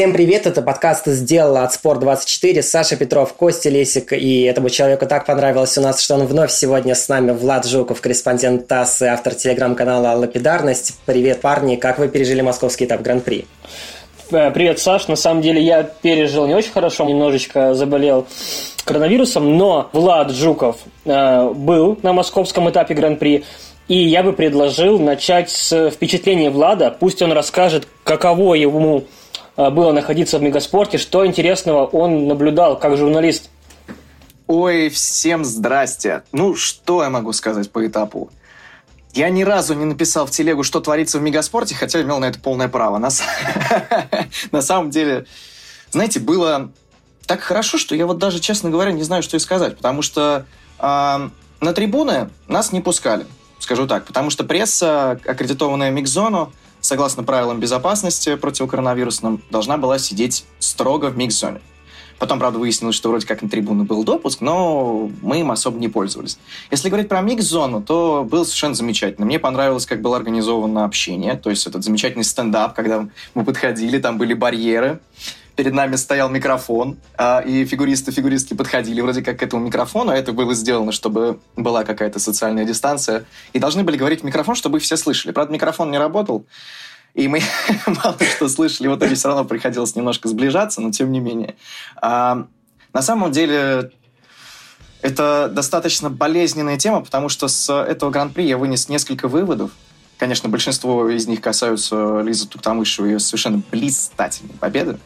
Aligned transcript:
Всем 0.00 0.14
привет, 0.14 0.46
это 0.46 0.62
подкаст 0.62 1.04
«Сделала» 1.08 1.62
от 1.62 1.74
Спорт24. 1.74 2.62
Саша 2.62 2.96
Петров, 2.96 3.34
Костя 3.34 3.68
Лесик, 3.68 4.14
и 4.14 4.44
этому 4.44 4.70
человеку 4.70 5.04
так 5.04 5.26
понравилось 5.26 5.76
у 5.76 5.82
нас, 5.82 6.00
что 6.00 6.14
он 6.14 6.24
вновь 6.24 6.50
сегодня 6.52 6.94
с 6.94 7.06
нами, 7.10 7.32
Влад 7.32 7.66
Жуков, 7.66 8.00
корреспондент 8.00 8.66
ТАСС 8.66 9.02
и 9.02 9.04
автор 9.04 9.34
телеграм-канала 9.34 10.16
«Лапидарность». 10.18 10.98
Привет, 11.04 11.42
парни, 11.42 11.76
как 11.76 11.98
вы 11.98 12.08
пережили 12.08 12.40
московский 12.40 12.86
этап 12.86 13.02
Гран-при? 13.02 13.44
Э, 14.30 14.50
привет, 14.50 14.78
Саш. 14.78 15.06
На 15.06 15.16
самом 15.16 15.42
деле 15.42 15.60
я 15.60 15.82
пережил 15.82 16.46
не 16.46 16.54
очень 16.54 16.72
хорошо, 16.72 17.04
немножечко 17.04 17.74
заболел 17.74 18.26
коронавирусом, 18.86 19.58
но 19.58 19.90
Влад 19.92 20.30
Жуков 20.30 20.76
э, 21.04 21.50
был 21.50 21.98
на 22.00 22.14
московском 22.14 22.70
этапе 22.70 22.94
Гран-при. 22.94 23.44
И 23.86 23.98
я 23.98 24.22
бы 24.22 24.32
предложил 24.32 24.98
начать 24.98 25.50
с 25.50 25.90
впечатления 25.90 26.48
Влада. 26.48 26.90
Пусть 26.90 27.20
он 27.20 27.32
расскажет, 27.32 27.86
каково 28.04 28.54
ему 28.54 29.04
было 29.68 29.92
находиться 29.92 30.38
в 30.38 30.42
Мегаспорте. 30.42 30.96
Что 30.96 31.26
интересного 31.26 31.84
он 31.84 32.28
наблюдал 32.28 32.78
как 32.78 32.96
журналист? 32.96 33.50
Ой, 34.46 34.88
всем 34.88 35.44
здрасте. 35.44 36.22
Ну, 36.32 36.56
что 36.56 37.02
я 37.02 37.10
могу 37.10 37.32
сказать 37.32 37.70
по 37.70 37.86
этапу? 37.86 38.30
Я 39.12 39.28
ни 39.28 39.42
разу 39.42 39.74
не 39.74 39.84
написал 39.84 40.26
в 40.26 40.30
телегу, 40.30 40.62
что 40.62 40.80
творится 40.80 41.18
в 41.18 41.22
Мегаспорте, 41.22 41.74
хотя 41.74 42.00
имел 42.00 42.20
на 42.20 42.26
это 42.26 42.38
полное 42.38 42.68
право. 42.68 42.98
На, 42.98 43.10
на 44.52 44.62
самом 44.62 44.90
деле, 44.90 45.26
знаете, 45.90 46.20
было 46.20 46.70
так 47.26 47.40
хорошо, 47.40 47.78
что 47.78 47.94
я 47.94 48.06
вот 48.06 48.18
даже, 48.18 48.40
честно 48.40 48.70
говоря, 48.70 48.92
не 48.92 49.02
знаю, 49.02 49.22
что 49.22 49.36
и 49.36 49.40
сказать, 49.40 49.76
потому 49.76 50.02
что 50.02 50.46
э, 50.78 50.82
на 50.82 51.72
трибуны 51.72 52.30
нас 52.48 52.72
не 52.72 52.80
пускали, 52.80 53.26
скажу 53.58 53.86
так, 53.86 54.04
потому 54.04 54.30
что 54.30 54.44
пресса, 54.44 55.12
аккредитованная 55.26 55.90
Мигзону, 55.90 56.52
согласно 56.80 57.22
правилам 57.22 57.60
безопасности 57.60 58.36
противокоронавирусным, 58.36 59.42
должна 59.50 59.76
была 59.76 59.98
сидеть 59.98 60.44
строго 60.58 61.06
в 61.06 61.16
микс-зоне. 61.16 61.60
Потом, 62.20 62.38
правда, 62.38 62.58
выяснилось, 62.58 62.94
что 62.94 63.08
вроде 63.08 63.26
как 63.26 63.40
на 63.40 63.48
трибуны 63.48 63.84
был 63.84 64.04
допуск, 64.04 64.42
но 64.42 65.10
мы 65.22 65.40
им 65.40 65.50
особо 65.50 65.78
не 65.78 65.88
пользовались. 65.88 66.38
Если 66.70 66.90
говорить 66.90 67.08
про 67.08 67.22
микс-зону, 67.22 67.82
то 67.82 68.26
было 68.30 68.44
совершенно 68.44 68.74
замечательно. 68.74 69.24
Мне 69.24 69.38
понравилось, 69.38 69.86
как 69.86 70.02
было 70.02 70.18
организовано 70.18 70.84
общение, 70.84 71.34
то 71.34 71.48
есть 71.48 71.66
этот 71.66 71.82
замечательный 71.82 72.24
стендап, 72.24 72.74
когда 72.76 73.08
мы 73.34 73.42
подходили, 73.42 73.98
там 73.98 74.18
были 74.18 74.34
барьеры, 74.34 75.00
перед 75.60 75.74
нами 75.74 75.96
стоял 75.96 76.30
микрофон, 76.30 76.96
а, 77.18 77.40
и 77.40 77.66
фигуристы, 77.66 78.12
фигуристки 78.12 78.54
подходили 78.54 79.02
вроде 79.02 79.20
как 79.20 79.40
к 79.40 79.42
этому 79.42 79.66
микрофону, 79.66 80.10
а 80.10 80.16
это 80.16 80.32
было 80.32 80.54
сделано, 80.54 80.90
чтобы 80.90 81.38
была 81.54 81.84
какая-то 81.84 82.18
социальная 82.18 82.64
дистанция, 82.64 83.26
и 83.52 83.58
должны 83.58 83.84
были 83.84 83.98
говорить 83.98 84.22
в 84.22 84.24
микрофон, 84.24 84.54
чтобы 84.54 84.78
все 84.78 84.96
слышали. 84.96 85.32
Правда, 85.32 85.52
микрофон 85.52 85.90
не 85.90 85.98
работал, 85.98 86.46
и 87.12 87.28
мы 87.28 87.42
мало 87.86 88.16
что 88.34 88.48
слышали, 88.48 88.88
в 88.88 88.96
итоге 88.96 89.16
все 89.16 89.28
равно 89.28 89.44
приходилось 89.44 89.94
немножко 89.94 90.28
сближаться, 90.28 90.80
но 90.80 90.92
тем 90.92 91.12
не 91.12 91.20
менее. 91.20 91.56
А, 92.00 92.46
на 92.94 93.02
самом 93.02 93.30
деле, 93.30 93.90
это 95.02 95.50
достаточно 95.52 96.08
болезненная 96.08 96.78
тема, 96.78 97.02
потому 97.02 97.28
что 97.28 97.48
с 97.48 97.70
этого 97.70 98.08
гран-при 98.08 98.46
я 98.46 98.56
вынес 98.56 98.88
несколько 98.88 99.28
выводов. 99.28 99.72
Конечно, 100.16 100.48
большинство 100.48 101.06
из 101.10 101.26
них 101.26 101.42
касаются 101.42 102.22
Лизы 102.22 102.48
Туктамышевой 102.48 103.10
и 103.10 103.12
ее 103.12 103.20
совершенно 103.20 103.60
блистательной 103.70 104.54
победы. 104.54 104.98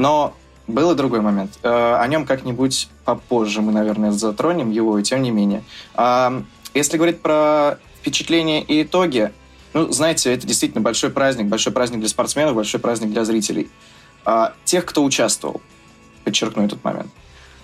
Но 0.00 0.32
был 0.66 0.92
и 0.92 0.94
другой 0.94 1.20
момент. 1.20 1.58
Э, 1.62 1.96
о 2.00 2.06
нем 2.06 2.24
как-нибудь 2.24 2.88
попозже 3.04 3.60
мы, 3.60 3.70
наверное, 3.70 4.12
затронем 4.12 4.70
его, 4.70 4.98
и 4.98 5.02
тем 5.02 5.20
не 5.20 5.30
менее. 5.30 5.62
А, 5.94 6.42
если 6.72 6.96
говорить 6.96 7.20
про 7.20 7.78
впечатления 7.98 8.62
и 8.62 8.82
итоги, 8.82 9.30
ну, 9.74 9.92
знаете, 9.92 10.32
это 10.32 10.46
действительно 10.46 10.80
большой 10.80 11.10
праздник, 11.10 11.48
большой 11.48 11.74
праздник 11.74 12.00
для 12.00 12.08
спортсменов, 12.08 12.54
большой 12.54 12.80
праздник 12.80 13.10
для 13.10 13.26
зрителей. 13.26 13.68
А, 14.24 14.54
тех, 14.64 14.86
кто 14.86 15.04
участвовал, 15.04 15.60
подчеркну 16.24 16.64
этот 16.64 16.82
момент. 16.82 17.10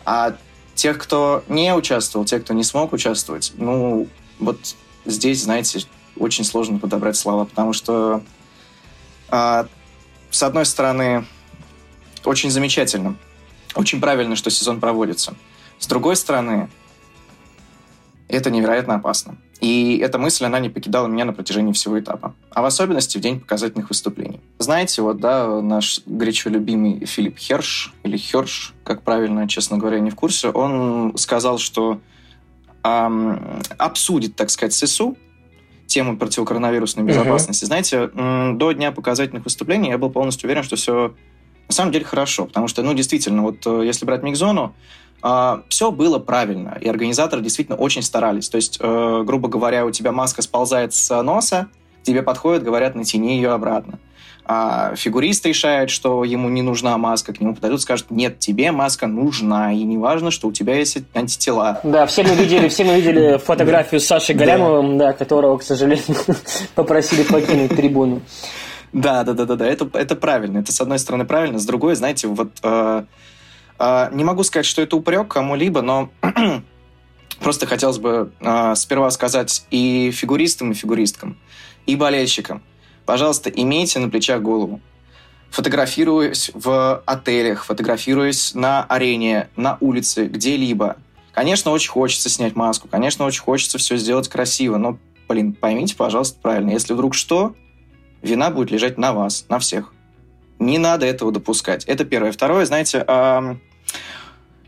А 0.05 0.37
тех, 0.75 0.99
кто 0.99 1.43
не 1.49 1.73
участвовал, 1.75 2.27
тех, 2.27 2.45
кто 2.45 2.53
не 2.53 2.65
смог 2.65 2.93
участвовать, 2.93 3.55
ну, 3.57 4.09
вот 4.41 4.59
здесь, 5.07 5.43
знаете, 5.43 5.87
очень 6.19 6.45
сложно 6.45 6.79
подобрать 6.79 7.17
слова, 7.17 7.47
потому 7.47 7.73
что, 7.73 8.21
а, 9.31 9.69
с 10.31 10.43
одной 10.43 10.67
стороны, 10.67 11.25
очень 12.27 12.51
замечательно. 12.51 13.17
Очень 13.75 14.01
правильно, 14.01 14.37
что 14.37 14.51
сезон 14.51 14.81
проводится. 14.81 15.35
С 15.79 15.87
другой 15.87 16.17
стороны, 16.17 16.69
это 18.29 18.51
невероятно 18.51 18.97
опасно. 18.97 19.37
И 19.61 19.99
эта 19.99 20.19
мысль, 20.19 20.45
она 20.45 20.59
не 20.59 20.69
покидала 20.69 21.07
меня 21.07 21.25
на 21.25 21.33
протяжении 21.33 21.73
всего 21.73 21.99
этапа. 21.99 22.35
А 22.51 22.63
в 22.63 22.65
особенности 22.65 23.17
в 23.17 23.21
день 23.21 23.41
показательных 23.41 23.89
выступлений. 23.89 24.41
Знаете, 24.59 25.03
вот, 25.03 25.19
да, 25.19 25.61
наш 25.63 26.01
горячо 26.05 26.51
любимый 26.51 27.05
Филипп 27.07 27.39
Херш, 27.39 27.95
или 28.03 28.17
Херш, 28.17 28.75
как 28.85 29.03
правильно, 29.03 29.49
честно 29.49 29.79
говоря, 29.79 30.01
не 30.01 30.11
в 30.11 30.15
курсе, 30.15 30.51
он 30.51 31.17
сказал, 31.17 31.59
что 31.59 32.01
эм, 32.83 33.61
обсудит, 33.79 34.37
так 34.37 34.51
сказать, 34.51 34.75
ССУ 34.75 35.17
тему 35.87 36.19
противокоронавирусной 36.19 37.05
безопасности. 37.05 37.63
Uh-huh. 37.63 37.67
Знаете, 37.69 38.11
до 38.57 38.73
дня 38.73 38.91
показательных 38.91 39.45
выступлений 39.45 39.91
я 39.91 39.99
был 39.99 40.11
полностью 40.11 40.49
уверен, 40.49 40.65
что 40.65 40.77
все 40.77 41.15
на 41.69 41.75
самом 41.75 41.93
деле 41.93 42.05
хорошо, 42.05 42.47
потому 42.47 42.69
что, 42.69 42.83
ну, 42.83 42.95
действительно, 42.95 43.43
вот 43.43 43.67
э, 43.67 43.83
если 43.85 44.05
брать 44.05 44.23
микзону, 44.23 44.75
Uh, 45.23 45.63
все 45.71 45.91
было 45.91 46.19
правильно, 46.19 46.77
и 46.79 46.87
организаторы 46.89 47.43
действительно 47.43 47.77
очень 47.77 48.03
старались. 48.03 48.51
То 48.51 48.57
есть, 48.57 48.79
uh, 48.79 49.25
грубо 49.25 49.49
говоря, 49.49 49.87
у 49.87 49.91
тебя 49.91 50.13
маска 50.13 50.43
сползает 50.43 50.95
с 50.95 51.23
носа, 51.23 51.69
тебе 52.03 52.23
подходят, 52.23 52.63
говорят, 52.63 52.95
натяни 52.95 53.35
ее 53.35 53.51
обратно. 53.53 53.99
А 54.49 54.95
фигурист 54.95 55.45
решает, 55.45 55.91
что 55.91 56.23
ему 56.23 56.49
не 56.49 56.63
нужна 56.63 56.97
маска, 56.99 57.33
к 57.33 57.41
нему 57.41 57.57
подойдут, 57.57 57.81
скажут, 57.81 58.13
нет, 58.13 58.39
тебе 58.39 58.71
маска 58.71 59.09
нужна, 59.09 59.73
и 59.73 59.83
не 59.83 59.99
важно, 59.99 60.31
что 60.31 60.47
у 60.47 60.53
тебя 60.53 60.77
есть 60.77 60.99
антитела. 61.15 61.81
Да, 61.83 62.07
все 62.07 62.23
мы 62.23 62.37
видели, 62.37 62.69
все 62.69 62.85
мы 62.85 63.01
видели 63.01 63.39
фотографию 63.39 64.01
с 64.01 64.07
Сашей 64.07 64.37
Галямовым, 64.37 64.99
да, 64.99 65.13
которого, 65.15 65.59
к 65.59 65.65
сожалению, 65.65 66.17
попросили 66.77 67.25
покинуть 67.25 67.75
трибуну. 67.75 68.23
Да, 68.93 69.25
да, 69.25 69.33
да, 69.33 69.45
да, 69.45 69.57
да. 69.57 69.67
Это, 69.67 69.89
это 69.95 70.17
правильно. 70.17 70.59
Это 70.59 70.73
с 70.73 70.81
одной 70.81 70.99
стороны 70.99 71.25
правильно, 71.25 71.59
с 71.59 71.67
другой, 71.67 71.95
знаете, 71.97 72.29
вот 72.29 72.51
э, 72.63 73.05
э, 73.79 74.09
не 74.13 74.25
могу 74.25 74.43
сказать, 74.43 74.67
что 74.67 74.83
это 74.83 74.97
упрек 74.97 75.29
кому-либо, 75.29 75.83
но 75.83 76.11
просто 77.41 77.67
хотелось 77.67 77.99
бы 77.99 78.33
э, 78.41 78.75
сперва 78.75 79.11
сказать 79.11 79.67
и 79.71 80.11
фигуристам, 80.13 80.73
и 80.73 80.75
фигуристкам, 80.75 81.39
и 81.87 81.97
болельщикам, 81.97 82.63
пожалуйста, 83.05 83.51
имейте 83.51 83.99
на 83.99 84.09
плечах 84.09 84.41
голову. 84.43 84.81
Фотографируясь 85.51 86.51
в 86.55 87.03
отелях, 87.07 87.65
фотографируясь 87.65 88.55
на 88.55 88.83
арене, 88.85 89.49
на 89.57 89.79
улице, 89.81 90.27
где-либо. 90.27 90.97
Конечно, 91.33 91.71
очень 91.71 91.91
хочется 91.91 92.29
снять 92.29 92.57
маску, 92.57 92.89
конечно, 92.89 93.25
очень 93.25 93.43
хочется 93.43 93.79
все 93.79 93.97
сделать 93.97 94.29
красиво, 94.29 94.77
но, 94.77 94.99
блин, 95.29 95.53
поймите, 95.53 95.95
пожалуйста, 95.95 96.39
правильно, 96.43 96.71
если 96.71 96.95
вдруг 96.95 97.15
что, 97.15 97.55
вина 98.27 98.51
будет 98.51 98.71
лежать 98.71 98.99
на 98.99 99.13
вас, 99.13 99.47
на 99.49 99.59
всех. 99.59 99.93
Не 100.59 100.79
надо 100.79 101.07
этого 101.07 101.33
допускать. 101.33 101.85
Это 101.85 102.05
первое. 102.05 102.33
Второе, 102.33 102.65
знаете, 102.67 103.05
э, 103.07 103.57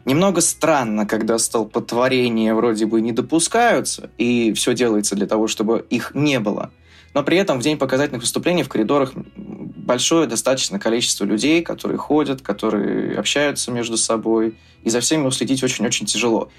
немного 0.05 0.41
странно, 0.41 1.07
когда 1.07 1.39
столпотворения 1.39 2.55
вроде 2.55 2.87
бы 2.87 3.01
не 3.01 3.13
допускаются, 3.13 4.11
и 4.19 4.53
все 4.53 4.75
делается 4.75 5.17
для 5.17 5.27
того, 5.27 5.47
чтобы 5.47 5.87
их 5.91 6.13
не 6.15 6.41
было. 6.41 6.71
Но 7.15 7.23
при 7.23 7.39
этом 7.39 7.59
в 7.59 7.63
день 7.63 7.79
показательных 7.79 8.23
выступлений 8.23 8.63
в 8.63 8.69
коридорах 8.69 9.13
большое 9.37 10.27
достаточно 10.27 10.79
количество 10.79 11.25
людей, 11.25 11.63
которые 11.63 11.99
ходят, 11.99 12.43
которые 12.43 13.19
общаются 13.19 13.73
между 13.73 13.97
собой, 13.97 14.55
и 14.85 14.91
за 14.91 15.01
всеми 15.01 15.27
уследить 15.27 15.63
очень-очень 15.63 16.07
тяжело. 16.07 16.51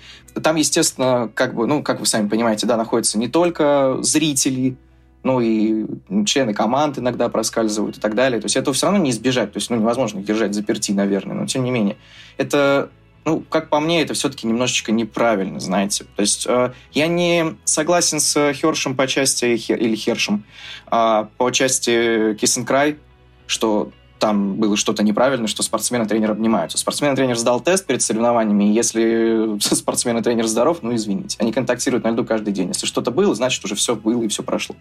Там, 0.41 0.55
естественно, 0.55 1.31
как 1.33 1.53
бы, 1.53 1.67
ну, 1.67 1.83
как 1.83 1.99
вы 1.99 2.07
сами 2.07 2.27
понимаете, 2.27 2.65
да, 2.65 2.75
находятся 2.75 3.19
не 3.19 3.27
только 3.27 3.97
зрители, 4.01 4.75
ну 5.23 5.41
и 5.41 5.85
члены 6.25 6.53
команд 6.53 6.97
иногда 6.97 7.29
проскальзывают 7.29 7.97
и 7.97 7.99
так 7.99 8.15
далее. 8.15 8.39
То 8.39 8.45
есть 8.45 8.55
этого 8.55 8.73
все 8.73 8.87
равно 8.87 9.01
не 9.03 9.11
избежать. 9.11 9.51
То 9.51 9.57
есть 9.57 9.69
ну, 9.69 9.75
невозможно 9.75 10.21
держать 10.21 10.53
заперти, 10.53 10.91
наверное, 10.91 11.35
но 11.35 11.45
тем 11.45 11.63
не 11.63 11.71
менее. 11.71 11.97
Это, 12.37 12.89
ну, 13.25 13.41
как 13.41 13.69
по 13.69 13.79
мне, 13.79 14.01
это 14.01 14.13
все-таки 14.13 14.47
немножечко 14.47 14.91
неправильно, 14.91 15.59
знаете. 15.59 16.05
То 16.15 16.21
есть 16.21 16.45
э, 16.47 16.71
я 16.93 17.07
не 17.07 17.57
согласен 17.65 18.19
с 18.19 18.53
Хершем 18.53 18.95
по 18.95 19.07
части, 19.07 19.45
или 19.45 19.95
Хершем, 19.95 20.45
э, 20.89 21.25
по 21.37 21.51
части 21.51 22.35
Киссенкрай, 22.35 22.97
что 23.45 23.91
там 24.19 24.55
было 24.55 24.77
что-то 24.77 25.03
неправильно, 25.03 25.47
что 25.47 25.63
спортсмен 25.63 26.03
и 26.03 26.07
тренер 26.07 26.31
обнимаются. 26.31 26.77
Спортсмен 26.77 27.13
и 27.13 27.15
тренер 27.15 27.37
сдал 27.37 27.61
тест 27.61 27.85
перед 27.85 28.01
соревнованиями, 28.01 28.65
и 28.65 28.73
если 28.73 29.57
спортсмен 29.73 30.17
и 30.17 30.21
тренер 30.21 30.45
здоров, 30.47 30.79
ну, 30.81 30.93
извините. 30.93 31.37
Они 31.39 31.51
контактируют 31.51 32.03
на 32.03 32.11
льду 32.11 32.25
каждый 32.25 32.53
день. 32.53 32.67
Если 32.69 32.85
что-то 32.85 33.11
было, 33.11 33.33
значит, 33.33 33.63
уже 33.65 33.75
все 33.75 33.95
было 33.95 34.23
и 34.23 34.27
все 34.27 34.43
прошло. 34.43 34.75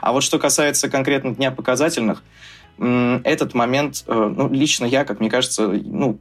А 0.00 0.12
вот 0.12 0.22
что 0.22 0.38
касается 0.38 0.88
конкретно 0.88 1.34
дня 1.34 1.50
показательных, 1.50 2.22
этот 2.78 3.54
момент, 3.54 4.04
э, 4.06 4.32
ну, 4.36 4.48
лично 4.48 4.86
я, 4.86 5.04
как 5.04 5.20
мне 5.20 5.30
кажется, 5.30 5.68
ну, 5.68 6.18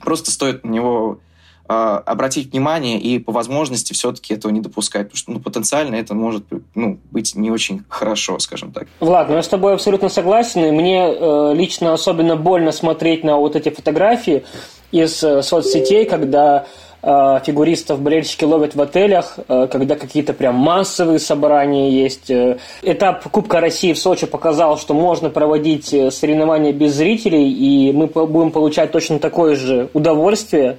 просто 0.00 0.30
стоит 0.30 0.64
на 0.64 0.70
него 0.70 1.20
обратить 1.66 2.52
внимание 2.52 2.98
и 2.98 3.18
по 3.18 3.32
возможности 3.32 3.92
все-таки 3.92 4.34
этого 4.34 4.52
не 4.52 4.60
допускать, 4.60 5.06
потому 5.06 5.16
что 5.16 5.32
ну, 5.32 5.40
потенциально 5.40 5.94
это 5.94 6.14
может 6.14 6.44
ну, 6.74 6.98
быть 7.10 7.34
не 7.34 7.50
очень 7.50 7.82
хорошо, 7.88 8.38
скажем 8.38 8.72
так. 8.72 8.88
Влад, 9.00 9.28
ну 9.28 9.36
я 9.36 9.42
с 9.42 9.48
тобой 9.48 9.74
абсолютно 9.74 10.08
согласен, 10.08 10.64
и 10.64 10.70
мне 10.70 11.06
э, 11.08 11.54
лично 11.54 11.92
особенно 11.92 12.36
больно 12.36 12.72
смотреть 12.72 13.24
на 13.24 13.36
вот 13.36 13.56
эти 13.56 13.70
фотографии 13.70 14.44
из 14.90 15.22
э, 15.22 15.42
соцсетей, 15.42 16.04
когда 16.04 16.66
э, 17.02 17.40
фигуристов 17.44 18.00
болельщики 18.00 18.44
ловят 18.44 18.74
в 18.74 18.80
отелях, 18.80 19.38
э, 19.48 19.68
когда 19.70 19.96
какие-то 19.96 20.32
прям 20.32 20.56
массовые 20.56 21.18
собрания 21.18 21.90
есть. 21.90 22.30
Э, 22.30 22.58
этап 22.82 23.28
Кубка 23.30 23.60
России 23.60 23.92
в 23.92 23.98
Сочи 23.98 24.26
показал, 24.26 24.78
что 24.78 24.94
можно 24.94 25.30
проводить 25.30 25.86
соревнования 25.86 26.72
без 26.72 26.94
зрителей, 26.94 27.50
и 27.50 27.92
мы 27.92 28.06
будем 28.06 28.50
получать 28.50 28.92
точно 28.92 29.18
такое 29.18 29.56
же 29.56 29.88
удовольствие. 29.94 30.78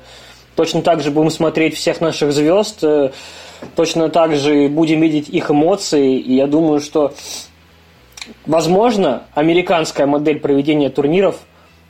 Точно 0.55 0.81
так 0.81 1.01
же 1.01 1.11
будем 1.11 1.31
смотреть 1.31 1.75
всех 1.75 1.99
наших 2.01 2.31
звезд, 2.31 2.83
э, 2.83 3.11
точно 3.75 4.09
так 4.09 4.35
же 4.35 4.67
будем 4.69 5.01
видеть 5.01 5.29
их 5.29 5.49
эмоции. 5.49 6.17
И 6.17 6.35
я 6.35 6.47
думаю, 6.47 6.79
что, 6.79 7.13
возможно, 8.45 9.23
американская 9.33 10.05
модель 10.05 10.39
проведения 10.39 10.89
турниров, 10.89 11.39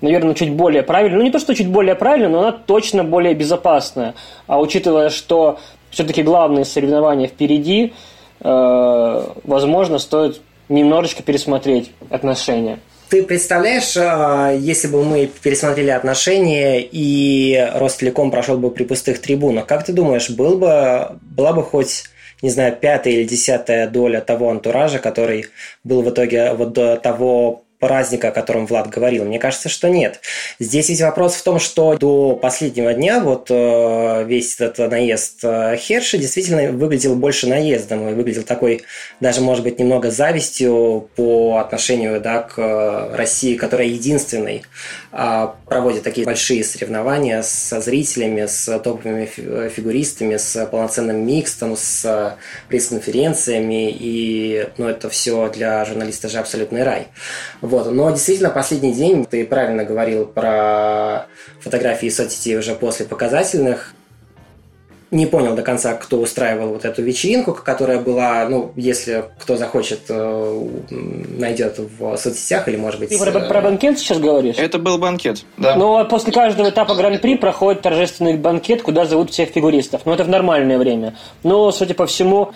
наверное, 0.02 0.34
чуть 0.34 0.52
более 0.52 0.84
правильная. 0.84 1.18
Ну, 1.18 1.24
не 1.24 1.32
то, 1.32 1.40
что 1.40 1.54
чуть 1.54 1.68
более 1.68 1.96
правильная, 1.96 2.30
но 2.30 2.40
она 2.40 2.52
точно 2.52 3.04
более 3.04 3.34
безопасная. 3.34 4.16
А 4.48 4.60
учитывая, 4.60 5.10
что 5.10 5.60
все-таки 5.90 6.24
главные 6.24 6.64
соревнования 6.64 7.28
впереди, 7.28 7.94
э, 8.40 9.28
возможно, 9.44 10.00
стоит 10.00 10.42
немножечко 10.70 11.22
пересмотреть 11.22 11.92
отношения. 12.10 12.80
Ты 13.14 13.22
представляешь, 13.22 13.96
а, 13.96 14.52
если 14.52 14.88
бы 14.88 15.04
мы 15.04 15.30
пересмотрели 15.44 15.92
отношения 15.92 16.82
и 16.82 17.70
Ростелеком 17.76 18.32
прошел 18.32 18.58
бы 18.58 18.72
при 18.72 18.86
пустых 18.86 19.22
трибунах, 19.22 19.68
как 19.68 19.86
ты 19.86 19.94
думаешь, 19.94 20.32
был 20.32 20.58
бы, 20.58 21.20
была 21.22 21.54
бы 21.54 21.62
хоть 21.62 22.06
не 22.42 22.50
знаю, 22.50 22.76
пятая 22.76 23.14
или 23.14 23.24
десятая 23.24 23.88
доля 23.88 24.20
того 24.20 24.50
антуража, 24.50 24.98
который 24.98 25.46
был 25.84 26.02
в 26.02 26.10
итоге 26.10 26.54
вот 26.54 26.74
до 26.74 26.98
того 26.98 27.63
праздника, 27.84 28.30
о 28.30 28.32
котором 28.32 28.66
Влад 28.66 28.90
говорил? 28.90 29.26
Мне 29.26 29.40
кажется, 29.40 29.68
что 29.68 29.90
нет. 29.90 30.22
Здесь 30.58 30.88
ведь 30.88 31.02
вопрос 31.02 31.36
в 31.36 31.44
том, 31.44 31.60
что 31.60 31.96
до 31.96 32.34
последнего 32.34 32.94
дня 32.94 33.20
вот 33.20 33.48
э, 33.50 34.24
весь 34.26 34.58
этот 34.58 34.90
наезд 34.90 35.40
э, 35.44 35.76
Херши 35.76 36.18
действительно 36.18 36.72
выглядел 36.72 37.14
больше 37.16 37.46
наездом 37.46 38.08
и 38.08 38.14
выглядел 38.14 38.44
такой 38.44 38.84
даже, 39.20 39.42
может 39.42 39.66
быть, 39.66 39.80
немного 39.80 40.12
завистью 40.12 41.10
по 41.18 41.58
отношению 41.58 42.22
да, 42.22 42.44
к 42.44 43.18
России, 43.18 43.56
которая 43.56 43.88
единственной 43.88 44.64
а, 45.12 45.56
проводит 45.68 46.04
такие 46.04 46.26
большие 46.26 46.64
соревнования 46.64 47.42
со 47.42 47.82
зрителями, 47.82 48.46
с 48.46 48.80
топовыми 48.80 49.26
фигуристами, 49.26 50.38
с 50.38 50.66
полноценным 50.68 51.28
микстом, 51.28 51.76
с 51.76 52.38
пресс-конференциями, 52.70 53.92
и 53.92 54.70
ну, 54.78 54.88
это 54.88 55.10
все 55.10 55.50
для 55.50 55.84
журналиста 55.84 56.30
же 56.30 56.40
абсолютный 56.40 56.84
рай. 56.84 57.08
Вот. 57.74 57.92
Но 57.92 58.12
действительно, 58.12 58.52
последний 58.52 58.94
день, 58.94 59.26
ты 59.26 59.44
правильно 59.46 59.84
говорил 59.84 60.28
про 60.28 61.26
фотографии 61.60 62.08
соцсетей 62.08 62.56
уже 62.56 62.76
после 62.76 63.08
показательных, 63.08 63.96
не 65.10 65.26
понял 65.26 65.56
до 65.56 65.64
конца, 65.64 65.94
кто 65.94 66.18
устраивал 66.18 66.70
вот 66.70 66.86
эту 66.86 67.02
вечеринку, 67.02 67.54
которая 67.54 68.00
была, 68.00 68.48
ну, 68.48 68.74
если 68.76 69.26
кто 69.40 69.58
захочет, 69.58 70.02
э, 70.10 70.68
найдет 70.92 71.80
в 71.80 72.16
соцсетях 72.18 72.68
или, 72.68 72.78
может 72.78 73.00
быть... 73.00 73.10
Ты 73.10 73.18
про, 73.18 73.40
про 73.40 73.62
банкет 73.62 73.98
сейчас 73.98 74.20
говоришь? 74.20 74.58
Это 74.60 74.78
был 74.78 75.00
банкет, 75.00 75.44
да. 75.58 75.76
Ну, 75.76 75.98
а 75.98 76.06
после 76.06 76.32
каждого 76.32 76.70
этапа 76.70 76.94
Гран-при 76.94 77.38
проходит 77.38 77.82
торжественный 77.82 78.38
банкет, 78.38 78.84
куда 78.84 79.06
зовут 79.06 79.32
всех 79.32 79.50
фигуристов. 79.50 80.02
Ну, 80.06 80.14
это 80.14 80.24
в 80.24 80.30
нормальное 80.30 80.78
время. 80.78 81.16
Но, 81.42 81.72
судя 81.72 81.96
по 81.96 82.06
всему, 82.06 82.54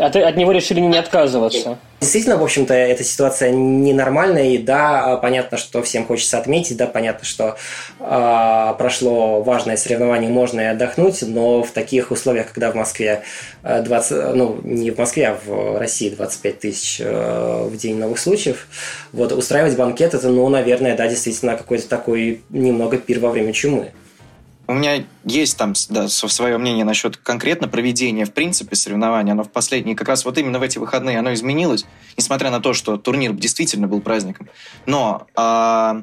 от, 0.00 0.16
от 0.16 0.36
него 0.36 0.52
решили 0.52 0.80
не 0.80 0.96
отказываться. 0.96 1.78
Действительно, 2.00 2.38
в 2.38 2.42
общем-то, 2.42 2.72
эта 2.72 3.04
ситуация 3.04 3.50
ненормальная, 3.50 4.52
и 4.52 4.58
да, 4.58 5.18
понятно, 5.18 5.58
что 5.58 5.82
всем 5.82 6.06
хочется 6.06 6.38
отметить, 6.38 6.78
да, 6.78 6.86
понятно, 6.86 7.26
что 7.26 7.56
э, 8.00 8.74
прошло 8.78 9.42
важное 9.42 9.76
соревнование, 9.76 10.30
можно 10.30 10.60
и 10.62 10.64
отдохнуть, 10.64 11.20
но 11.20 11.62
в 11.62 11.70
таких 11.72 12.10
условиях, 12.10 12.52
когда 12.52 12.72
в 12.72 12.74
Москве 12.74 13.22
20, 13.62 14.34
ну, 14.34 14.58
не 14.62 14.90
в 14.90 14.98
Москве, 14.98 15.28
а 15.28 15.38
в 15.44 15.78
России 15.78 16.08
25 16.08 16.58
тысяч 16.58 17.00
э, 17.04 17.68
в 17.68 17.76
день 17.76 17.98
новых 17.98 18.18
случаев, 18.18 18.66
вот, 19.12 19.32
устраивать 19.32 19.76
банкет, 19.76 20.14
это, 20.14 20.30
ну, 20.30 20.48
наверное, 20.48 20.96
да, 20.96 21.06
действительно, 21.06 21.56
какой-то 21.56 21.86
такой 21.86 22.40
немного 22.48 22.96
пир 22.96 23.20
во 23.20 23.28
время 23.28 23.52
чумы. 23.52 23.92
У 24.70 24.72
меня 24.72 25.04
есть 25.24 25.56
там 25.56 25.74
да, 25.88 26.08
свое 26.08 26.56
мнение 26.56 26.84
насчет 26.84 27.16
конкретно 27.16 27.66
проведения, 27.66 28.24
в 28.24 28.32
принципе, 28.32 28.76
соревнования. 28.76 29.32
Оно 29.32 29.42
в 29.42 29.50
последние, 29.50 29.96
как 29.96 30.06
раз 30.06 30.24
вот 30.24 30.38
именно 30.38 30.60
в 30.60 30.62
эти 30.62 30.78
выходные, 30.78 31.18
оно 31.18 31.34
изменилось, 31.34 31.86
несмотря 32.16 32.52
на 32.52 32.60
то, 32.60 32.72
что 32.72 32.96
турнир 32.96 33.32
действительно 33.32 33.88
был 33.88 34.00
праздником. 34.00 34.48
Но 34.86 35.26
а, 35.34 36.02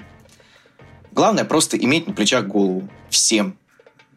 главное 1.13 1.45
просто 1.45 1.77
иметь 1.77 2.07
на 2.07 2.13
плечах 2.13 2.45
голову 2.47 2.89
всем. 3.09 3.57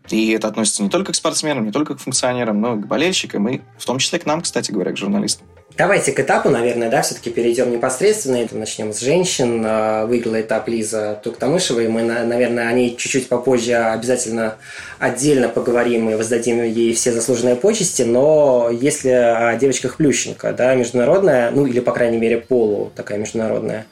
И 0.09 0.33
это 0.33 0.49
относится 0.49 0.83
не 0.83 0.89
только 0.89 1.13
к 1.13 1.17
спортсменам, 1.17 1.67
не 1.67 1.73
только 1.73 1.95
к 1.95 2.01
функционерам, 2.01 2.61
но 2.61 2.77
и 2.77 2.81
к 2.81 2.87
болельщикам, 2.87 3.49
и 3.49 3.61
в 3.79 3.85
том 3.85 3.99
числе 3.99 4.19
к 4.19 4.27
нам, 4.27 4.41
кстати 4.41 4.73
говоря, 4.73 4.93
к 4.93 4.97
журналистам. 4.97 5.47
Давайте 5.77 6.13
к 6.13 6.21
этапу, 6.21 6.51
наверное, 6.51 6.91
да, 6.91 7.01
все-таки 7.01 7.31
перейдем 7.31 7.71
непосредственно. 7.71 8.47
Начнем 8.53 8.93
с 8.93 9.01
женщин. 9.01 9.63
А, 9.65 10.05
выиграла 10.05 10.41
этап 10.41 10.69
Лиза 10.69 11.19
Туктамышева, 11.23 11.81
и 11.81 11.89
мы, 11.89 12.03
наверное, 12.03 12.69
о 12.69 12.73
ней 12.73 12.97
чуть-чуть 12.97 13.29
попозже 13.29 13.77
обязательно 13.77 14.57
отдельно 14.99 15.49
поговорим 15.49 16.11
и 16.11 16.17
воздадим 16.17 16.63
ей 16.63 16.93
все 16.93 17.13
заслуженные 17.13 17.57
почести. 17.57 18.03
Но 18.03 18.69
если 18.71 19.11
о 19.11 19.57
девочках 19.57 19.97
Плющенко, 19.97 20.53
да, 20.53 20.75
международная, 20.75 21.51
ну 21.51 21.65
или, 21.65 21.81
по 21.81 21.93
крайней 21.93 22.19
мере, 22.19 22.39
полу 22.39 22.93
такая 22.95 23.19
международная 23.19 23.87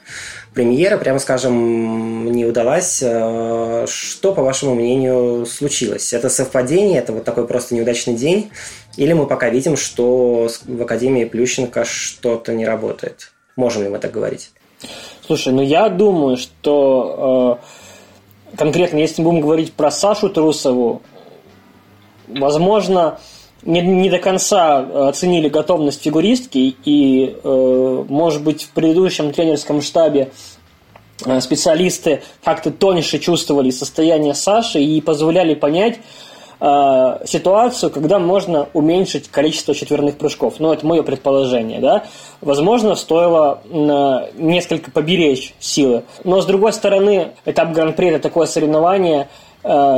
премьера, 0.59 0.99
прямо 0.99 1.21
скажем, 1.21 2.33
не 2.33 2.45
удалась. 2.45 3.01
А, 3.01 3.85
что, 3.87 4.33
по 4.33 4.43
вашему 4.43 4.75
мнению, 4.75 5.47
случилось? 5.47 6.13
Это 6.13 6.29
совпадение, 6.29 6.99
это 6.99 7.13
вот 7.13 7.23
такой 7.23 7.47
просто 7.47 7.77
неудачный 7.77 8.15
день? 8.15 8.51
Или 8.97 9.13
мы 9.13 9.29
пока 9.29 9.51
видим, 9.51 9.77
что 9.77 10.51
в 10.67 10.83
Академии 10.83 11.27
Плющенко 11.27 11.85
что-то 11.85 12.55
не 12.55 12.67
работает? 12.67 13.31
Можем 13.55 13.85
ли 13.85 13.89
мы 13.89 14.01
так 14.01 14.11
говорить? 14.11 14.51
Слушай, 15.25 15.53
ну 15.53 15.63
я 15.63 15.89
думаю, 15.89 16.37
что 16.37 17.61
э, 18.53 18.57
конкретно, 18.57 18.99
если 18.99 19.23
будем 19.23 19.41
говорить 19.41 19.75
про 19.75 19.93
Сашу 19.93 20.29
Трусову, 20.29 21.03
возможно, 22.27 23.21
не, 23.63 23.81
не 23.81 24.11
до 24.11 24.19
конца 24.19 25.09
оценили 25.09 25.49
готовность 25.49 26.03
фигуристки, 26.03 26.77
и, 26.85 27.37
э, 27.43 28.05
может 28.09 28.43
быть, 28.43 28.63
в 28.63 28.71
предыдущем 28.71 29.33
тренерском 29.33 29.83
штабе 29.83 30.31
э, 31.25 31.41
специалисты 31.41 32.23
как-то 32.45 32.71
тоньше 32.71 33.19
чувствовали 33.19 33.71
состояние 33.71 34.35
Саши 34.35 34.81
и 34.81 35.01
позволяли 35.01 35.55
понять, 35.55 35.99
э, 36.61 37.19
ситуацию, 37.27 37.91
когда 37.91 38.19
можно 38.19 38.69
уменьшить 38.73 39.29
количество 39.29 39.75
четверных 39.75 40.19
прыжков. 40.19 40.55
Ну, 40.59 40.73
это 40.73 40.87
мое 40.87 41.03
предположение, 41.03 41.81
да. 41.81 42.05
Возможно, 42.41 42.95
стоило 42.95 43.61
э, 43.65 44.31
несколько 44.37 44.91
поберечь 44.91 45.55
силы. 45.59 46.05
Но, 46.25 46.41
с 46.41 46.47
другой 46.47 46.73
стороны, 46.73 47.33
этап 47.45 47.73
Гран-при– 47.73 48.09
это 48.11 48.21
такое 48.21 48.47
соревнование, 48.47 49.23
э, 49.23 49.48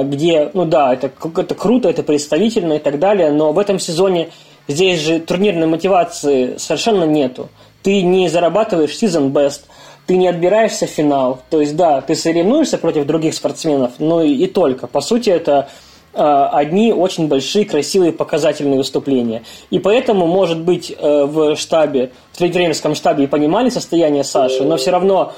где, 0.04 0.50
ну 0.52 0.64
да, 0.64 0.92
это, 0.92 1.12
это 1.36 1.54
круто, 1.54 1.88
это 1.88 2.02
представительно 2.02 2.74
и 2.74 2.78
так 2.78 2.98
далее, 2.98 3.30
но 3.30 3.52
в 3.52 3.58
этом 3.58 3.78
сезоне 3.78 4.30
здесь 4.66 5.00
же 5.00 5.20
турнирной 5.20 5.66
мотивации 5.66 6.56
совершенно 6.56 7.04
нету. 7.04 7.48
Ты 7.82 8.02
не 8.02 8.28
зарабатываешь 8.28 8.90
season 8.90 9.30
best, 9.30 9.60
ты 10.06 10.16
не 10.16 10.26
отбираешься 10.26 10.86
в 10.86 10.90
финал. 10.90 11.40
То 11.50 11.60
есть, 11.60 11.76
да, 11.76 12.00
ты 12.00 12.14
соревнуешься 12.14 12.78
против 12.78 13.06
других 13.06 13.34
спортсменов, 13.34 13.92
но 13.98 14.22
и, 14.22 14.32
и 14.32 14.46
только. 14.48 14.86
По 14.86 15.00
сути, 15.00 15.30
это 15.30 15.68
Э, 16.12 16.48
одни 16.52 16.92
очень 16.92 17.28
большие, 17.28 17.64
красивые, 17.64 18.12
показательные 18.12 18.78
выступления. 18.78 19.42
И 19.70 19.78
поэтому, 19.78 20.26
может 20.26 20.60
быть, 20.60 20.90
э, 20.96 21.24
в 21.24 21.54
штабе, 21.56 22.10
в 22.32 22.38
тренерском 22.38 22.96
штабе 22.96 23.24
и 23.24 23.26
понимали 23.28 23.70
состояние 23.70 24.24
Саши, 24.24 24.64
но 24.64 24.76
все 24.76 24.90
равно 24.90 25.32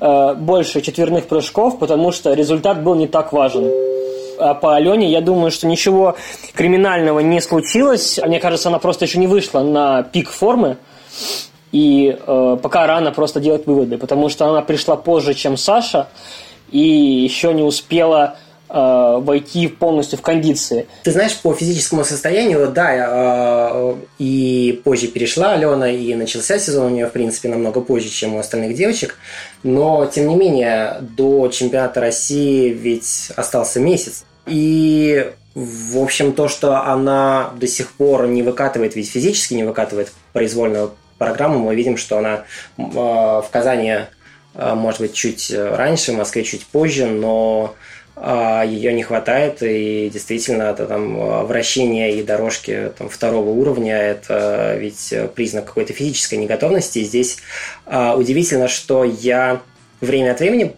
э, 0.00 0.34
больше 0.34 0.80
четверных 0.80 1.26
прыжков, 1.26 1.78
потому 1.78 2.12
что 2.12 2.32
результат 2.32 2.82
был 2.82 2.94
не 2.94 3.06
так 3.06 3.32
важен. 3.32 3.70
А 4.38 4.54
по 4.54 4.76
Алене, 4.76 5.10
я 5.10 5.20
думаю, 5.20 5.50
что 5.50 5.66
ничего 5.66 6.16
криминального 6.54 7.20
не 7.20 7.40
случилось. 7.40 8.18
Мне 8.24 8.38
кажется, 8.38 8.68
она 8.68 8.78
просто 8.78 9.06
еще 9.06 9.18
не 9.18 9.26
вышла 9.26 9.60
на 9.60 10.02
пик 10.02 10.30
формы. 10.30 10.76
И 11.72 12.16
э, 12.18 12.58
пока 12.62 12.86
рано 12.86 13.12
просто 13.12 13.40
делать 13.40 13.66
выводы, 13.66 13.98
потому 13.98 14.28
что 14.28 14.46
она 14.46 14.62
пришла 14.62 14.96
позже, 14.96 15.34
чем 15.34 15.56
Саша, 15.56 16.08
и 16.70 16.78
еще 16.80 17.52
не 17.52 17.62
успела 17.62 18.36
э, 18.76 19.20
войти 19.20 19.68
полностью 19.68 20.18
в 20.18 20.22
кондиции. 20.22 20.86
Ты 21.02 21.12
знаешь, 21.12 21.36
по 21.36 21.54
физическому 21.54 22.04
состоянию, 22.04 22.68
да, 22.68 22.90
э, 22.92 23.94
и 24.18 24.80
позже 24.84 25.08
перешла 25.08 25.52
Алена, 25.52 25.90
и 25.90 26.14
начался 26.14 26.58
сезон 26.58 26.86
у 26.86 26.90
нее, 26.90 27.06
в 27.06 27.12
принципе, 27.12 27.48
намного 27.48 27.80
позже, 27.80 28.08
чем 28.08 28.34
у 28.34 28.38
остальных 28.38 28.76
девочек. 28.76 29.16
Но, 29.62 30.06
тем 30.06 30.28
не 30.28 30.36
менее, 30.36 30.98
до 31.00 31.48
чемпионата 31.48 32.00
России 32.00 32.70
ведь 32.70 33.30
остался 33.36 33.80
месяц. 33.80 34.24
И 34.46 35.32
в 35.54 35.98
общем, 35.98 36.34
то, 36.34 36.48
что 36.48 36.82
она 36.82 37.50
до 37.58 37.66
сих 37.66 37.92
пор 37.92 38.26
не 38.26 38.42
выкатывает, 38.42 38.94
ведь 38.94 39.10
физически 39.10 39.54
не 39.54 39.64
выкатывает 39.64 40.12
произвольную 40.34 40.92
программу, 41.16 41.58
мы 41.58 41.74
видим, 41.74 41.96
что 41.96 42.18
она 42.18 42.44
э, 42.76 42.82
в 42.82 43.46
Казани, 43.50 44.00
э, 44.54 44.74
может 44.74 45.00
быть, 45.00 45.14
чуть 45.14 45.50
раньше, 45.54 46.12
в 46.12 46.16
Москве 46.16 46.44
чуть 46.44 46.66
позже, 46.66 47.06
но 47.06 47.74
ее 48.16 48.92
не 48.94 49.02
хватает, 49.02 49.62
и 49.62 50.08
действительно 50.10 50.64
это 50.64 50.86
там 50.86 51.44
вращение 51.46 52.16
и 52.16 52.22
дорожки 52.22 52.92
там, 52.96 53.08
второго 53.08 53.50
уровня, 53.50 53.96
это 53.96 54.76
ведь 54.78 55.12
признак 55.34 55.66
какой-то 55.66 55.92
физической 55.92 56.36
неготовности. 56.36 57.00
И 57.00 57.04
здесь 57.04 57.38
удивительно, 57.86 58.68
что 58.68 59.04
я 59.04 59.60
время 60.00 60.32
от 60.32 60.40
времени 60.40 60.74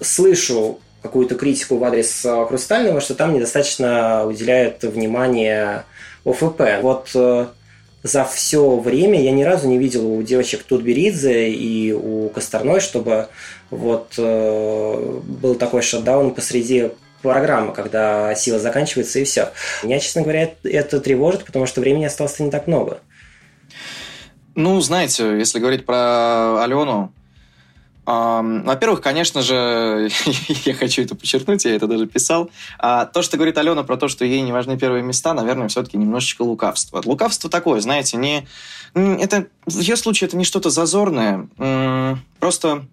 слышу 0.00 0.80
какую-то 1.02 1.34
критику 1.34 1.76
в 1.76 1.84
адрес 1.84 2.24
э, 2.24 2.46
Хрустального, 2.46 3.00
что 3.00 3.14
там 3.14 3.34
недостаточно 3.34 4.26
уделяют 4.26 4.82
внимание 4.82 5.84
ОФП. 6.24 6.60
Вот 6.82 7.10
э, 7.14 7.46
за 8.02 8.24
все 8.24 8.78
время 8.78 9.22
я 9.22 9.30
ни 9.32 9.42
разу 9.42 9.68
не 9.68 9.78
видел 9.78 10.06
у 10.06 10.22
девочек 10.22 10.62
Тутберидзе 10.62 11.50
и 11.50 11.92
у 11.92 12.28
Косторной, 12.30 12.80
чтобы 12.80 13.28
вот 13.70 14.14
э, 14.16 15.20
был 15.22 15.54
такой 15.54 15.82
шатдаун 15.82 16.34
посреди 16.34 16.90
программы, 17.22 17.72
когда 17.72 18.34
сила 18.34 18.58
заканчивается 18.58 19.18
и 19.18 19.24
все. 19.24 19.50
Меня, 19.82 19.98
честно 20.00 20.22
говоря, 20.22 20.50
это 20.64 21.00
тревожит, 21.00 21.44
потому 21.44 21.66
что 21.66 21.80
времени 21.80 22.06
осталось 22.06 22.38
не 22.38 22.50
так 22.50 22.66
много. 22.66 23.00
Ну, 24.54 24.80
знаете, 24.80 25.38
если 25.38 25.58
говорить 25.58 25.86
про 25.86 26.62
Алену, 26.62 27.12
во-первых, 28.06 29.00
конечно 29.00 29.42
же, 29.42 30.08
я 30.64 30.74
хочу 30.74 31.02
это 31.02 31.14
подчеркнуть, 31.14 31.64
я 31.64 31.74
это 31.74 31.86
даже 31.86 32.06
писал. 32.06 32.50
А, 32.78 33.06
то, 33.06 33.22
что 33.22 33.36
говорит 33.36 33.58
Алена 33.58 33.82
про 33.82 33.96
то, 33.96 34.08
что 34.08 34.24
ей 34.24 34.40
не 34.40 34.52
важны 34.52 34.78
первые 34.78 35.02
места, 35.02 35.34
наверное, 35.34 35.68
все-таки 35.68 35.96
немножечко 35.96 36.42
лукавство. 36.42 37.02
Лукавство 37.04 37.50
такое, 37.50 37.80
знаете, 37.80 38.16
не... 38.16 38.46
Это, 38.94 39.46
в 39.66 39.78
ее 39.78 39.96
случае 39.96 40.28
это 40.28 40.36
не 40.36 40.44
что-то 40.44 40.70
зазорное. 40.70 41.48
Просто 42.40 42.86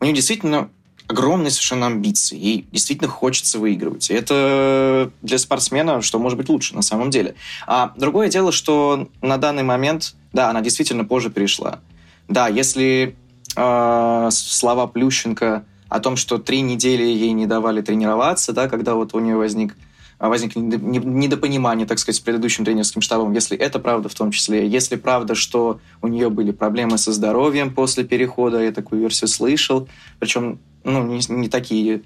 у 0.00 0.04
нее 0.04 0.14
действительно 0.14 0.70
огромные 1.06 1.50
совершенно 1.50 1.86
амбиции. 1.86 2.36
Ей 2.36 2.66
действительно 2.72 3.08
хочется 3.08 3.58
выигрывать. 3.58 4.10
И 4.10 4.14
это 4.14 5.12
для 5.20 5.38
спортсмена, 5.38 6.02
что 6.02 6.18
может 6.18 6.38
быть 6.38 6.48
лучше 6.48 6.74
на 6.74 6.82
самом 6.82 7.10
деле. 7.10 7.34
А 7.66 7.92
другое 7.96 8.28
дело, 8.28 8.50
что 8.50 9.08
на 9.20 9.36
данный 9.36 9.62
момент, 9.62 10.14
да, 10.32 10.50
она 10.50 10.60
действительно 10.60 11.04
позже 11.04 11.30
перешла. 11.30 11.80
Да, 12.28 12.48
если 12.48 13.16
э, 13.56 14.28
слова 14.30 14.86
Плющенко 14.86 15.64
о 15.88 16.00
том, 16.00 16.16
что 16.16 16.38
три 16.38 16.62
недели 16.62 17.02
ей 17.02 17.32
не 17.32 17.46
давали 17.46 17.82
тренироваться, 17.82 18.52
да, 18.52 18.68
когда 18.68 18.94
вот 18.94 19.14
у 19.14 19.20
нее 19.20 19.36
возник 19.36 19.76
возник 20.28 20.54
недопонимание, 20.54 21.84
так 21.84 21.98
сказать, 21.98 22.16
с 22.16 22.20
предыдущим 22.20 22.64
тренерским 22.64 23.02
штабом, 23.02 23.32
если 23.32 23.56
это 23.58 23.80
правда 23.80 24.08
в 24.08 24.14
том 24.14 24.30
числе, 24.30 24.68
если 24.68 24.94
правда, 24.94 25.34
что 25.34 25.80
у 26.00 26.06
нее 26.06 26.30
были 26.30 26.52
проблемы 26.52 26.96
со 26.96 27.12
здоровьем 27.12 27.74
после 27.74 28.04
перехода, 28.04 28.62
я 28.62 28.70
такую 28.70 29.00
версию 29.00 29.28
слышал, 29.28 29.88
причем 30.20 30.60
ну, 30.84 31.02
не, 31.02 31.20
не 31.28 31.48
такие 31.48 32.02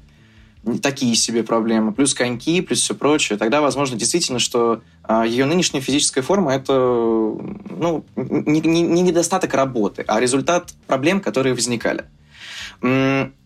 такие 0.82 1.14
себе 1.14 1.42
проблемы, 1.42 1.92
плюс 1.92 2.14
коньки, 2.14 2.60
плюс 2.60 2.80
все 2.80 2.94
прочее, 2.94 3.38
тогда, 3.38 3.60
возможно, 3.60 3.96
действительно, 3.96 4.38
что 4.38 4.82
а, 5.04 5.24
ее 5.24 5.44
нынешняя 5.44 5.82
физическая 5.82 6.24
форма– 6.24 6.54
это 6.54 6.72
ну, 6.72 8.04
не, 8.16 8.60
не, 8.60 8.82
не 8.82 9.02
недостаток 9.02 9.54
работы, 9.54 10.04
а 10.08 10.18
результат 10.20 10.74
проблем, 10.86 11.20
которые 11.20 11.54
возникали. 11.54 12.04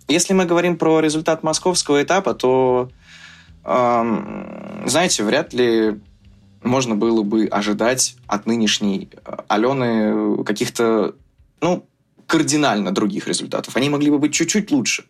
Если 0.09 0.33
мы 0.33 0.45
говорим 0.47 0.77
про 0.77 1.01
результат 1.01 1.43
московского 1.43 2.03
этапа, 2.03 2.35
то, 2.35 2.91
знаете, 3.63 5.23
вряд 5.23 5.53
ли 5.53 6.01
можно 6.63 6.95
было 6.95 7.23
бы 7.23 7.47
ожидать 7.47 8.17
от 8.27 8.47
нынешней 8.47 9.09
а, 9.25 9.45
Алены 9.49 10.43
каких-то, 10.45 11.15
ну, 11.61 11.87
кардинально 12.27 12.93
других 12.93 13.27
результатов. 13.27 13.77
Они 13.77 13.89
могли 13.89 14.11
бы 14.11 14.19
быть 14.19 14.33
чуть-чуть 14.33 14.71
лучше 14.71 15.05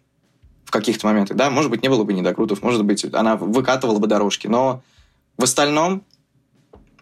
в 0.64 0.70
каких-то 0.70 1.06
моментах, 1.06 1.36
да, 1.36 1.50
может 1.50 1.70
быть, 1.70 1.82
не 1.82 1.88
было 1.88 2.04
бы 2.04 2.12
недокрутов, 2.12 2.62
может 2.62 2.84
быть, 2.84 3.04
она 3.12 3.36
выкатывала 3.36 3.98
бы 3.98 4.06
дорожки, 4.06 4.46
но 4.46 4.82
в 5.36 5.44
остальном, 5.44 6.04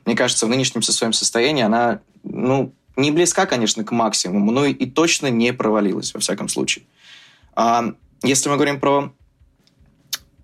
мне 0.05 0.15
кажется, 0.15 0.47
в 0.47 0.49
нынешнем 0.49 0.83
своем 0.83 1.12
состоянии 1.12 1.62
она, 1.62 2.00
ну, 2.23 2.73
не 2.97 3.11
близка, 3.11 3.47
конечно, 3.47 3.85
к 3.85 3.93
максимуму, 3.93 4.50
но 4.50 4.65
и 4.65 4.87
точно 4.87 5.29
не 5.29 5.53
провалилась, 5.53 6.15
во 6.15 6.21
всяком 6.21 6.49
случае. 6.49 6.85
А, 7.55 7.93
если 8.23 8.49
мы 8.49 8.57
говорим 8.57 8.81
про 8.81 9.12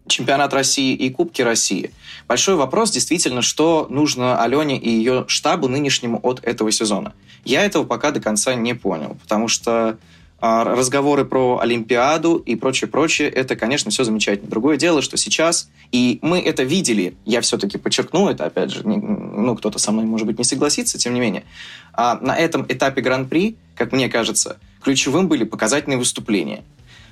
чемпионат 0.06 0.52
России 0.52 0.94
и 0.94 1.10
Кубки 1.10 1.42
России, 1.42 1.92
большой 2.28 2.56
вопрос 2.56 2.90
действительно, 2.90 3.42
что 3.42 3.86
нужно 3.90 4.40
Алене 4.40 4.78
и 4.78 4.90
ее 4.90 5.24
штабу 5.28 5.68
нынешнему 5.68 6.20
от 6.22 6.44
этого 6.44 6.70
сезона. 6.70 7.14
Я 7.44 7.64
этого 7.64 7.84
пока 7.84 8.10
до 8.10 8.20
конца 8.20 8.54
не 8.54 8.74
понял, 8.74 9.16
потому 9.22 9.48
что 9.48 9.98
разговоры 10.40 11.24
про 11.24 11.58
Олимпиаду 11.60 12.36
и 12.36 12.54
прочее-прочее, 12.54 13.28
это, 13.30 13.56
конечно, 13.56 13.90
все 13.90 14.04
замечательно. 14.04 14.50
Другое 14.50 14.76
дело, 14.76 15.00
что 15.00 15.16
сейчас, 15.16 15.70
и 15.90 16.18
мы 16.22 16.38
это 16.38 16.64
видели, 16.64 17.16
я 17.24 17.40
все-таки 17.40 17.78
подчеркну 17.78 18.28
это, 18.28 18.44
опять 18.44 18.70
же, 18.70 18.86
не, 18.86 18.98
ну, 18.98 19.56
кто-то 19.56 19.78
со 19.78 19.90
мной, 19.92 20.04
может 20.04 20.26
быть, 20.26 20.38
не 20.38 20.44
согласится, 20.44 20.98
тем 20.98 21.14
не 21.14 21.20
менее, 21.20 21.44
а 21.92 22.18
на 22.20 22.36
этом 22.36 22.66
этапе 22.68 23.00
Гран-при, 23.00 23.56
как 23.74 23.92
мне 23.92 24.08
кажется, 24.08 24.58
ключевым 24.82 25.28
были 25.28 25.44
показательные 25.44 25.98
выступления. 25.98 26.62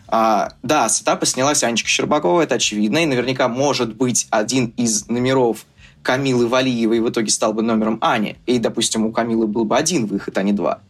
А, 0.09 0.53
да, 0.63 0.91
с 0.91 1.01
этапа 1.01 1.25
снялась 1.25 1.65
Анечка 1.65 1.89
Щербакова, 1.89 2.43
это 2.43 2.57
очевидно, 2.57 2.99
и 2.99 3.07
наверняка 3.07 3.49
может 3.49 3.95
быть 3.95 4.27
один 4.31 4.75
из 4.77 5.09
номеров 5.09 5.65
Камилы 6.03 6.49
Валиевой 6.49 7.01
в 7.01 7.09
итоге 7.09 7.31
стал 7.31 7.55
бы 7.55 7.63
номером 7.63 7.99
Ани, 8.03 8.37
и, 8.45 8.59
допустим, 8.59 9.07
у 9.07 9.13
Камилы 9.13 9.47
был 9.47 9.65
бы 9.65 9.77
один 9.77 10.07
выход, 10.07 10.37
а 10.37 10.43
не 10.43 10.53
два. 10.53 10.81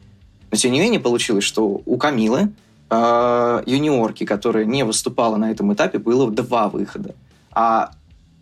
Но 0.52 0.58
тем 0.58 0.70
не 0.70 0.80
менее 0.80 1.00
получилось, 1.00 1.44
что 1.44 1.82
у 1.84 1.96
Камилы, 1.96 2.52
э, 2.90 3.62
юниорки, 3.64 4.24
которая 4.24 4.66
не 4.66 4.84
выступала 4.84 5.36
на 5.36 5.50
этом 5.50 5.72
этапе, 5.72 5.98
было 5.98 6.30
два 6.30 6.68
выхода. 6.68 7.14
А 7.50 7.92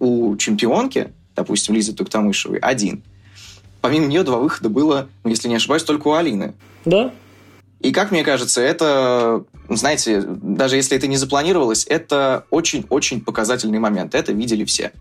у 0.00 0.36
чемпионки, 0.36 1.12
допустим, 1.36 1.74
Лизы 1.74 1.94
Туктамышевой, 1.94 2.58
один. 2.58 3.04
Помимо 3.80 4.06
нее 4.06 4.24
два 4.24 4.38
выхода 4.38 4.68
было, 4.68 5.08
ну, 5.22 5.30
если 5.30 5.48
не 5.48 5.54
ошибаюсь, 5.54 5.84
только 5.84 6.08
у 6.08 6.12
Алины. 6.12 6.54
Да. 6.84 7.12
И 7.78 7.92
как 7.92 8.10
мне 8.10 8.24
кажется, 8.24 8.60
это, 8.60 9.44
знаете, 9.68 10.20
даже 10.20 10.76
если 10.76 10.96
это 10.96 11.06
не 11.06 11.16
запланировалось, 11.16 11.86
это 11.88 12.44
очень-очень 12.50 13.20
показательный 13.20 13.78
момент. 13.78 14.16
Это 14.16 14.32
видели 14.32 14.64
все. 14.64 14.92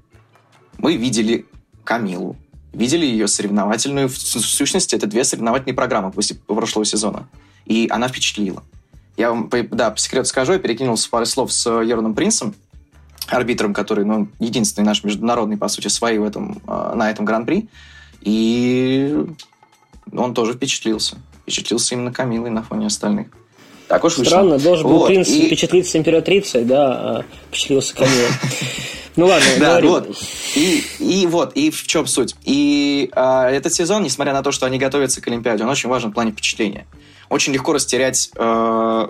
Мы 0.77 0.95
видели 0.95 1.47
Камилу, 1.83 2.37
видели 2.73 3.05
ее 3.05 3.27
соревновательную. 3.27 4.09
В 4.09 4.17
сущности, 4.17 4.95
это 4.95 5.07
две 5.07 5.23
соревновательные 5.23 5.75
программы 5.75 6.11
после 6.11 6.35
прошлого 6.35 6.85
сезона. 6.85 7.27
И 7.65 7.87
она 7.89 8.07
впечатлила. 8.07 8.63
Я 9.17 9.31
вам, 9.31 9.49
да, 9.71 9.91
по 9.91 9.97
секрету 9.97 10.29
скажу, 10.29 10.53
я 10.53 10.59
перекинулся 10.59 11.09
пару 11.09 11.25
слов 11.25 11.51
с 11.51 11.69
Йорном 11.69 12.15
Принцем, 12.15 12.55
арбитром, 13.27 13.73
который, 13.73 14.05
ну, 14.05 14.29
единственный 14.39 14.85
наш 14.85 15.03
международный, 15.03 15.57
по 15.57 15.67
сути, 15.67 15.87
свои 15.87 16.17
в 16.17 16.23
этом, 16.23 16.61
а, 16.67 16.95
на 16.95 17.11
этом 17.11 17.25
гран-при. 17.25 17.67
И 18.21 19.25
он 20.11 20.33
тоже 20.33 20.53
впечатлился. 20.53 21.17
Впечатлился 21.41 21.95
именно 21.95 22.13
Камилой 22.13 22.49
на 22.49 22.63
фоне 22.63 22.87
остальных. 22.87 23.27
Так 23.89 24.03
уж 24.03 24.13
Странно, 24.13 24.53
вышло. 24.53 24.69
должен 24.69 24.87
был 24.87 24.99
вот, 24.99 25.07
принц 25.07 25.27
и... 25.29 25.47
впечатлиться 25.47 25.97
императрицей, 25.97 26.63
да, 26.63 26.91
а 26.91 27.25
впечатлился 27.49 27.95
Камилой. 27.95 28.29
Ну 29.15 29.25
ладно, 29.25 29.47
да, 29.59 29.81
вот. 29.81 30.15
И, 30.55 30.81
и 30.99 31.27
вот, 31.27 31.51
и 31.53 31.71
в 31.71 31.85
чем 31.85 32.07
суть. 32.07 32.35
И 32.45 33.09
э, 33.13 33.47
этот 33.49 33.73
сезон, 33.73 34.03
несмотря 34.03 34.31
на 34.31 34.43
то, 34.43 34.53
что 34.53 34.65
они 34.65 34.77
готовятся 34.77 35.19
к 35.19 35.27
Олимпиаде, 35.27 35.63
он 35.63 35.69
очень 35.69 35.89
важен 35.89 36.11
в 36.11 36.13
плане 36.13 36.31
впечатления. 36.31 36.87
Очень 37.27 37.51
легко 37.51 37.73
растерять 37.73 38.31
э, 38.37 39.07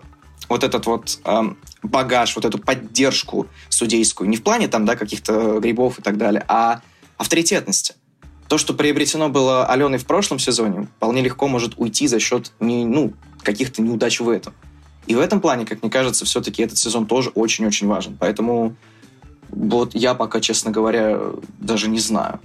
вот 0.48 0.64
этот 0.64 0.88
вот 0.88 1.20
э, 1.24 1.42
багаж, 1.84 2.36
вот 2.36 2.46
эту 2.46 2.58
поддержку 2.58 3.46
судейскую. 3.68 4.28
Не 4.30 4.38
в 4.38 4.42
плане 4.42 4.68
там, 4.68 4.86
да, 4.86 4.96
каких-то 4.96 5.60
грибов 5.60 6.00
и 6.00 6.02
так 6.02 6.18
далее, 6.18 6.44
а 6.48 6.82
авторитетности. 7.18 7.94
То, 8.48 8.58
что 8.58 8.74
приобретено 8.74 9.30
было 9.30 9.68
Аленой 9.68 10.00
в 10.00 10.08
прошлом 10.08 10.40
сезоне, 10.40 10.88
вполне 10.98 11.22
легко 11.22 11.48
может 11.48 11.74
уйти 11.78 12.08
за 12.08 12.20
счет 12.20 12.52
не, 12.60 12.84
ну, 12.84 13.14
каких-то 13.44 13.84
неудач 13.84 14.22
в 14.22 14.30
этом. 14.30 14.56
И 15.10 15.16
в 15.16 15.20
этом 15.20 15.42
плане, 15.42 15.66
как 15.66 15.82
мне 15.82 15.90
кажется, 15.90 16.24
все-таки 16.24 16.62
этот 16.62 16.78
сезон 16.78 17.08
тоже 17.08 17.32
очень-очень 17.34 17.88
важен. 17.88 18.16
Поэтому 18.20 18.76
вот 19.50 19.96
я 19.96 20.14
пока, 20.14 20.40
честно 20.40 20.70
говоря, 20.70 21.20
даже 21.60 21.90
не 21.90 21.98
знаю, 21.98 22.40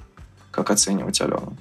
как 0.50 0.70
оценивать 0.70 1.20
Алену. 1.20 1.52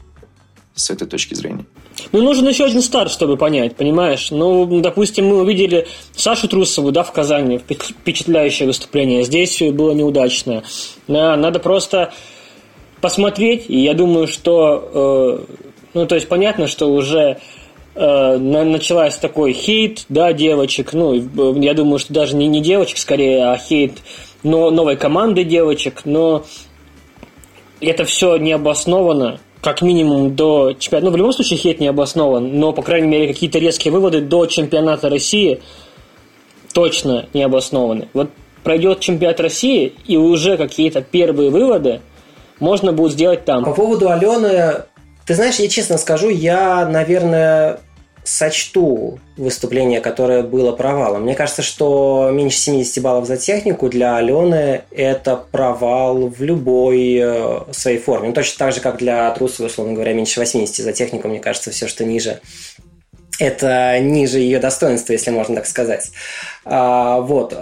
с 0.76 0.90
этой 0.90 1.06
точки 1.06 1.34
зрения. 1.34 1.66
Ну, 2.12 2.22
нужен 2.22 2.48
еще 2.48 2.66
один 2.66 2.82
старт, 2.82 3.12
чтобы 3.12 3.38
понять, 3.38 3.76
понимаешь? 3.76 4.32
Ну, 4.32 4.80
допустим, 4.80 5.28
мы 5.28 5.42
увидели 5.42 5.88
Сашу 6.16 6.48
Трусову, 6.48 6.92
да, 6.92 7.04
в 7.04 7.12
Казани, 7.12 7.60
впечатляющее 7.60 8.66
выступление. 8.66 9.24
Здесь 9.24 9.62
было 9.74 9.92
неудачное. 9.92 10.64
Надо 11.08 11.60
просто 11.60 12.14
посмотреть, 13.02 13.66
и 13.68 13.84
я 13.84 13.94
думаю, 13.94 14.28
что... 14.28 15.46
Э, 15.46 15.56
ну, 15.94 16.08
то 16.08 16.16
есть, 16.16 16.28
понятно, 16.28 16.68
что 16.68 16.88
уже 16.92 17.40
э, 17.96 18.38
началась 18.38 19.18
такой 19.18 19.54
хейт, 19.54 20.06
да, 20.10 20.34
девочек. 20.34 20.94
Ну, 20.94 21.14
я 21.60 21.74
думаю, 21.74 22.00
что 22.00 22.14
даже 22.14 22.36
не, 22.36 22.48
не 22.48 22.62
девочек, 22.62 22.98
скорее, 22.98 23.52
а 23.52 23.58
хейт 23.58 24.00
но 24.44 24.70
новой 24.72 24.98
команды 24.98 25.44
девочек. 25.44 26.02
Но 26.06 26.44
это 27.82 28.06
все 28.06 28.38
не 28.38 28.52
обосновано 28.52 29.40
как 29.62 29.82
минимум 29.82 30.36
до 30.36 30.74
чемпионата. 30.74 31.06
Ну, 31.06 31.12
в 31.14 31.18
любом 31.18 31.34
случае, 31.34 31.58
хейт 31.58 31.80
не 31.80 31.88
обоснован, 31.88 32.60
но, 32.60 32.74
по 32.74 32.82
крайней 32.82 33.08
мере, 33.08 33.28
какие-то 33.28 33.60
резкие 33.60 33.94
выводы 33.94 34.20
до 34.20 34.46
чемпионата 34.46 35.10
России 35.10 35.62
точно 36.74 37.28
не 37.34 37.44
обоснованы. 37.44 38.10
Вот 38.14 38.30
пройдет 38.64 39.00
чемпионат 39.00 39.40
России, 39.40 39.94
и 40.06 40.18
уже 40.18 40.58
какие-то 40.58 41.02
первые 41.02 41.50
выводы 41.50 42.02
можно 42.60 42.92
будет 42.92 43.14
сделать 43.14 43.46
там. 43.46 43.64
По 43.64 43.74
поводу 43.74 44.10
Алены, 44.10 44.84
ты 45.26 45.36
знаешь, 45.36 45.56
я 45.56 45.70
честно 45.70 45.98
скажу, 45.98 46.30
я, 46.30 46.86
наверное, 46.86 47.80
сочту 48.24 49.20
выступление, 49.38 50.00
которое 50.00 50.44
было 50.44 50.72
провалом. 50.72 51.24
Мне 51.24 51.36
кажется, 51.36 51.62
что 51.62 52.30
меньше 52.32 52.58
70 52.58 53.04
баллов 53.04 53.28
за 53.28 53.38
технику 53.38 53.90
для 53.90 54.18
Алены– 54.18 54.84
это 54.92 55.36
провал 55.36 56.28
в 56.28 56.42
любой 56.42 57.20
э, 57.22 57.60
своей 57.72 57.98
форме. 57.98 58.30
Ну, 58.30 58.34
точно 58.34 58.60
так 58.60 58.74
же, 58.74 58.80
как 58.80 58.98
для 58.98 59.30
Трусовой, 59.32 59.70
условно 59.70 59.94
говоря, 59.94 60.14
меньше 60.14 60.40
80 60.40 60.84
за 60.84 60.94
технику, 60.94 61.28
мне 61.28 61.40
кажется, 61.40 61.72
все, 61.72 61.88
что 61.88 62.06
ниже 62.06 62.40
это 63.40 64.00
ниже 64.00 64.40
ее 64.40 64.60
достоинства, 64.60 65.14
если 65.14 65.32
можно 65.32 65.56
так 65.56 65.66
сказать. 65.66 66.12
А, 66.66 67.20
вот. 67.20 67.54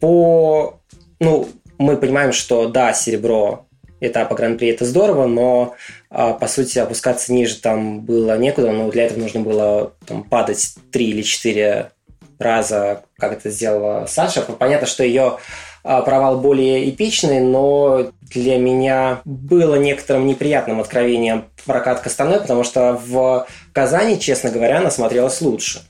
По... 0.00 0.80
Ну, 1.20 1.48
мы 1.78 1.96
понимаем, 1.96 2.32
что 2.32 2.66
да, 2.66 2.92
серебро 2.92 3.66
этапа 4.00 4.34
Гран-при 4.34 4.68
это 4.68 4.84
здорово, 4.84 5.26
но 5.26 5.74
а, 6.08 6.32
по 6.32 6.48
сути 6.48 6.78
опускаться 6.78 7.32
ниже 7.32 7.56
там 7.56 8.00
было 8.00 8.36
некуда, 8.38 8.72
но 8.72 8.90
для 8.90 9.06
этого 9.06 9.20
нужно 9.20 9.40
было 9.40 9.92
там, 10.06 10.24
падать 10.24 10.74
три 10.90 11.10
или 11.10 11.22
четыре 11.22 11.90
раза, 12.38 13.02
как 13.18 13.32
это 13.32 13.50
сделала 13.50 14.06
Саша. 14.06 14.42
Понятно, 14.42 14.86
что 14.86 15.04
ее 15.04 15.38
а, 15.82 16.02
провал 16.02 16.40
более 16.40 16.88
эпичный, 16.88 17.40
но 17.40 18.10
для 18.22 18.58
меня 18.58 19.20
было 19.24 19.76
некоторым 19.76 20.26
неприятным 20.26 20.80
откровением 20.80 21.46
прокат 21.66 22.00
Костаной, 22.00 22.40
потому 22.40 22.64
что 22.64 23.00
в 23.04 23.46
Казани, 23.72 24.18
честно 24.18 24.50
говоря, 24.50 24.78
она 24.78 24.90
смотрелась 24.90 25.40
лучше, 25.40 25.82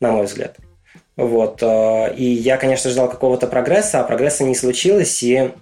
на 0.00 0.12
мой 0.12 0.26
взгляд. 0.26 0.56
Вот. 1.16 1.60
А, 1.62 2.06
и 2.08 2.24
я, 2.24 2.56
конечно, 2.56 2.90
ждал 2.90 3.08
какого-то 3.08 3.46
прогресса, 3.46 4.00
а 4.00 4.04
прогресса 4.04 4.44
не 4.44 4.54
случилось, 4.54 5.22
и 5.22 5.52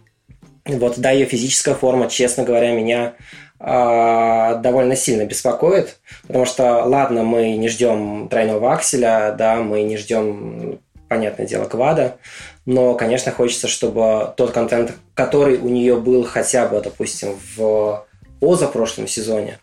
вот, 0.66 0.98
да, 0.98 1.10
ее 1.10 1.26
физическая 1.26 1.74
форма, 1.74 2.08
честно 2.08 2.42
говоря, 2.42 2.72
меня 2.72 3.14
э, 3.60 4.60
довольно 4.62 4.96
сильно 4.96 5.24
беспокоит, 5.26 5.98
потому 6.26 6.46
что, 6.46 6.84
ладно, 6.84 7.22
мы 7.22 7.56
не 7.56 7.68
ждем 7.68 8.28
тройного 8.28 8.72
акселя, 8.72 9.34
да, 9.36 9.56
мы 9.56 9.82
не 9.82 9.96
ждем, 9.96 10.80
понятное 11.08 11.46
дело, 11.46 11.66
квада, 11.66 12.16
но, 12.64 12.94
конечно, 12.94 13.30
хочется, 13.30 13.68
чтобы 13.68 14.32
тот 14.36 14.52
контент, 14.52 14.94
который 15.14 15.58
у 15.58 15.68
нее 15.68 15.96
был 15.96 16.24
хотя 16.24 16.66
бы, 16.66 16.80
допустим, 16.80 17.38
в 17.56 18.06
позапрошлом 18.40 19.06
сезоне, 19.06 19.58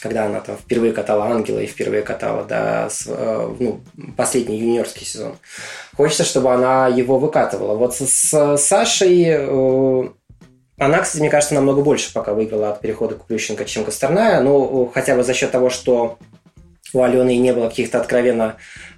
когда 0.00 0.26
она 0.26 0.40
там 0.40 0.56
впервые 0.56 0.92
катала 0.92 1.26
Ангела 1.26 1.58
и 1.60 1.66
впервые 1.66 2.02
катала, 2.02 2.44
да, 2.44 2.88
с, 2.88 3.04
э, 3.06 3.54
ну, 3.58 3.80
последний 4.16 4.58
юниорский 4.58 5.06
сезон. 5.06 5.36
Хочется, 5.96 6.24
чтобы 6.24 6.52
она 6.52 6.88
его 6.88 7.18
выкатывала. 7.18 7.76
Вот 7.76 7.94
с, 7.94 8.00
с 8.00 8.56
Сашей 8.58 9.24
э, 9.28 10.08
она, 10.78 10.98
кстати, 11.00 11.20
мне 11.20 11.30
кажется, 11.30 11.54
намного 11.54 11.82
больше 11.82 12.12
пока 12.12 12.32
выиграла 12.32 12.70
от 12.70 12.80
перехода 12.80 13.14
к 13.14 13.26
Плющенко, 13.26 13.66
чем 13.66 13.84
Косторная. 13.84 14.40
Ну, 14.40 14.90
хотя 14.92 15.14
бы 15.14 15.22
за 15.22 15.34
счет 15.34 15.50
того, 15.50 15.68
что 15.68 16.18
у 16.94 17.02
Алены 17.02 17.36
не 17.36 17.52
было 17.52 17.68
каких-то 17.68 18.00
откровенно 18.00 18.56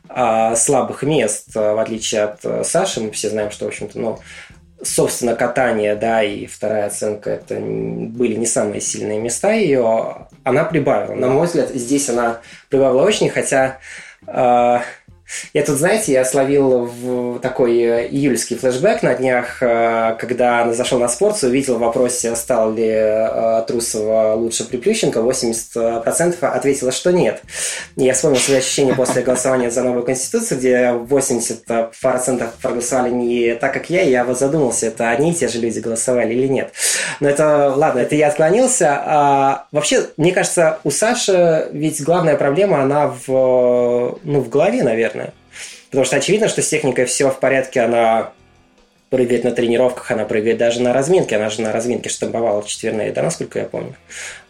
а, 0.09 0.55
слабых 0.55 1.03
мест, 1.03 1.55
в 1.55 1.81
отличие 1.81 2.23
от 2.23 2.45
э, 2.45 2.63
Саши. 2.65 3.01
Мы 3.01 3.11
все 3.11 3.31
знаем, 3.31 3.51
что, 3.51 3.65
в 3.65 3.69
общем-то, 3.69 3.99
ну, 3.99 4.19
собственно, 4.83 5.35
катание, 5.35 5.95
да, 5.95 6.23
и 6.23 6.47
вторая 6.47 6.87
оценка, 6.87 7.31
это 7.31 7.57
были 7.57 8.35
не 8.35 8.47
самые 8.47 8.81
сильные 8.81 9.21
места 9.21 9.53
ее, 9.53 10.27
она 10.45 10.65
прибавила. 10.65 11.15
На 11.15 11.29
мой 11.29 11.47
взгляд, 11.47 11.71
здесь 11.71 12.09
она 12.09 12.41
прибавила 12.69 13.03
очень, 13.03 13.31
хотя 13.31 13.79
э, 14.27 14.79
я 15.53 15.62
тут, 15.65 15.77
знаете, 15.79 16.12
я 16.12 16.25
словил 16.25 16.87
в 16.87 17.39
такой 17.41 17.79
э, 17.79 18.09
июльский 18.09 18.57
флешбэк 18.57 19.03
на 19.03 19.15
днях, 19.15 19.62
э, 19.62 20.17
когда 20.19 20.73
зашел 20.73 20.99
на 20.99 21.09
спорт, 21.09 21.43
увидел 21.43 21.77
в 21.77 21.81
вопросе, 21.81 22.35
стал 22.37 22.73
ли 22.73 22.88
э, 22.88 23.64
Трусова 23.66 24.35
лучше 24.35 24.64
Приплющенко, 24.64 25.21
80% 25.21 26.45
ответило, 26.45 26.92
что 26.92 27.12
нет. 27.12 27.42
Я 27.97 28.14
вспомнил 28.14 28.38
свои 28.38 28.59
ощущения 28.59 28.95
после 28.95 29.23
голосования 29.23 29.71
за 29.71 29.83
новую 29.83 30.05
конституцию, 30.05 30.59
где 30.59 30.75
80% 30.92 32.49
проголосовали 32.61 33.11
не 33.11 33.55
так, 33.55 33.73
как 33.73 33.90
я, 33.90 34.03
и 34.03 34.11
я 34.11 34.25
вот 34.25 34.38
задумался, 34.38 34.87
это 34.87 35.11
одни 35.11 35.33
и 35.33 35.35
те 35.35 35.49
же 35.49 35.59
люди 35.59 35.81
голосовали 35.81 36.33
или 36.33 36.47
нет. 36.47 36.73
Но 37.21 37.29
это, 37.29 37.73
ладно, 37.77 38.01
это 38.01 38.14
я 38.14 38.29
отклонился. 38.29 39.01
А, 39.05 39.66
вообще, 39.73 40.07
мне 40.16 40.33
кажется, 40.33 40.79
у 40.85 40.90
Саши 40.90 41.68
ведь 41.73 42.03
главная 42.03 42.37
проблема, 42.37 42.83
она 42.83 43.09
в, 43.09 44.18
ну, 44.23 44.40
в 44.40 44.49
голове, 44.49 44.83
наверное. 44.83 45.22
Потому 45.92 46.07
что 46.07 46.16
очевидно, 46.16 46.48
что 46.48 46.62
с 46.62 46.68
техникой 46.68 47.05
все 47.05 47.28
в 47.28 47.38
порядке, 47.38 47.83
она 47.83 48.33
прыгает 49.11 49.44
на 49.44 49.50
тренировках, 49.50 50.11
она 50.11 50.24
прыгает 50.24 50.57
даже 50.57 50.81
на 50.81 50.94
разминке. 50.94 51.37
Она 51.37 51.50
же 51.50 51.61
на 51.61 51.70
разминке 51.70 52.09
штамповала 52.09 52.64
четверные, 52.64 53.12
да, 53.12 53.22
насколько 53.22 53.59
я 53.59 53.66
помню. 53.66 53.94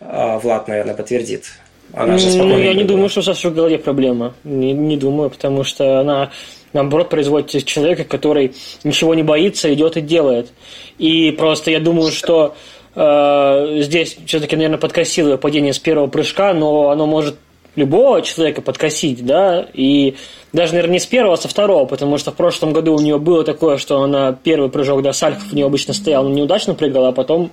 А, 0.00 0.38
Влад, 0.38 0.68
наверное, 0.68 0.94
подтвердит. 0.94 1.46
Она 1.94 2.16
же 2.16 2.28
ну, 2.38 2.56
я 2.58 2.74
не 2.74 2.84
думаю, 2.84 3.08
что 3.08 3.20
у 3.20 3.22
Саши 3.24 3.48
в 3.48 3.54
голове 3.54 3.80
проблема. 3.80 4.34
Не, 4.44 4.72
не 4.72 4.96
думаю, 4.96 5.30
потому 5.30 5.64
что 5.64 5.98
она 5.98 6.30
наоборот 6.72 7.08
производит 7.08 7.64
человека, 7.64 8.04
который 8.04 8.54
ничего 8.84 9.16
не 9.16 9.24
боится, 9.24 9.74
идет 9.74 9.96
и 9.96 10.00
делает. 10.00 10.52
И 10.98 11.32
просто 11.32 11.72
я 11.72 11.80
думаю, 11.80 12.12
что 12.12 12.54
э, 12.94 13.80
здесь 13.80 14.16
все-таки, 14.26 14.54
наверное, 14.54 14.78
подкосило 14.78 15.36
падение 15.38 15.72
с 15.72 15.80
первого 15.80 16.06
прыжка, 16.06 16.54
но 16.54 16.90
оно 16.90 17.06
может 17.06 17.34
любого 17.74 18.22
человека 18.22 18.62
подкосить, 18.62 19.24
да, 19.24 19.66
и 19.72 20.16
даже, 20.52 20.72
наверное, 20.72 20.94
не 20.94 21.00
с 21.00 21.06
первого, 21.06 21.34
а 21.34 21.36
со 21.36 21.48
второго, 21.48 21.86
потому 21.86 22.18
что 22.18 22.30
в 22.30 22.34
прошлом 22.34 22.72
году 22.72 22.94
у 22.94 23.00
нее 23.00 23.18
было 23.18 23.44
такое, 23.44 23.78
что 23.78 24.02
она 24.02 24.32
первый 24.32 24.70
прыжок 24.70 25.02
до 25.02 25.12
Сальхов 25.12 25.52
у 25.52 25.56
нее 25.56 25.66
обычно 25.66 25.94
стоял, 25.94 26.24
но 26.24 26.30
неудачно 26.30 26.74
прыгала, 26.74 27.08
а 27.08 27.12
потом 27.12 27.50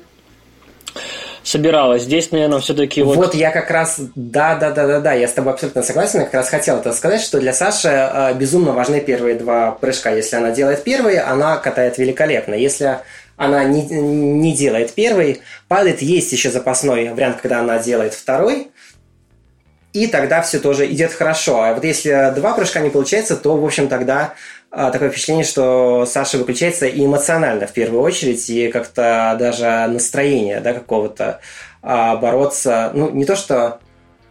собиралась. 1.43 2.03
Здесь, 2.03 2.31
наверное, 2.31 2.59
все-таки 2.59 3.01
вот... 3.01 3.17
Вот 3.17 3.33
я 3.33 3.51
как 3.51 3.71
раз... 3.71 3.99
Да, 4.15 4.55
да, 4.55 4.71
да, 4.71 4.87
да, 4.87 4.99
да, 4.99 5.13
я 5.13 5.27
с 5.27 5.33
тобой 5.33 5.53
абсолютно 5.53 5.83
согласен. 5.83 6.19
Я 6.19 6.25
как 6.25 6.35
раз 6.35 6.49
хотел 6.49 6.77
это 6.77 6.91
сказать, 6.93 7.21
что 7.21 7.39
для 7.39 7.53
Саши 7.53 7.87
э, 7.87 8.33
безумно 8.35 8.73
важны 8.73 8.99
первые 8.99 9.35
два 9.35 9.71
прыжка. 9.71 10.11
Если 10.11 10.35
она 10.35 10.51
делает 10.51 10.83
первые, 10.83 11.21
она 11.21 11.57
катает 11.57 11.97
великолепно. 11.97 12.53
Если 12.53 12.99
она 13.37 13.63
не, 13.63 13.83
не 13.83 14.53
делает 14.53 14.93
первый, 14.93 15.41
падает, 15.67 16.01
есть 16.01 16.31
еще 16.31 16.51
запасной 16.51 17.09
вариант, 17.09 17.39
когда 17.41 17.61
она 17.61 17.79
делает 17.79 18.13
второй, 18.13 18.67
и 19.99 20.07
тогда 20.07 20.41
все 20.41 20.59
тоже 20.59 20.89
идет 20.89 21.11
хорошо. 21.11 21.61
А 21.61 21.73
вот 21.73 21.83
если 21.83 22.33
два 22.33 22.53
прыжка 22.53 22.79
не 22.79 22.89
получается, 22.89 23.35
то, 23.35 23.57
в 23.57 23.65
общем, 23.65 23.89
тогда 23.89 24.33
а, 24.71 24.91
такое 24.91 25.09
впечатление, 25.09 25.43
что 25.43 26.05
Саша 26.05 26.37
выключается 26.37 26.85
и 26.85 27.05
эмоционально 27.05 27.67
в 27.67 27.73
первую 27.73 28.01
очередь, 28.01 28.49
и 28.49 28.71
как-то 28.71 29.35
даже 29.37 29.91
настроение 29.91 30.61
да, 30.61 30.73
какого-то 30.73 31.41
а, 31.81 32.15
бороться. 32.15 32.91
Ну, 32.93 33.09
не 33.09 33.25
то, 33.25 33.35
что 33.35 33.79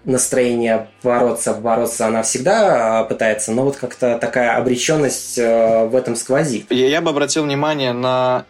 настроение 0.04 0.88
бороться, 1.02 1.52
бороться 1.52 2.06
она 2.06 2.22
всегда 2.22 3.00
а, 3.00 3.04
пытается, 3.04 3.52
но 3.52 3.64
вот 3.64 3.76
как-то 3.76 4.16
такая 4.18 4.56
обреченность 4.56 5.38
а, 5.38 5.84
в 5.84 5.94
этом 5.94 6.16
сквозит. 6.16 6.64
Я, 6.70 6.88
я 6.88 7.00
бы 7.02 7.10
обратил 7.10 7.44
внимание 7.44 7.92
на 7.92 8.46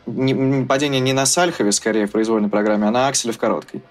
падение 0.68 1.00
не 1.00 1.12
на 1.12 1.26
Сальхове, 1.26 1.72
скорее, 1.72 2.06
в 2.06 2.12
произвольной 2.12 2.48
программе, 2.48 2.86
а 2.86 2.92
на 2.92 3.08
Акселе 3.08 3.32
в 3.32 3.38
короткой. 3.38 3.82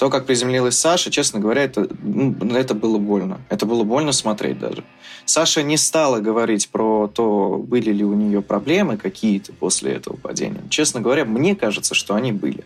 То, 0.00 0.08
как 0.08 0.24
приземлилась 0.24 0.78
Саша, 0.78 1.10
честно 1.10 1.40
говоря, 1.40 1.62
это, 1.62 1.86
ну, 2.02 2.34
это 2.56 2.72
было 2.72 2.96
больно. 2.96 3.38
Это 3.50 3.66
было 3.66 3.84
больно 3.84 4.12
смотреть 4.12 4.58
даже. 4.58 4.82
Саша 5.26 5.62
не 5.62 5.76
стала 5.76 6.20
говорить 6.20 6.70
про 6.70 7.06
то, 7.06 7.62
были 7.62 7.92
ли 7.92 8.02
у 8.02 8.14
нее 8.14 8.40
проблемы 8.40 8.96
какие-то 8.96 9.52
после 9.52 9.92
этого 9.92 10.16
падения. 10.16 10.62
Честно 10.70 11.02
говоря, 11.02 11.26
мне 11.26 11.54
кажется, 11.54 11.94
что 11.94 12.14
они 12.14 12.32
были. 12.32 12.64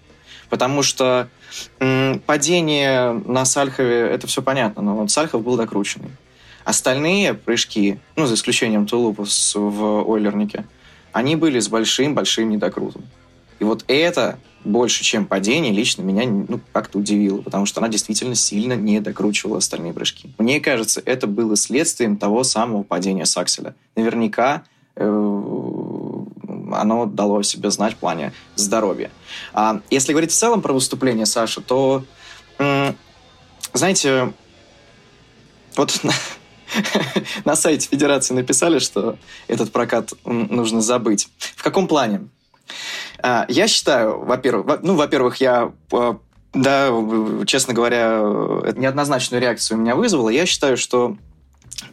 Потому 0.48 0.84
что 0.84 1.28
м, 1.80 2.22
падение 2.24 3.10
на 3.26 3.44
Сальхове, 3.44 4.02
это 4.02 4.28
все 4.28 4.40
понятно, 4.40 4.82
но 4.82 4.94
вот 4.94 5.10
Сальхов 5.10 5.42
был 5.42 5.56
докрученный. 5.56 6.12
Остальные 6.64 7.34
прыжки, 7.34 7.98
ну, 8.14 8.26
за 8.26 8.34
исключением 8.34 8.86
Тулупа 8.86 9.24
в 9.54 10.08
Ойлернике, 10.08 10.66
они 11.10 11.34
были 11.34 11.58
с 11.58 11.66
большим-большим 11.66 12.48
недокрутом. 12.48 13.02
И 13.58 13.64
вот 13.64 13.84
это 13.88 14.38
больше, 14.64 15.04
чем 15.04 15.26
падение, 15.26 15.72
лично 15.72 16.02
меня 16.02 16.24
ну, 16.26 16.60
как-то 16.72 16.98
удивило, 16.98 17.40
потому 17.42 17.66
что 17.66 17.80
она 17.80 17.88
действительно 17.88 18.34
сильно 18.34 18.74
не 18.74 19.00
докручивала 19.00 19.58
остальные 19.58 19.92
прыжки. 19.92 20.32
Мне 20.38 20.60
кажется, 20.60 21.02
это 21.04 21.26
было 21.26 21.56
следствием 21.56 22.16
того 22.16 22.44
самого 22.44 22.82
падения 22.82 23.26
Сакселя. 23.26 23.74
Наверняка 23.94 24.64
э, 24.96 25.04
оно 26.72 27.06
дало 27.06 27.42
себе 27.42 27.70
знать 27.70 27.94
в 27.94 27.96
плане 27.96 28.32
здоровья. 28.56 29.10
А 29.52 29.80
если 29.90 30.12
говорить 30.12 30.32
в 30.32 30.36
целом 30.36 30.62
про 30.62 30.72
выступление 30.72 31.26
Саши, 31.26 31.60
то, 31.60 32.04
знаете, 33.72 34.32
вот 35.76 36.00
на 37.44 37.56
сайте 37.56 37.88
Федерации 37.88 38.34
написали, 38.34 38.78
что 38.78 39.16
этот 39.48 39.72
прокат 39.72 40.12
нужно 40.24 40.80
забыть. 40.80 41.28
В 41.38 41.62
каком 41.62 41.88
плане? 41.88 42.28
А, 43.22 43.46
я 43.48 43.68
считаю, 43.68 44.24
во-первых, 44.24 44.80
ну, 44.82 44.94
во-первых, 44.94 45.36
я 45.36 45.72
а, 45.92 46.18
да, 46.52 46.90
честно 47.46 47.74
говоря, 47.74 48.20
неоднозначную 48.76 49.40
реакцию 49.40 49.78
у 49.78 49.80
меня 49.80 49.96
вызвало. 49.96 50.28
Я 50.28 50.46
считаю, 50.46 50.76
что 50.76 51.16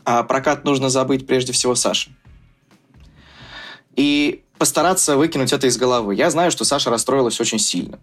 а, 0.06 0.24
прокат 0.24 0.66
нужно 0.66 0.90
забыть 0.90 1.26
прежде 1.26 1.52
всего 1.52 1.74
Саше. 1.74 2.12
И 3.96 4.44
постараться 4.58 5.18
выкинуть 5.18 5.52
это 5.52 5.68
из 5.68 5.78
головы. 5.78 6.16
Я 6.16 6.30
знаю, 6.30 6.52
что 6.52 6.64
Саша 6.64 6.92
расстроилась 6.92 7.42
очень 7.42 7.60
сильно 7.60 8.00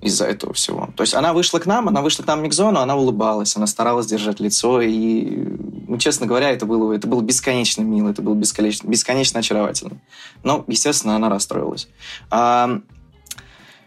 из-за 0.00 0.24
этого 0.24 0.54
всего. 0.54 0.88
То 0.96 1.02
есть 1.02 1.14
она 1.14 1.32
вышла 1.32 1.58
к 1.58 1.66
нам, 1.66 1.88
она 1.88 2.00
вышла 2.00 2.22
к 2.22 2.26
нам 2.26 2.40
в 2.40 2.42
микзону, 2.42 2.80
она 2.80 2.96
улыбалась, 2.96 3.56
она 3.56 3.66
старалась 3.66 4.06
держать 4.06 4.40
лицо, 4.40 4.80
и, 4.80 5.46
ну, 5.88 5.98
честно 5.98 6.26
говоря, 6.26 6.50
это 6.50 6.64
было, 6.64 6.92
это 6.92 7.06
было 7.06 7.20
бесконечно 7.20 7.82
мило, 7.82 8.08
это 8.08 8.22
было 8.22 8.34
бесконечно, 8.34 8.88
бесконечно 8.88 9.40
очаровательно. 9.40 10.00
Но, 10.42 10.64
естественно, 10.68 11.16
она 11.16 11.28
расстроилась. 11.28 11.88
А, 12.30 12.80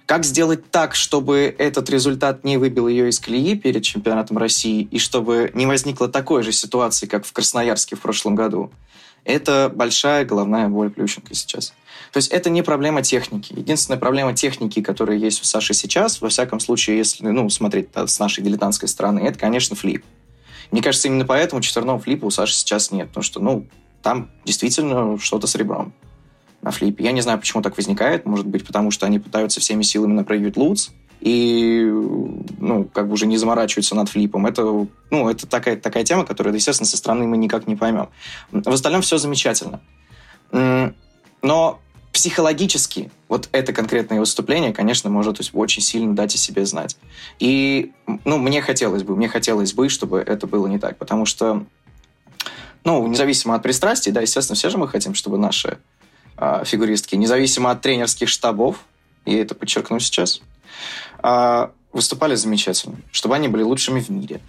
как 0.06 0.26
сделать 0.26 0.70
так, 0.70 0.94
чтобы 0.94 1.56
этот 1.58 1.90
результат 1.90 2.44
не 2.44 2.58
выбил 2.58 2.88
ее 2.88 3.10
из 3.10 3.20
колеи 3.20 3.56
перед 3.56 3.84
чемпионатом 3.84 4.38
России, 4.38 4.88
и 4.92 5.00
чтобы 5.00 5.50
не 5.56 5.66
возникло 5.66 6.08
такой 6.08 6.44
же 6.44 6.52
ситуации, 6.52 7.08
как 7.08 7.26
в 7.26 7.34
Красноярске 7.34 7.96
в 7.96 8.02
прошлом 8.02 8.36
году? 8.36 8.72
Это 9.24 9.72
большая 9.74 10.26
головная 10.26 10.68
боль 10.68 10.90
Плющенко 10.92 11.34
сейчас. 11.34 11.74
То 12.14 12.18
есть 12.18 12.32
это 12.32 12.52
не 12.52 12.62
проблема 12.62 13.02
техники. 13.02 13.54
Единственная 13.58 14.00
проблема 14.00 14.34
техники, 14.34 14.84
которая 14.84 15.18
есть 15.18 15.42
у 15.42 15.46
Саши 15.46 15.74
сейчас, 15.74 16.22
во 16.22 16.30
всяком 16.30 16.60
случае, 16.60 17.00
если 17.00 17.28
ну, 17.28 17.50
смотреть 17.50 17.90
с 17.96 18.20
нашей 18.20 18.44
дилетантской 18.44 18.88
стороны, 18.88 19.22
это, 19.22 19.40
конечно, 19.40 19.76
флип. 19.76 20.06
Мне 20.70 20.84
кажется, 20.84 21.08
именно 21.08 21.26
поэтому 21.26 21.62
четверного 21.62 22.00
флипа 22.00 22.26
у 22.26 22.30
Саши 22.30 22.54
сейчас 22.54 22.92
нет. 22.92 23.08
Потому 23.08 23.24
что, 23.24 23.40
ну, 23.40 23.66
там 24.04 24.30
действительно 24.46 25.18
что-то 25.18 25.48
с 25.48 25.56
ребром 25.56 25.92
на 26.62 26.70
флипе. 26.70 27.04
Я 27.04 27.14
не 27.14 27.22
знаю, 27.22 27.40
почему 27.40 27.64
так 27.64 27.76
возникает. 27.78 28.28
Может 28.28 28.46
быть, 28.46 28.64
потому 28.64 28.92
что 28.92 29.08
они 29.08 29.18
пытаются 29.18 29.60
всеми 29.60 29.82
силами 29.82 30.14
направить 30.14 30.56
луц 30.56 30.90
и, 31.20 31.84
ну, 32.60 32.84
как 32.94 33.08
бы 33.08 33.14
уже 33.14 33.26
не 33.26 33.38
заморачиваются 33.38 33.96
над 33.96 34.10
флипом. 34.10 34.46
Это, 34.46 34.88
ну, 35.10 35.30
это 35.30 35.48
такая, 35.48 35.78
такая 35.78 36.04
тема, 36.04 36.26
которую, 36.26 36.54
естественно, 36.54 36.86
со 36.86 36.96
стороны 36.96 37.26
мы 37.26 37.38
никак 37.38 37.66
не 37.66 37.76
поймем. 37.76 38.10
В 38.52 38.70
остальном 38.70 39.02
все 39.02 39.18
замечательно. 39.18 39.82
Но 40.52 41.80
психологически 42.14 43.12
вот 43.28 43.50
это 43.52 43.74
конкретное 43.74 44.20
выступление, 44.20 44.72
конечно, 44.72 45.10
может 45.10 45.42
очень 45.54 45.82
сильно 45.82 46.16
дать 46.16 46.36
о 46.36 46.38
себе 46.38 46.64
знать. 46.66 46.96
И, 47.40 47.92
ну, 48.24 48.38
мне 48.38 48.62
хотелось 48.62 49.02
бы, 49.02 49.16
мне 49.16 49.28
хотелось 49.28 49.74
бы, 49.74 49.90
чтобы 49.90 50.20
это 50.20 50.46
было 50.46 50.68
не 50.68 50.78
так, 50.78 50.98
потому 50.98 51.26
что, 51.26 51.66
ну, 52.84 53.06
независимо 53.08 53.56
от 53.56 53.64
пристрастий, 53.64 54.12
да, 54.12 54.22
естественно, 54.22 54.56
все 54.56 54.70
же 54.70 54.78
мы 54.78 54.88
хотим, 54.88 55.16
чтобы 55.16 55.40
наши 55.40 55.80
э, 56.38 56.64
фигуристки, 56.66 57.16
независимо 57.16 57.72
от 57.72 57.82
тренерских 57.82 58.30
штабов, 58.30 58.78
и 59.26 59.34
это 59.34 59.56
подчеркну 59.56 60.00
сейчас, 60.00 60.42
э, 61.24 61.68
выступали 61.92 62.36
замечательно, 62.36 62.98
чтобы 63.12 63.36
они 63.36 63.48
были 63.48 63.64
лучшими 63.64 64.00
в 64.00 64.10
мире. 64.10 64.40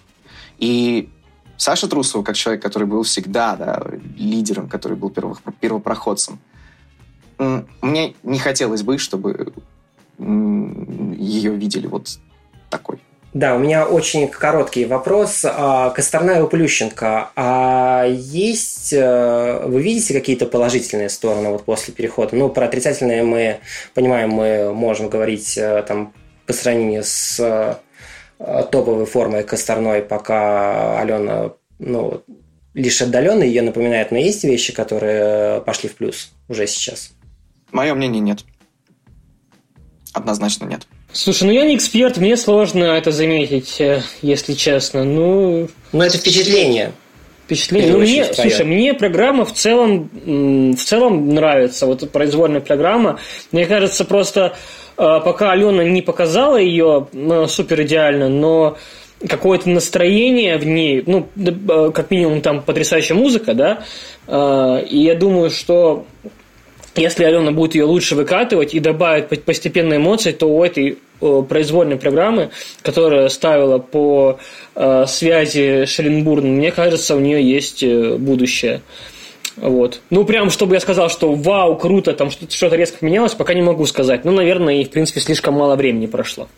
И 0.58 1.08
Саша 1.56 1.88
Трусова, 1.88 2.22
как 2.22 2.36
человек, 2.36 2.62
который 2.62 2.86
был 2.86 3.04
всегда 3.04 3.56
да, 3.56 3.82
лидером, 4.18 4.68
который 4.68 4.98
был 4.98 5.10
первопроходцем, 5.60 6.38
мне 7.38 8.14
не 8.22 8.38
хотелось 8.38 8.82
бы, 8.82 8.98
чтобы 8.98 9.52
ее 10.18 11.54
видели 11.54 11.86
вот 11.86 12.18
такой. 12.70 12.98
Да, 13.34 13.56
у 13.56 13.58
меня 13.58 13.84
очень 13.84 14.28
короткий 14.28 14.84
вопрос. 14.84 15.44
А, 15.44 15.90
Косторная 15.90 16.44
Плющенко. 16.46 17.32
А 17.34 18.04
есть, 18.06 18.92
э, 18.92 19.60
вы 19.66 19.82
видите 19.82 20.14
какие-то 20.14 20.46
положительные 20.46 21.08
стороны 21.08 21.48
вот 21.48 21.64
после 21.64 21.92
перехода? 21.92 22.36
Ну, 22.36 22.48
про 22.48 22.66
отрицательные 22.66 23.24
мы 23.24 23.58
понимаем, 23.92 24.30
мы 24.30 24.72
можем 24.72 25.08
говорить 25.08 25.58
э, 25.58 25.82
там 25.82 26.14
по 26.46 26.52
сравнению 26.52 27.02
с 27.02 27.40
э, 27.40 28.64
топовой 28.70 29.06
формой 29.06 29.42
Косторной, 29.42 30.02
пока 30.02 31.00
Алена, 31.00 31.54
ну, 31.80 32.22
лишь 32.72 33.02
отдаленно 33.02 33.42
ее 33.42 33.62
напоминает, 33.62 34.12
но 34.12 34.18
есть 34.18 34.44
вещи, 34.44 34.72
которые 34.72 35.60
пошли 35.62 35.88
в 35.88 35.96
плюс 35.96 36.32
уже 36.48 36.68
сейчас. 36.68 37.13
Мое 37.74 37.92
мнение 37.94 38.20
нет. 38.20 38.44
Однозначно 40.12 40.64
нет. 40.64 40.86
Слушай, 41.12 41.44
ну 41.44 41.50
я 41.50 41.64
не 41.64 41.74
эксперт, 41.74 42.18
мне 42.18 42.36
сложно 42.36 42.84
это 42.84 43.10
заметить, 43.10 43.80
э, 43.80 44.02
если 44.22 44.52
честно. 44.54 45.02
Ну, 45.02 45.68
ну 45.90 46.02
это 46.02 46.16
впечатление. 46.16 46.92
Впечатление. 47.46 47.92
Ну, 47.92 47.98
мне, 47.98 48.24
слушай, 48.32 48.64
мне 48.64 48.94
программа 48.94 49.44
в 49.44 49.52
целом, 49.52 50.08
в 50.72 50.76
целом 50.76 51.34
нравится. 51.34 51.86
Вот 51.86 52.08
произвольная 52.12 52.60
программа. 52.60 53.18
Мне 53.50 53.66
кажется, 53.66 54.04
просто 54.04 54.56
э, 54.96 55.20
пока 55.24 55.50
Алена 55.50 55.82
не 55.82 56.00
показала 56.00 56.56
ее 56.56 57.08
ну, 57.12 57.48
супер 57.48 57.82
идеально, 57.82 58.28
но 58.28 58.78
какое-то 59.28 59.68
настроение 59.68 60.58
в 60.58 60.64
ней, 60.64 61.02
ну, 61.06 61.26
э, 61.36 61.90
как 61.92 62.12
минимум 62.12 62.40
там 62.40 62.62
потрясающая 62.62 63.16
музыка, 63.16 63.52
да, 63.54 63.84
и 64.80 64.98
я 64.98 65.16
думаю, 65.16 65.50
что 65.50 66.06
если 66.96 67.24
Алена 67.24 67.50
будет 67.50 67.74
ее 67.74 67.84
лучше 67.84 68.14
выкатывать 68.14 68.74
и 68.74 68.80
добавить 68.80 69.44
постепенно 69.44 69.96
эмоции, 69.96 70.32
то 70.32 70.46
у 70.46 70.62
этой 70.62 70.98
произвольной 71.20 71.96
программы, 71.96 72.50
которая 72.82 73.28
ставила 73.28 73.78
по 73.78 74.38
э, 74.74 75.04
связи 75.06 75.84
Шеленбурн, 75.86 76.46
мне 76.46 76.70
кажется, 76.70 77.16
у 77.16 77.20
нее 77.20 77.42
есть 77.42 77.82
э, 77.82 78.16
будущее. 78.16 78.82
Вот. 79.56 80.00
Ну, 80.10 80.24
прям, 80.24 80.50
чтобы 80.50 80.74
я 80.74 80.80
сказал, 80.80 81.08
что 81.08 81.32
вау, 81.34 81.76
круто, 81.76 82.12
там 82.12 82.30
что-то 82.30 82.76
резко 82.76 82.98
поменялось, 82.98 83.34
пока 83.34 83.54
не 83.54 83.62
могу 83.62 83.86
сказать. 83.86 84.24
Ну, 84.24 84.32
наверное, 84.32 84.74
и, 84.74 84.84
в 84.84 84.90
принципе, 84.90 85.20
слишком 85.20 85.54
мало 85.54 85.76
времени 85.76 86.06
прошло. 86.06 86.48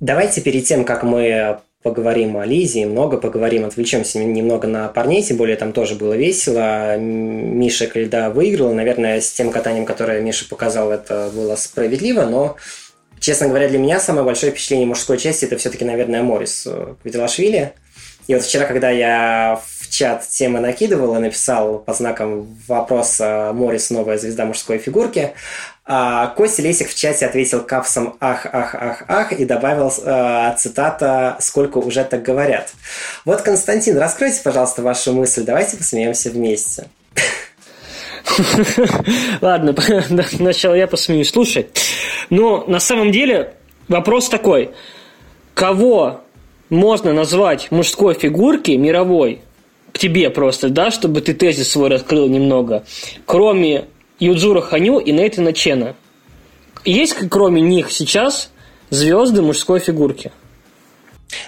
Давайте 0.00 0.40
перед 0.40 0.64
тем, 0.64 0.84
как 0.84 1.04
мы 1.04 1.60
поговорим 1.82 2.36
о 2.36 2.44
Лизе, 2.44 2.86
много 2.86 3.16
поговорим, 3.16 3.64
отвлечемся 3.64 4.18
немного 4.18 4.68
на 4.68 4.88
парней, 4.88 5.22
тем 5.22 5.36
более 5.36 5.56
там 5.56 5.72
тоже 5.72 5.94
было 5.94 6.14
весело. 6.14 6.96
Миша 6.96 7.86
Кальда 7.86 8.30
выиграл, 8.30 8.72
наверное, 8.72 9.20
с 9.20 9.32
тем 9.32 9.50
катанием, 9.50 9.84
которое 9.84 10.20
Миша 10.20 10.48
показал, 10.48 10.92
это 10.92 11.30
было 11.34 11.56
справедливо, 11.56 12.24
но 12.24 12.56
Честно 13.22 13.46
говоря, 13.46 13.68
для 13.68 13.78
меня 13.78 14.00
самое 14.00 14.24
большое 14.24 14.50
впечатление 14.50 14.84
мужской 14.84 15.16
части 15.16 15.44
это 15.44 15.56
все-таки, 15.56 15.84
наверное, 15.84 16.24
Морис 16.24 16.66
Квитилашвили. 17.04 17.72
И 18.26 18.34
вот 18.34 18.42
вчера, 18.42 18.66
когда 18.66 18.90
я 18.90 19.60
в 19.78 19.88
чат 19.88 20.26
темы 20.26 20.58
накидывал 20.58 21.14
и 21.14 21.20
написал 21.20 21.78
по 21.78 21.94
знакам 21.94 22.58
вопроса 22.66 23.52
«Морис– 23.54 23.90
новая 23.90 24.18
звезда 24.18 24.44
мужской 24.44 24.78
фигурки», 24.78 25.34
а 25.84 26.28
Костя 26.28 26.62
Лесик 26.62 26.88
в 26.88 26.94
чате 26.94 27.26
ответил 27.26 27.62
капсом 27.62 28.16
«ах, 28.20 28.46
ах, 28.46 28.74
ах, 28.74 29.02
ах» 29.08 29.32
и 29.32 29.44
добавил 29.44 29.92
э, 30.04 30.54
цитата 30.56 31.36
«сколько 31.40 31.78
уже 31.78 32.04
так 32.04 32.22
говорят». 32.22 32.72
Вот, 33.24 33.42
Константин, 33.42 33.98
раскройте, 33.98 34.40
пожалуйста, 34.44 34.82
вашу 34.82 35.12
мысль, 35.12 35.42
давайте 35.42 35.76
посмеемся 35.76 36.30
вместе. 36.30 36.86
Ладно, 39.40 39.74
сначала 40.30 40.74
я 40.74 40.86
посмеюсь. 40.86 41.30
Слушай, 41.30 41.66
ну, 42.30 42.64
на 42.68 42.78
самом 42.78 43.10
деле, 43.10 43.54
вопрос 43.88 44.28
такой. 44.28 44.70
Кого 45.54 46.20
можно 46.70 47.12
назвать 47.12 47.70
мужской 47.72 48.14
фигурки 48.14 48.70
мировой, 48.70 49.40
к 49.92 49.98
тебе 49.98 50.30
просто, 50.30 50.68
да, 50.70 50.90
чтобы 50.90 51.20
ты 51.20 51.34
тезис 51.34 51.70
свой 51.70 51.90
раскрыл 51.90 52.28
немного, 52.28 52.84
кроме 53.26 53.86
Юдзура 54.22 54.60
Ханю 54.60 55.00
и 55.00 55.10
Нейтана 55.10 55.52
Чена. 55.52 55.96
Есть, 56.84 57.16
кроме 57.28 57.60
них, 57.60 57.90
сейчас 57.90 58.52
звезды 58.88 59.42
мужской 59.42 59.80
фигурки? 59.80 60.30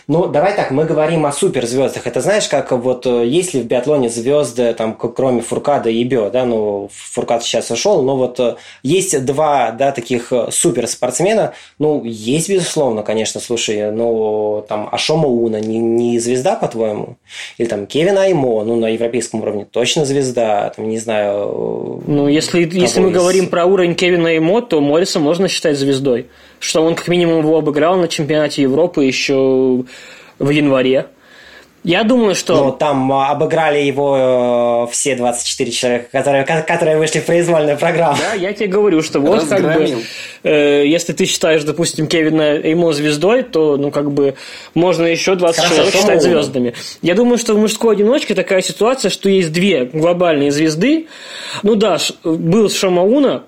Ну, 0.07 0.27
давай 0.27 0.55
так, 0.55 0.71
мы 0.71 0.85
говорим 0.85 1.27
о 1.27 1.33
суперзвездах. 1.33 2.07
Это 2.07 2.21
знаешь, 2.21 2.49
как 2.49 2.73
вот 2.73 3.07
э, 3.07 3.27
есть 3.27 3.55
ли 3.55 3.61
в 3.61 3.67
биатлоне 3.67 4.09
звезды, 4.09 4.75
там, 4.75 4.95
кроме 4.95 5.43
Фуркада 5.43 5.91
и 5.91 6.05
Бё, 6.05 6.31
да, 6.31 6.45
ну, 6.45 6.91
Фуркад 6.93 7.43
сейчас 7.43 7.71
ушел, 7.71 8.03
но 8.03 8.17
вот 8.17 8.39
э, 8.41 8.57
есть 8.83 9.25
два, 9.25 9.71
да, 9.73 9.93
таких 9.93 10.33
э, 10.33 10.49
суперспортсмена. 10.51 11.55
Ну, 11.79 12.03
есть, 12.05 12.49
безусловно, 12.49 13.03
конечно, 13.03 13.41
слушай, 13.41 13.91
ну, 13.91 14.65
там, 14.69 14.89
Ашома 14.93 15.29
Уна 15.29 15.61
не, 15.61 15.79
не 15.79 16.19
звезда, 16.19 16.57
по-твоему? 16.57 17.17
Или 17.59 17.67
там 17.67 17.87
Кевин 17.87 18.19
Аймо, 18.19 18.65
ну, 18.65 18.77
на 18.77 18.89
европейском 18.91 19.41
уровне 19.43 19.67
точно 19.71 20.05
звезда, 20.05 20.73
там, 20.77 20.89
не 20.89 20.99
знаю... 20.99 22.03
Ну, 22.07 22.29
если, 22.29 22.69
если 22.73 23.01
мы 23.01 23.11
говорим 23.11 23.49
про 23.49 23.65
уровень 23.65 23.95
Кевина 23.95 24.29
Аймо, 24.29 24.61
то 24.61 24.81
Морриса 24.81 25.19
можно 25.19 25.49
считать 25.49 25.79
звездой 25.79 26.27
что 26.65 26.83
он 26.83 26.95
как 26.95 27.09
минимум 27.09 27.41
его 27.41 27.59
обыграл 27.59 27.97
на 27.97 28.09
чемпионате 28.09 28.63
Европы 28.63 29.05
еще 29.05 29.85
в 30.39 30.51
январе. 30.51 31.07
Я 31.83 32.03
думаю, 32.03 32.35
что... 32.35 32.65
Ну, 32.65 32.73
там 32.73 33.13
а, 33.13 33.29
обыграли 33.29 33.81
его 33.81 34.87
э, 34.89 34.93
все 34.93 35.17
24 35.17 35.71
человека, 35.71 36.09
которые, 36.11 36.45
которые 36.45 36.97
вышли 36.97 37.19
в 37.19 37.27
произвольную 37.27 37.77
программу. 37.77 38.17
Да, 38.17 38.33
я 38.33 38.55
тебе 38.55 38.69
говорю, 38.69 39.03
что 39.03 39.21
вот 39.21 39.43
Разгромил. 39.43 39.89
как 39.91 39.99
бы... 39.99 40.03
Э, 40.45 40.87
если 40.87 41.13
ты 41.13 41.27
считаешь, 41.27 41.63
допустим, 41.63 42.07
Кевина 42.07 42.57
Эймо 42.57 42.95
звездой, 42.95 43.43
то, 43.43 43.77
ну, 43.77 43.91
как 43.91 44.13
бы, 44.13 44.35
можно 44.73 45.05
еще 45.05 45.35
20 45.35 45.57
Хорошо, 45.59 45.75
человек 45.75 45.95
считать 45.95 46.23
звездами. 46.23 46.73
Я 47.03 47.15
думаю, 47.15 47.37
что 47.37 47.53
в 47.53 47.59
мужской 47.59 47.95
одиночке 47.95 48.35
такая 48.35 48.63
ситуация, 48.63 49.11
что 49.11 49.29
есть 49.29 49.53
две 49.53 49.85
глобальные 49.85 50.53
звезды. 50.53 51.09
Ну 51.63 51.75
да, 51.75 51.99
был 52.25 52.71
Шамауна, 52.71 53.43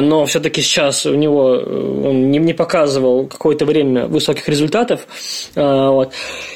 но 0.00 0.26
все-таки 0.26 0.60
сейчас 0.60 1.06
у 1.06 1.14
него 1.14 1.54
э, 1.54 2.02
он 2.04 2.30
не, 2.30 2.38
не 2.38 2.52
показывал 2.52 3.26
какое-то 3.26 3.64
время 3.64 4.06
высоких 4.06 4.48
результатов. 4.48 5.06
А, 5.54 5.90
вот. 5.90 6.12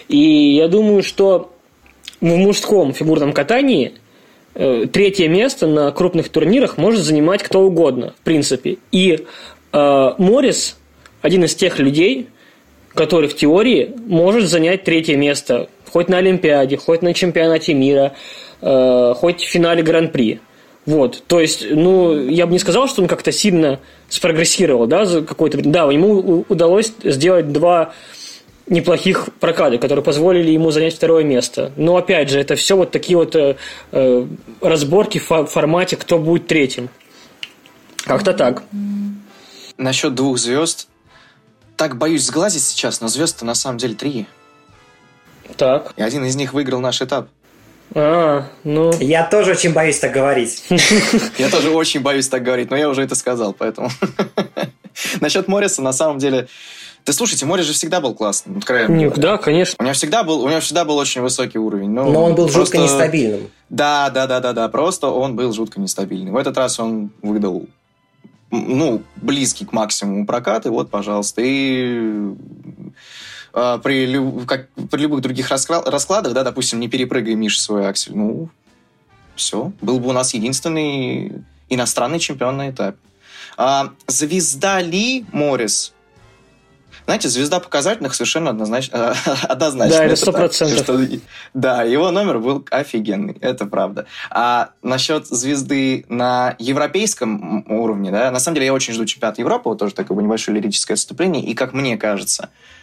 И 0.08 0.54
я 0.56 0.68
думаю, 0.68 1.02
что 1.02 1.52
в 2.20 2.24
мужском 2.24 2.92
фигурном 2.92 3.32
катании 3.32 3.94
э, 4.54 4.86
третье 4.92 5.28
место 5.28 5.66
на 5.66 5.90
крупных 5.92 6.28
турнирах 6.28 6.78
может 6.78 7.02
занимать 7.02 7.42
кто 7.42 7.62
угодно, 7.62 8.14
в 8.20 8.24
принципе. 8.24 8.78
И 8.92 9.24
э, 9.72 10.10
Моррис 10.18 10.78
один 11.22 11.44
из 11.44 11.54
тех 11.54 11.78
людей, 11.78 12.28
который 12.94 13.28
в 13.28 13.36
теории 13.36 13.94
может 14.06 14.48
занять 14.48 14.84
третье 14.84 15.16
место 15.16 15.68
хоть 15.90 16.08
на 16.08 16.18
Олимпиаде, 16.18 16.76
хоть 16.76 17.02
на 17.02 17.14
чемпионате 17.14 17.74
мира, 17.74 18.12
э, 18.60 19.14
хоть 19.16 19.42
в 19.42 19.48
финале 19.48 19.82
Гран-при. 19.82 20.40
Вот, 20.86 21.24
то 21.26 21.40
есть, 21.40 21.66
ну, 21.68 22.16
я 22.16 22.46
бы 22.46 22.52
не 22.52 22.60
сказал, 22.60 22.86
что 22.86 23.02
он 23.02 23.08
как-то 23.08 23.32
сильно 23.32 23.80
спрогрессировал, 24.08 24.86
да, 24.86 25.04
за 25.04 25.22
какой-то... 25.22 25.58
Да, 25.58 25.90
ему 25.90 26.44
удалось 26.48 26.92
сделать 27.02 27.52
два 27.52 27.92
неплохих 28.68 29.28
прокаты, 29.40 29.78
которые 29.78 30.04
позволили 30.04 30.50
ему 30.50 30.70
занять 30.70 30.94
второе 30.94 31.24
место. 31.24 31.72
Но, 31.76 31.96
опять 31.96 32.30
же, 32.30 32.38
это 32.38 32.54
все 32.54 32.76
вот 32.76 32.90
такие 32.90 33.16
вот 33.16 33.34
э, 33.36 33.56
э 33.92 34.26
разборки 34.60 35.18
в 35.18 35.46
формате, 35.46 35.96
кто 35.96 36.18
будет 36.18 36.46
третьим. 36.46 36.88
Как-то 38.04 38.32
так. 38.32 38.62
Насчет 39.76 40.14
двух 40.14 40.38
звезд. 40.38 40.88
Так 41.76 41.98
боюсь 41.98 42.24
сглазить 42.24 42.62
сейчас, 42.62 43.00
но 43.00 43.08
звезд-то 43.08 43.44
на 43.44 43.54
самом 43.54 43.78
деле 43.78 43.94
три. 43.94 44.26
Так. 45.56 45.92
И 45.96 46.02
один 46.02 46.24
из 46.24 46.36
них 46.36 46.52
выиграл 46.52 46.80
наш 46.80 47.02
этап. 47.02 47.28
А, 47.98 48.44
ну... 48.62 48.92
Я 49.00 49.24
тоже 49.24 49.52
очень 49.52 49.72
боюсь 49.72 49.98
так 49.98 50.12
говорить. 50.12 50.62
Я 51.38 51.48
тоже 51.48 51.70
очень 51.70 52.00
боюсь 52.00 52.28
так 52.28 52.42
говорить, 52.42 52.70
но 52.70 52.76
я 52.76 52.90
уже 52.90 53.02
это 53.02 53.14
сказал, 53.14 53.54
поэтому... 53.54 53.88
Насчет 55.20 55.48
Морриса, 55.48 55.80
на 55.80 55.94
самом 55.94 56.18
деле... 56.18 56.46
Да 57.06 57.14
слушайте, 57.14 57.46
Моррис 57.46 57.64
же 57.64 57.72
всегда 57.72 58.02
был 58.02 58.14
классным, 58.14 58.58
откровенно. 58.58 59.10
Да, 59.16 59.38
конечно. 59.38 59.76
У 59.78 59.82
него 59.82 59.94
всегда 59.94 60.24
был, 60.24 60.42
у 60.42 60.48
него 60.48 60.60
всегда 60.60 60.84
был 60.84 60.98
очень 60.98 61.22
высокий 61.22 61.58
уровень. 61.58 61.88
Но, 61.88 62.10
но 62.10 62.24
он 62.24 62.34
был 62.34 62.48
просто... 62.48 62.60
жутко 62.60 62.78
нестабильным. 62.78 63.50
Да, 63.70 64.10
да, 64.10 64.26
да, 64.26 64.40
да, 64.40 64.52
да. 64.52 64.68
Просто 64.68 65.06
он 65.06 65.34
был 65.34 65.52
жутко 65.54 65.80
нестабильный. 65.80 66.32
В 66.32 66.36
этот 66.36 66.58
раз 66.58 66.78
он 66.78 67.12
выдал 67.22 67.66
ну, 68.50 69.02
близкий 69.16 69.64
к 69.64 69.72
максимуму 69.72 70.26
прокат, 70.26 70.66
и 70.66 70.68
вот, 70.68 70.90
пожалуйста. 70.90 71.42
И 71.42 72.34
а, 73.56 73.78
при, 73.78 74.06
как, 74.44 74.68
при 74.90 75.00
любых 75.00 75.22
других 75.22 75.48
раскладах, 75.50 76.34
да, 76.34 76.44
допустим, 76.44 76.78
не 76.78 76.88
перепрыгай 76.88 77.34
Миша 77.34 77.58
свой 77.58 77.88
аксель, 77.88 78.14
ну, 78.14 78.50
все, 79.34 79.72
был 79.80 79.98
бы 79.98 80.10
у 80.10 80.12
нас 80.12 80.34
единственный 80.34 81.42
иностранный 81.70 82.18
чемпион 82.18 82.58
на 82.58 82.68
этапе. 82.68 82.98
А, 83.56 83.92
звезда 84.08 84.82
ли 84.82 85.24
Моррис? 85.32 85.94
Знаете, 87.06 87.30
звезда 87.30 87.58
показательных 87.60 88.14
совершенно 88.14 88.50
однозначно. 88.50 89.14
однозначно. 89.48 89.96
Да, 89.96 90.04
это 90.04 90.16
сто 90.16 90.32
процентов. 90.32 91.00
Да, 91.54 91.82
его 91.82 92.10
номер 92.10 92.40
был 92.40 92.66
офигенный, 92.70 93.38
это 93.40 93.64
правда. 93.64 94.04
А 94.28 94.72
насчет 94.82 95.28
звезды 95.28 96.04
на 96.10 96.56
европейском 96.58 97.64
уровне, 97.70 98.10
да, 98.10 98.30
на 98.30 98.38
самом 98.38 98.56
деле 98.56 98.66
я 98.66 98.74
очень 98.74 98.92
жду 98.92 99.06
чемпионат 99.06 99.38
Европы, 99.38 99.70
вот 99.70 99.78
тоже 99.78 99.94
такое 99.94 100.22
небольшое 100.22 100.58
лирическое 100.58 100.96
отступление, 100.96 101.42
и 101.42 101.54
как 101.54 101.72
мне 101.72 101.96
кажется, 101.96 102.50
а, 102.50 102.76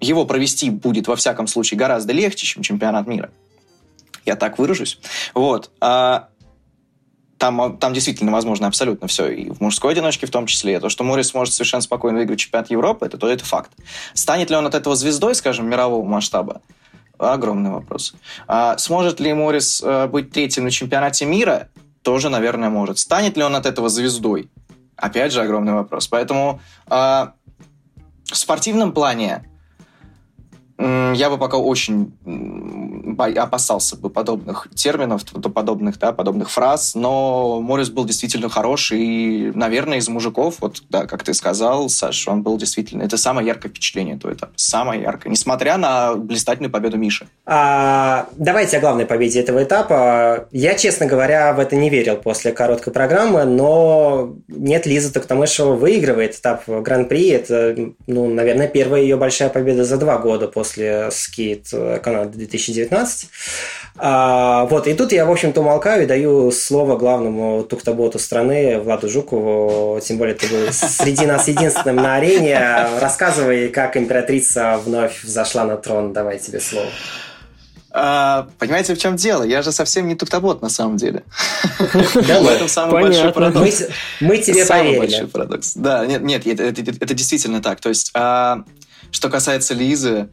его 0.00 0.26
провести 0.26 0.70
будет, 0.70 1.08
во 1.08 1.16
всяком 1.16 1.46
случае, 1.46 1.78
гораздо 1.78 2.12
легче, 2.12 2.46
чем 2.46 2.62
чемпионат 2.62 3.06
мира. 3.06 3.30
Я 4.24 4.36
так 4.36 4.58
выражусь. 4.58 4.98
Вот. 5.34 5.70
А 5.80 6.28
там, 7.38 7.76
там 7.78 7.92
действительно 7.92 8.32
возможно 8.32 8.66
абсолютно 8.66 9.06
все. 9.06 9.28
И 9.28 9.50
в 9.50 9.60
мужской 9.60 9.92
одиночке 9.92 10.26
в 10.26 10.30
том 10.30 10.46
числе. 10.46 10.80
То, 10.80 10.88
что 10.88 11.04
Моррис 11.04 11.28
сможет 11.28 11.54
совершенно 11.54 11.82
спокойно 11.82 12.18
выиграть 12.18 12.38
чемпионат 12.38 12.70
Европы, 12.70 13.06
это, 13.06 13.18
то 13.18 13.28
это 13.28 13.44
факт. 13.44 13.72
Станет 14.14 14.50
ли 14.50 14.56
он 14.56 14.66
от 14.66 14.74
этого 14.74 14.96
звездой, 14.96 15.34
скажем, 15.34 15.68
мирового 15.68 16.04
масштаба? 16.06 16.62
Огромный 17.18 17.70
вопрос. 17.70 18.14
А 18.48 18.76
сможет 18.78 19.20
ли 19.20 19.32
Моррис 19.32 19.82
а, 19.84 20.08
быть 20.08 20.32
третьим 20.32 20.64
на 20.64 20.70
чемпионате 20.70 21.26
мира? 21.26 21.68
Тоже, 22.02 22.28
наверное, 22.28 22.70
может. 22.70 22.98
Станет 22.98 23.36
ли 23.36 23.42
он 23.42 23.54
от 23.56 23.66
этого 23.66 23.88
звездой? 23.88 24.50
Опять 24.96 25.32
же, 25.32 25.42
огромный 25.42 25.74
вопрос. 25.74 26.08
Поэтому 26.08 26.60
а, 26.86 27.34
в 28.24 28.36
спортивном 28.36 28.92
плане 28.92 29.44
я 30.78 31.30
бы 31.30 31.38
пока 31.38 31.56
очень 31.56 32.12
опасался 33.18 33.96
бы 33.96 34.10
подобных 34.10 34.68
терминов, 34.74 35.24
подобных, 35.24 35.98
да, 35.98 36.12
подобных 36.12 36.50
фраз, 36.50 36.94
но 36.94 37.60
Морис 37.60 37.90
был 37.90 38.04
действительно 38.04 38.48
хорош, 38.48 38.92
и, 38.92 39.52
наверное, 39.54 39.98
из 39.98 40.08
мужиков, 40.08 40.56
вот, 40.60 40.82
да, 40.88 41.06
как 41.06 41.22
ты 41.22 41.34
сказал, 41.34 41.88
Саш, 41.88 42.28
он 42.28 42.42
был 42.42 42.56
действительно, 42.58 43.02
это 43.02 43.16
самое 43.16 43.46
яркое 43.46 43.70
впечатление 43.70 44.16
этого 44.16 44.32
этапа, 44.32 44.52
самое 44.56 45.02
яркое, 45.02 45.30
несмотря 45.30 45.76
на 45.76 46.14
блистательную 46.14 46.70
победу 46.70 46.96
Миши. 46.96 47.26
А, 47.46 48.26
давайте 48.36 48.78
о 48.78 48.80
главной 48.80 49.06
победе 49.06 49.40
этого 49.40 49.62
этапа. 49.62 50.48
Я, 50.50 50.74
честно 50.74 51.06
говоря, 51.06 51.52
в 51.52 51.58
это 51.58 51.76
не 51.76 51.90
верил 51.90 52.16
после 52.16 52.52
короткой 52.52 52.92
программы, 52.92 53.44
но 53.44 54.34
нет, 54.48 54.86
Лиза 54.86 55.12
Токтамышева 55.12 55.74
выигрывает 55.74 56.34
этап 56.34 56.68
Гран-при, 56.68 57.28
это, 57.28 57.76
ну, 58.06 58.28
наверное, 58.28 58.68
первая 58.68 59.02
ее 59.02 59.16
большая 59.16 59.48
победа 59.48 59.84
за 59.84 59.96
два 59.96 60.18
года 60.18 60.48
после 60.48 61.10
скейт 61.10 61.68
Канады 62.02 62.38
2019. 62.38 63.03
А, 63.96 64.64
вот, 64.64 64.88
и 64.88 64.94
тут 64.94 65.12
я, 65.12 65.24
в 65.24 65.30
общем-то, 65.30 65.60
умолкаю 65.60 66.02
и 66.02 66.06
даю 66.06 66.50
слово 66.50 66.96
главному 66.96 67.62
тухтоботу 67.62 68.18
страны 68.18 68.80
Владу 68.80 69.08
Жукову, 69.08 70.00
тем 70.00 70.18
более 70.18 70.34
ты 70.34 70.48
был 70.48 70.72
среди 70.72 71.26
нас 71.26 71.46
единственным 71.46 71.96
на 71.96 72.16
арене. 72.16 72.58
Рассказывай, 73.00 73.68
как 73.68 73.96
императрица 73.96 74.80
вновь 74.84 75.22
взошла 75.22 75.64
на 75.64 75.76
трон. 75.76 76.12
Давай 76.12 76.38
тебе 76.38 76.60
слово. 76.60 76.88
А, 77.96 78.48
понимаете, 78.58 78.92
в 78.96 78.98
чем 78.98 79.14
дело? 79.14 79.44
Я 79.44 79.62
же 79.62 79.70
совсем 79.70 80.08
не 80.08 80.16
тухтобот 80.16 80.60
на 80.60 80.68
самом 80.68 80.96
деле. 80.96 81.22
Да, 82.26 82.40
в 82.40 82.48
этом 82.48 82.68
самый 82.68 83.00
большой 83.00 83.32
парадокс. 83.32 83.84
Мы 84.20 84.38
тебе 84.38 84.66
поверили. 84.66 84.98
большой 84.98 85.28
парадокс. 85.28 85.74
Да, 85.76 86.04
нет, 86.04 86.22
нет, 86.22 86.44
это 86.46 87.14
действительно 87.14 87.62
так. 87.62 87.80
То 87.80 87.90
есть, 87.90 88.10
а, 88.14 88.64
что 89.12 89.30
касается 89.30 89.74
Лизы, 89.74 90.28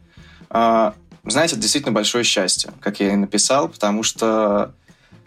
а, 0.50 0.94
знаете, 1.24 1.54
это 1.54 1.62
действительно 1.62 1.92
большое 1.92 2.24
счастье, 2.24 2.72
как 2.80 3.00
я 3.00 3.12
и 3.12 3.16
написал, 3.16 3.68
потому 3.68 4.02
что 4.02 4.74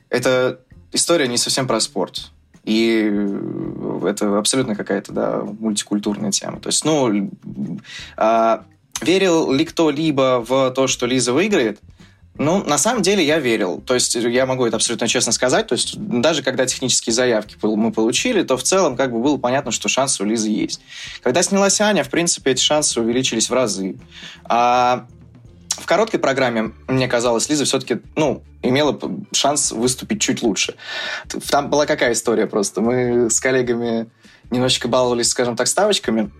это 0.09 0.59
история 0.91 1.27
не 1.27 1.37
совсем 1.37 1.67
про 1.67 1.79
спорт. 1.79 2.31
И 2.63 3.11
это 4.05 4.37
абсолютно 4.37 4.75
какая-то, 4.75 5.11
да, 5.11 5.41
мультикультурная 5.59 6.31
тема. 6.31 6.59
То 6.59 6.69
есть, 6.69 6.83
ну, 6.83 7.29
а, 8.17 8.63
верил 9.01 9.51
ли 9.51 9.65
кто-либо 9.65 10.43
в 10.45 10.71
то, 10.71 10.87
что 10.87 11.05
Лиза 11.05 11.31
выиграет? 11.31 11.79
Ну, 12.37 12.63
на 12.63 12.77
самом 12.77 13.01
деле 13.01 13.25
я 13.25 13.39
верил. 13.39 13.81
То 13.81 13.93
есть 13.93 14.15
я 14.15 14.45
могу 14.45 14.65
это 14.65 14.75
абсолютно 14.75 15.07
честно 15.07 15.31
сказать. 15.31 15.67
То 15.67 15.73
есть 15.73 15.95
даже 15.97 16.43
когда 16.43 16.65
технические 16.65 17.13
заявки 17.13 17.55
мы 17.61 17.91
получили, 17.91 18.43
то 18.43 18.57
в 18.57 18.63
целом 18.63 18.97
как 18.97 19.11
бы 19.11 19.21
было 19.21 19.37
понятно, 19.37 19.71
что 19.71 19.87
шансы 19.87 20.21
у 20.21 20.25
Лизы 20.25 20.49
есть. 20.49 20.81
Когда 21.21 21.43
снялась 21.43 21.79
Аня, 21.79 22.03
в 22.03 22.09
принципе, 22.09 22.51
эти 22.51 22.61
шансы 22.61 22.99
увеличились 22.99 23.49
в 23.49 23.53
разы. 23.53 23.95
А 24.43 25.07
в 25.77 25.85
короткой 25.85 26.19
программе, 26.19 26.71
мне 26.87 27.07
казалось, 27.07 27.49
Лиза 27.49 27.65
все-таки, 27.65 27.99
ну, 28.15 28.43
имела 28.61 28.99
шанс 29.31 29.71
выступить 29.71 30.21
чуть 30.21 30.41
лучше. 30.41 30.75
Там 31.49 31.69
была 31.69 31.85
какая 31.85 32.13
история 32.13 32.47
просто? 32.47 32.81
Мы 32.81 33.29
с 33.29 33.39
коллегами 33.39 34.09
немножечко 34.51 34.87
баловались, 34.87 35.29
скажем 35.29 35.55
так, 35.55 35.67
ставочками. 35.67 36.31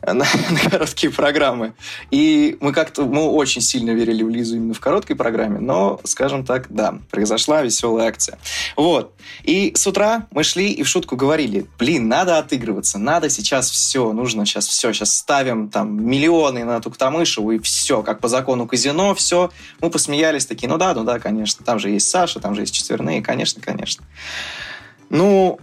на, 0.06 0.14
на 0.14 0.70
короткие 0.70 1.12
программы. 1.12 1.74
И 2.10 2.56
мы 2.60 2.72
как-то, 2.72 3.04
мы 3.04 3.22
очень 3.28 3.60
сильно 3.60 3.90
верили 3.90 4.22
в 4.22 4.28
Лизу 4.28 4.56
именно 4.56 4.74
в 4.74 4.80
короткой 4.80 5.16
программе, 5.16 5.58
но, 5.58 6.00
скажем 6.04 6.44
так, 6.44 6.66
да, 6.70 6.98
произошла 7.10 7.62
веселая 7.62 8.08
акция. 8.08 8.38
Вот. 8.76 9.14
И 9.42 9.72
с 9.74 9.86
утра 9.86 10.26
мы 10.30 10.42
шли 10.42 10.70
и 10.70 10.82
в 10.82 10.88
шутку 10.88 11.16
говорили, 11.16 11.66
блин, 11.78 12.08
надо 12.08 12.38
отыгрываться, 12.38 12.98
надо 12.98 13.28
сейчас 13.28 13.70
все, 13.70 14.12
нужно 14.12 14.46
сейчас 14.46 14.66
все, 14.66 14.92
сейчас 14.92 15.14
ставим 15.14 15.68
там 15.68 16.04
миллионы 16.04 16.64
на 16.64 16.80
Туктамышеву 16.80 17.52
и 17.52 17.58
все, 17.58 18.02
как 18.02 18.20
по 18.20 18.28
закону 18.28 18.66
казино, 18.66 19.14
все. 19.14 19.50
Мы 19.80 19.90
посмеялись 19.90 20.46
такие, 20.46 20.68
ну 20.68 20.78
да, 20.78 20.94
ну 20.94 21.04
да, 21.04 21.18
конечно, 21.18 21.64
там 21.64 21.78
же 21.78 21.90
есть 21.90 22.08
Саша, 22.08 22.40
там 22.40 22.54
же 22.54 22.62
есть 22.62 22.74
четверные, 22.74 23.22
конечно, 23.22 23.60
конечно. 23.60 24.04
Ну, 25.10 25.60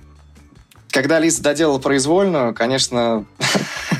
когда 0.91 1.19
Лиза 1.19 1.41
доделала 1.41 1.79
произвольную, 1.79 2.53
конечно, 2.53 3.25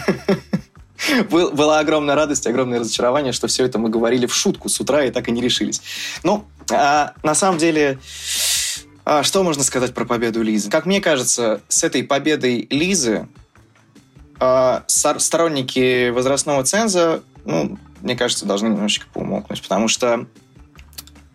был, 1.29 1.51
была 1.51 1.79
огромная 1.79 2.15
радость, 2.15 2.47
огромное 2.47 2.79
разочарование, 2.79 3.33
что 3.33 3.47
все 3.47 3.65
это 3.65 3.79
мы 3.79 3.89
говорили 3.89 4.25
в 4.25 4.33
шутку 4.33 4.69
с 4.69 4.79
утра 4.79 5.03
и 5.03 5.11
так 5.11 5.27
и 5.27 5.31
не 5.31 5.41
решились. 5.41 5.81
Ну, 6.23 6.45
а, 6.71 7.13
на 7.23 7.35
самом 7.35 7.57
деле, 7.57 7.99
а, 9.05 9.23
что 9.23 9.43
можно 9.43 9.63
сказать 9.63 9.93
про 9.93 10.05
победу 10.05 10.41
Лизы? 10.41 10.69
Как 10.69 10.85
мне 10.85 11.01
кажется, 11.01 11.61
с 11.67 11.83
этой 11.83 12.03
победой 12.03 12.67
Лизы 12.69 13.27
а, 14.39 14.83
сторонники 14.87 16.09
возрастного 16.09 16.63
ценза, 16.63 17.23
ну, 17.45 17.77
мне 18.01 18.15
кажется, 18.15 18.45
должны 18.45 18.67
немножечко 18.67 19.07
поумолкнуть, 19.13 19.61
потому 19.61 19.87
что 19.87 20.27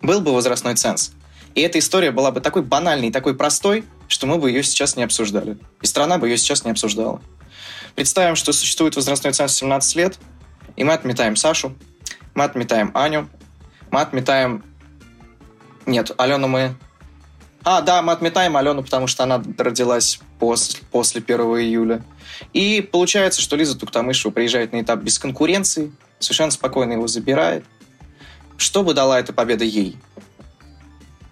был 0.00 0.20
бы 0.20 0.32
возрастной 0.32 0.74
ценз, 0.74 1.12
и 1.54 1.60
эта 1.60 1.78
история 1.78 2.10
была 2.10 2.30
бы 2.30 2.40
такой 2.40 2.62
банальной, 2.62 3.10
такой 3.10 3.34
простой, 3.34 3.84
что 4.08 4.26
мы 4.26 4.38
бы 4.38 4.50
ее 4.50 4.62
сейчас 4.62 4.96
не 4.96 5.02
обсуждали. 5.02 5.58
И 5.80 5.86
страна 5.86 6.18
бы 6.18 6.28
ее 6.28 6.38
сейчас 6.38 6.64
не 6.64 6.70
обсуждала. 6.70 7.20
Представим, 7.94 8.36
что 8.36 8.52
существует 8.52 8.96
возрастной 8.96 9.32
ценз 9.32 9.54
17 9.54 9.96
лет, 9.96 10.18
и 10.76 10.84
мы 10.84 10.92
отметаем 10.92 11.36
Сашу, 11.36 11.74
мы 12.34 12.44
отметаем 12.44 12.90
Аню, 12.94 13.28
мы 13.90 14.00
отметаем... 14.00 14.64
Нет, 15.84 16.10
Алену 16.16 16.48
мы... 16.48 16.74
А, 17.64 17.80
да, 17.80 18.02
мы 18.02 18.12
отметаем 18.12 18.56
Алену, 18.56 18.82
потому 18.82 19.06
что 19.06 19.22
она 19.22 19.42
родилась 19.58 20.20
после, 20.38 20.80
после 20.90 21.20
1 21.20 21.40
июля. 21.40 22.02
И 22.52 22.80
получается, 22.80 23.40
что 23.40 23.56
Лиза 23.56 23.78
Туктамышева 23.78 24.32
приезжает 24.32 24.72
на 24.72 24.80
этап 24.80 25.00
без 25.00 25.18
конкуренции, 25.18 25.92
совершенно 26.18 26.50
спокойно 26.50 26.94
его 26.94 27.06
забирает. 27.06 27.64
Что 28.56 28.82
бы 28.82 28.94
дала 28.94 29.20
эта 29.20 29.32
победа 29.32 29.64
ей? 29.64 29.98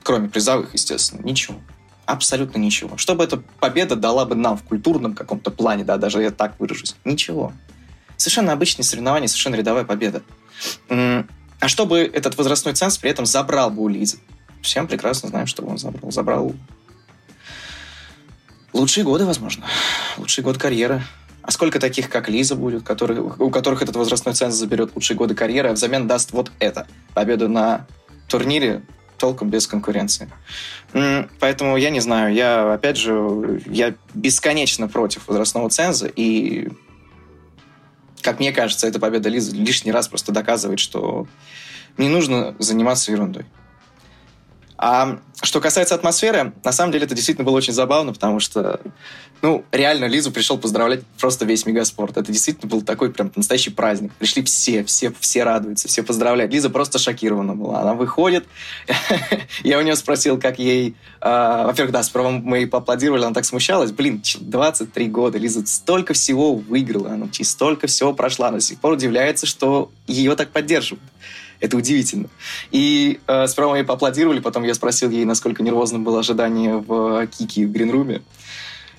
Кроме 0.03 0.29
призовых, 0.29 0.75
естественно, 0.75 1.23
ничего 1.23 1.59
абсолютно 2.13 2.59
ничего. 2.59 2.97
Что 2.97 3.15
бы 3.15 3.25
эта 3.25 3.37
победа 3.37 3.97
дала 3.97 4.25
бы 4.25 4.35
нам 4.35 4.57
в 4.57 4.63
культурном 4.63 5.15
каком-то 5.15 5.51
плане, 5.51 5.85
да, 5.85 5.97
даже 5.97 6.23
я 6.23 6.31
так 6.31 6.59
выражусь? 6.59 6.97
Ничего. 7.05 7.53
Совершенно 8.17 8.53
обычные 8.53 8.85
соревнования, 8.85 9.29
совершенно 9.29 9.55
рядовая 9.57 9.85
победа. 9.85 10.23
А 10.89 11.69
чтобы 11.69 11.99
этот 12.01 12.37
возрастной 12.37 12.75
ценз 12.75 12.99
при 12.99 13.11
этом 13.11 13.27
забрал 13.27 13.71
бы 13.71 13.83
у 13.83 13.89
Лизы? 13.89 14.19
Всем 14.63 14.87
прекрасно 14.87 15.29
знаем, 15.29 15.47
что 15.47 15.65
он 15.65 15.79
забрал. 15.79 16.11
Забрал 16.11 16.55
лучшие 18.73 19.05
годы, 19.05 19.25
возможно. 19.25 19.65
Лучший 20.17 20.45
год 20.45 20.59
карьеры. 20.59 21.03
А 21.43 21.51
сколько 21.51 21.81
таких, 21.81 22.11
как 22.11 22.29
Лиза, 22.29 22.55
будет, 22.55 22.83
которые, 22.83 23.23
у 23.23 23.51
которых 23.51 23.81
этот 23.83 23.97
возрастной 23.97 24.35
ценз 24.35 24.55
заберет 24.55 24.95
лучшие 24.95 25.17
годы 25.17 25.35
карьеры, 25.35 25.71
а 25.71 25.73
взамен 25.73 26.07
даст 26.07 26.33
вот 26.33 26.53
это. 26.59 26.87
Победу 27.15 27.49
на 27.49 27.87
турнире 28.29 28.83
толком 29.21 29.51
без 29.51 29.67
конкуренции. 29.67 30.29
Поэтому 31.39 31.77
я 31.77 31.91
не 31.91 32.01
знаю, 32.01 32.35
я, 32.35 32.73
опять 32.73 32.97
же, 32.97 33.63
я 33.67 33.95
бесконечно 34.15 34.89
против 34.89 35.29
возрастного 35.29 35.69
ценза, 35.71 36.09
и, 36.09 36.69
как 38.23 38.41
мне 38.41 38.51
кажется, 38.51 38.89
эта 38.89 38.99
победа 38.99 39.29
Лизы 39.29 39.55
лишний 39.55 39.93
раз 39.93 40.09
просто 40.09 40.33
доказывает, 40.33 40.81
что 40.81 41.29
не 41.99 42.09
нужно 42.09 42.57
заниматься 42.59 43.13
ерундой. 43.13 43.45
А 44.83 45.19
что 45.43 45.61
касается 45.61 45.95
атмосферы, 45.95 46.55
на 46.65 46.73
самом 46.73 46.91
деле 46.91 47.05
это 47.05 47.15
действительно 47.15 47.45
было 47.45 47.59
очень 47.59 47.75
забавно, 47.75 48.15
потому 48.15 48.41
что, 48.41 48.81
ну, 49.43 49.63
реально 49.73 50.07
Лизу 50.07 50.33
пришел 50.33 50.57
поздравлять 50.57 51.05
просто 51.21 51.45
весь 51.45 51.67
Мегаспорт. 51.67 52.17
Это 52.17 52.33
действительно 52.33 52.67
был 52.67 52.81
такой 52.81 53.13
прям 53.13 53.31
настоящий 53.37 53.69
праздник. 53.69 54.11
Пришли 54.15 54.43
все, 54.43 54.83
все, 54.85 55.13
все 55.21 55.45
радуются, 55.45 55.87
все 55.87 56.03
поздравляют. 56.03 56.51
Лиза 56.51 56.71
просто 56.71 56.99
шокирована 56.99 57.55
была. 57.55 57.83
Она 57.83 57.93
выходит, 57.93 58.47
я 59.63 59.79
у 59.79 59.83
нее 59.83 59.97
спросил, 59.97 60.41
как 60.41 60.59
ей... 60.59 60.97
А, 61.21 61.67
во-первых, 61.67 61.93
да, 61.93 62.03
сперва 62.03 62.31
мы 62.31 62.61
ей 62.61 62.67
поаплодировали, 62.67 63.25
она 63.25 63.35
так 63.35 63.45
смущалась. 63.45 63.93
Блин, 63.93 64.23
23 64.41 65.09
года, 65.09 65.37
Лиза 65.37 65.67
столько 65.67 66.15
всего 66.15 66.55
выиграла, 66.55 67.11
она 67.11 67.29
столько 67.43 67.87
всего 67.87 68.15
прошла. 68.15 68.49
Она 68.49 68.57
до 68.57 68.65
сих 68.65 68.81
пор 68.81 68.93
удивляется, 68.95 69.45
что 69.45 69.91
ее 70.07 70.37
так 70.37 70.53
поддерживают. 70.53 71.03
Это 71.61 71.77
удивительно. 71.77 72.29
И 72.71 73.21
э, 73.27 73.47
сперва 73.47 73.71
мы 73.71 73.79
ей 73.79 73.85
поаплодировали, 73.85 74.41
потом 74.41 74.65
я 74.65 74.75
спросил 74.75 75.11
ей, 75.11 75.25
насколько 75.25 75.63
нервозным 75.63 76.05
было 76.05 76.21
ожидание 76.21 76.77
в 76.77 77.27
Кике 77.27 77.67
в 77.67 77.73
Гринруме. 77.73 78.23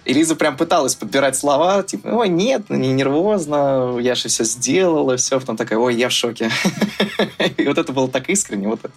И 0.06 0.13
Лиза 0.13 0.36
прям 0.36 0.58
пыталась 0.58 0.95
подбирать 0.95 1.36
слова, 1.36 1.84
типа, 1.84 2.08
ой, 2.08 2.30
нет, 2.30 2.69
не 2.69 2.91
нервозно, 2.91 3.97
я 4.00 4.15
же 4.15 4.30
все 4.30 4.43
сделала, 4.43 5.15
все. 5.17 5.39
Потом 5.39 5.58
такая, 5.58 5.78
ой, 5.78 5.95
я 5.95 6.10
в 6.10 6.12
шоке. 6.12 6.50
И 7.58 7.67
вот 7.67 7.78
это 7.78 7.93
было 7.93 8.08
так 8.08 8.30
искренне. 8.30 8.67
Вот 8.67 8.80
это. 8.80 8.93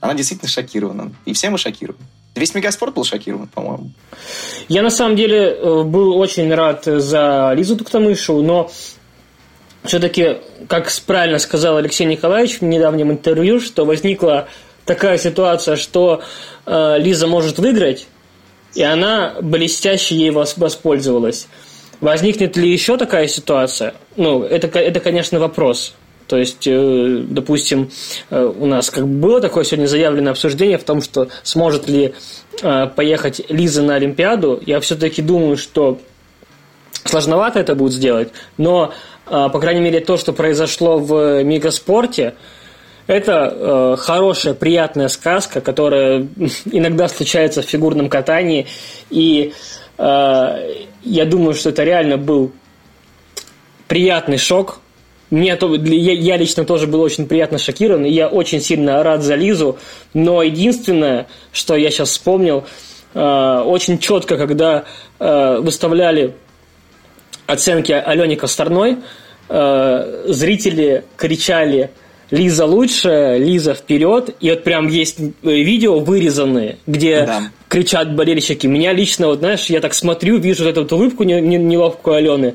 Она 0.00 0.14
действительно 0.14 0.50
шокирована. 0.50 1.12
И 1.24 1.32
все 1.32 1.48
мы 1.48 1.58
шокированы. 1.58 2.04
Весь 2.34 2.54
Мегаспорт 2.54 2.94
был 2.94 3.04
шокирован, 3.04 3.48
по-моему. 3.48 3.92
Я 4.68 4.82
на 4.82 4.90
самом 4.90 5.16
деле 5.16 5.50
э, 5.50 5.82
был 5.82 6.16
очень 6.16 6.52
рад 6.54 6.84
за 6.84 7.52
Лизу 7.56 7.76
Туктамышеву, 7.76 8.42
но 8.42 8.70
все-таки, 9.84 10.38
как 10.68 10.90
правильно 11.06 11.38
сказал 11.38 11.76
Алексей 11.76 12.06
Николаевич 12.06 12.60
в 12.60 12.64
недавнем 12.64 13.10
интервью, 13.10 13.60
что 13.60 13.84
возникла 13.84 14.48
такая 14.84 15.18
ситуация, 15.18 15.76
что 15.76 16.22
э, 16.66 16.96
Лиза 16.98 17.26
может 17.26 17.58
выиграть, 17.58 18.06
и 18.74 18.82
она 18.82 19.34
блестяще 19.40 20.14
ей 20.14 20.30
воспользовалась. 20.30 21.46
Возникнет 22.00 22.56
ли 22.56 22.70
еще 22.70 22.96
такая 22.96 23.28
ситуация? 23.28 23.94
Ну, 24.16 24.42
это, 24.42 24.66
это 24.78 25.00
конечно, 25.00 25.38
вопрос. 25.38 25.94
То 26.26 26.36
есть, 26.36 26.66
э, 26.66 27.24
допустим, 27.28 27.90
э, 28.30 28.44
у 28.44 28.66
нас 28.66 28.90
как 28.90 29.06
бы 29.06 29.20
было 29.20 29.40
такое 29.40 29.64
сегодня 29.64 29.86
заявленное 29.86 30.30
обсуждение 30.30 30.78
в 30.78 30.84
том, 30.84 31.02
что 31.02 31.28
сможет 31.42 31.88
ли 31.88 32.14
э, 32.62 32.86
поехать 32.94 33.42
Лиза 33.48 33.82
на 33.82 33.96
Олимпиаду. 33.96 34.62
Я 34.64 34.78
все-таки 34.80 35.22
думаю, 35.22 35.56
что 35.56 35.98
сложновато 37.04 37.58
это 37.58 37.74
будет 37.74 37.92
сделать, 37.92 38.28
но 38.58 38.94
по 39.30 39.60
крайней 39.60 39.80
мере, 39.80 40.00
то, 40.00 40.16
что 40.16 40.32
произошло 40.32 40.98
в 40.98 41.42
Мегаспорте, 41.44 42.34
это 43.10 43.52
э, 43.52 43.96
хорошая, 43.98 44.54
приятная 44.54 45.08
сказка, 45.08 45.60
которая 45.60 46.28
иногда 46.66 47.08
случается 47.08 47.62
в 47.62 47.64
фигурном 47.64 48.08
катании. 48.08 48.66
И 49.10 49.52
э, 49.98 50.84
я 51.02 51.24
думаю, 51.24 51.54
что 51.54 51.70
это 51.70 51.82
реально 51.82 52.18
был 52.18 52.52
приятный 53.88 54.38
шок. 54.38 54.80
Мне, 55.30 55.58
я, 55.60 56.12
я 56.12 56.36
лично 56.36 56.64
тоже 56.64 56.86
был 56.86 57.00
очень 57.00 57.26
приятно 57.26 57.58
шокирован, 57.58 58.04
и 58.04 58.10
я 58.10 58.28
очень 58.28 58.60
сильно 58.60 59.02
рад 59.02 59.22
за 59.22 59.34
Лизу. 59.34 59.78
Но 60.14 60.44
единственное, 60.44 61.26
что 61.52 61.74
я 61.74 61.90
сейчас 61.90 62.10
вспомнил, 62.10 62.64
э, 63.14 63.62
очень 63.66 63.98
четко, 63.98 64.36
когда 64.36 64.84
э, 65.18 65.58
выставляли 65.60 66.34
оценки 67.50 67.92
Алене 67.92 68.36
Косторной, 68.36 68.98
э, 69.48 70.24
зрители 70.28 71.04
кричали 71.16 71.90
Лиза 72.30 72.64
лучше, 72.64 73.36
Лиза 73.38 73.74
вперед. 73.74 74.36
И 74.40 74.50
вот 74.50 74.62
прям 74.62 74.88
есть 74.88 75.18
э, 75.18 75.30
видео 75.42 75.98
вырезанные, 75.98 76.78
где 76.86 77.26
да. 77.26 77.42
кричат 77.68 78.14
болельщики. 78.14 78.66
Меня 78.66 78.92
лично, 78.92 79.26
вот 79.26 79.40
знаешь, 79.40 79.66
я 79.66 79.80
так 79.80 79.94
смотрю, 79.94 80.38
вижу 80.38 80.64
вот 80.64 80.70
эту 80.70 80.82
вот 80.82 80.92
улыбку 80.92 81.24
неловкую 81.24 82.16
Алены. 82.16 82.54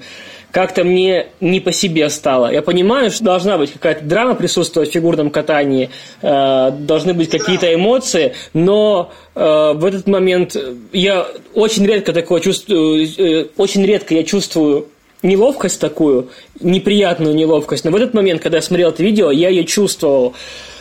Как-то 0.56 0.86
мне 0.86 1.28
не 1.42 1.60
по 1.60 1.74
себе 1.74 2.10
стало. 2.10 2.50
Я 2.50 2.62
понимаю, 2.62 3.12
что 3.12 3.26
должна 3.26 3.58
быть 3.58 3.74
какая-то 3.74 4.06
драма 4.06 4.36
присутствовать 4.36 4.90
в 4.90 4.94
фигурном 4.94 5.30
катании, 5.30 5.90
э, 6.22 6.72
должны 6.72 7.14
быть 7.14 7.30
какие-то 7.30 7.74
эмоции, 7.74 8.36
но 8.54 9.12
э, 9.36 9.74
в 9.76 9.84
этот 9.84 10.08
момент 10.08 10.56
я 10.94 11.28
очень 11.54 11.86
редко 11.86 12.14
такое 12.14 12.40
чувствую, 12.40 13.06
э, 13.06 13.48
очень 13.58 13.86
редко 13.86 14.14
я 14.14 14.24
чувствую 14.24 14.88
неловкость 15.24 15.82
такую, 15.82 16.30
неприятную 16.62 17.36
неловкость. 17.36 17.84
Но 17.84 17.92
в 17.92 17.96
этот 17.98 18.14
момент, 18.14 18.42
когда 18.42 18.60
я 18.60 18.62
смотрел 18.62 18.92
это 18.92 19.04
видео, 19.04 19.32
я 19.32 19.50
ее 19.50 19.66
чувствовал. 19.66 20.36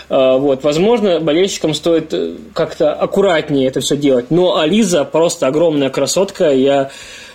Вот, 0.09 0.63
возможно, 0.63 1.19
болельщикам 1.19 1.73
стоит 1.75 2.15
как-то 2.53 2.93
аккуратнее 2.93 3.67
это 3.67 3.81
все 3.81 3.97
делать. 3.97 4.27
Но 4.31 4.59
Ализа 4.59 5.03
просто 5.05 5.47
огромная 5.47 5.89
красотка. 5.89 6.51
Я 6.51 6.91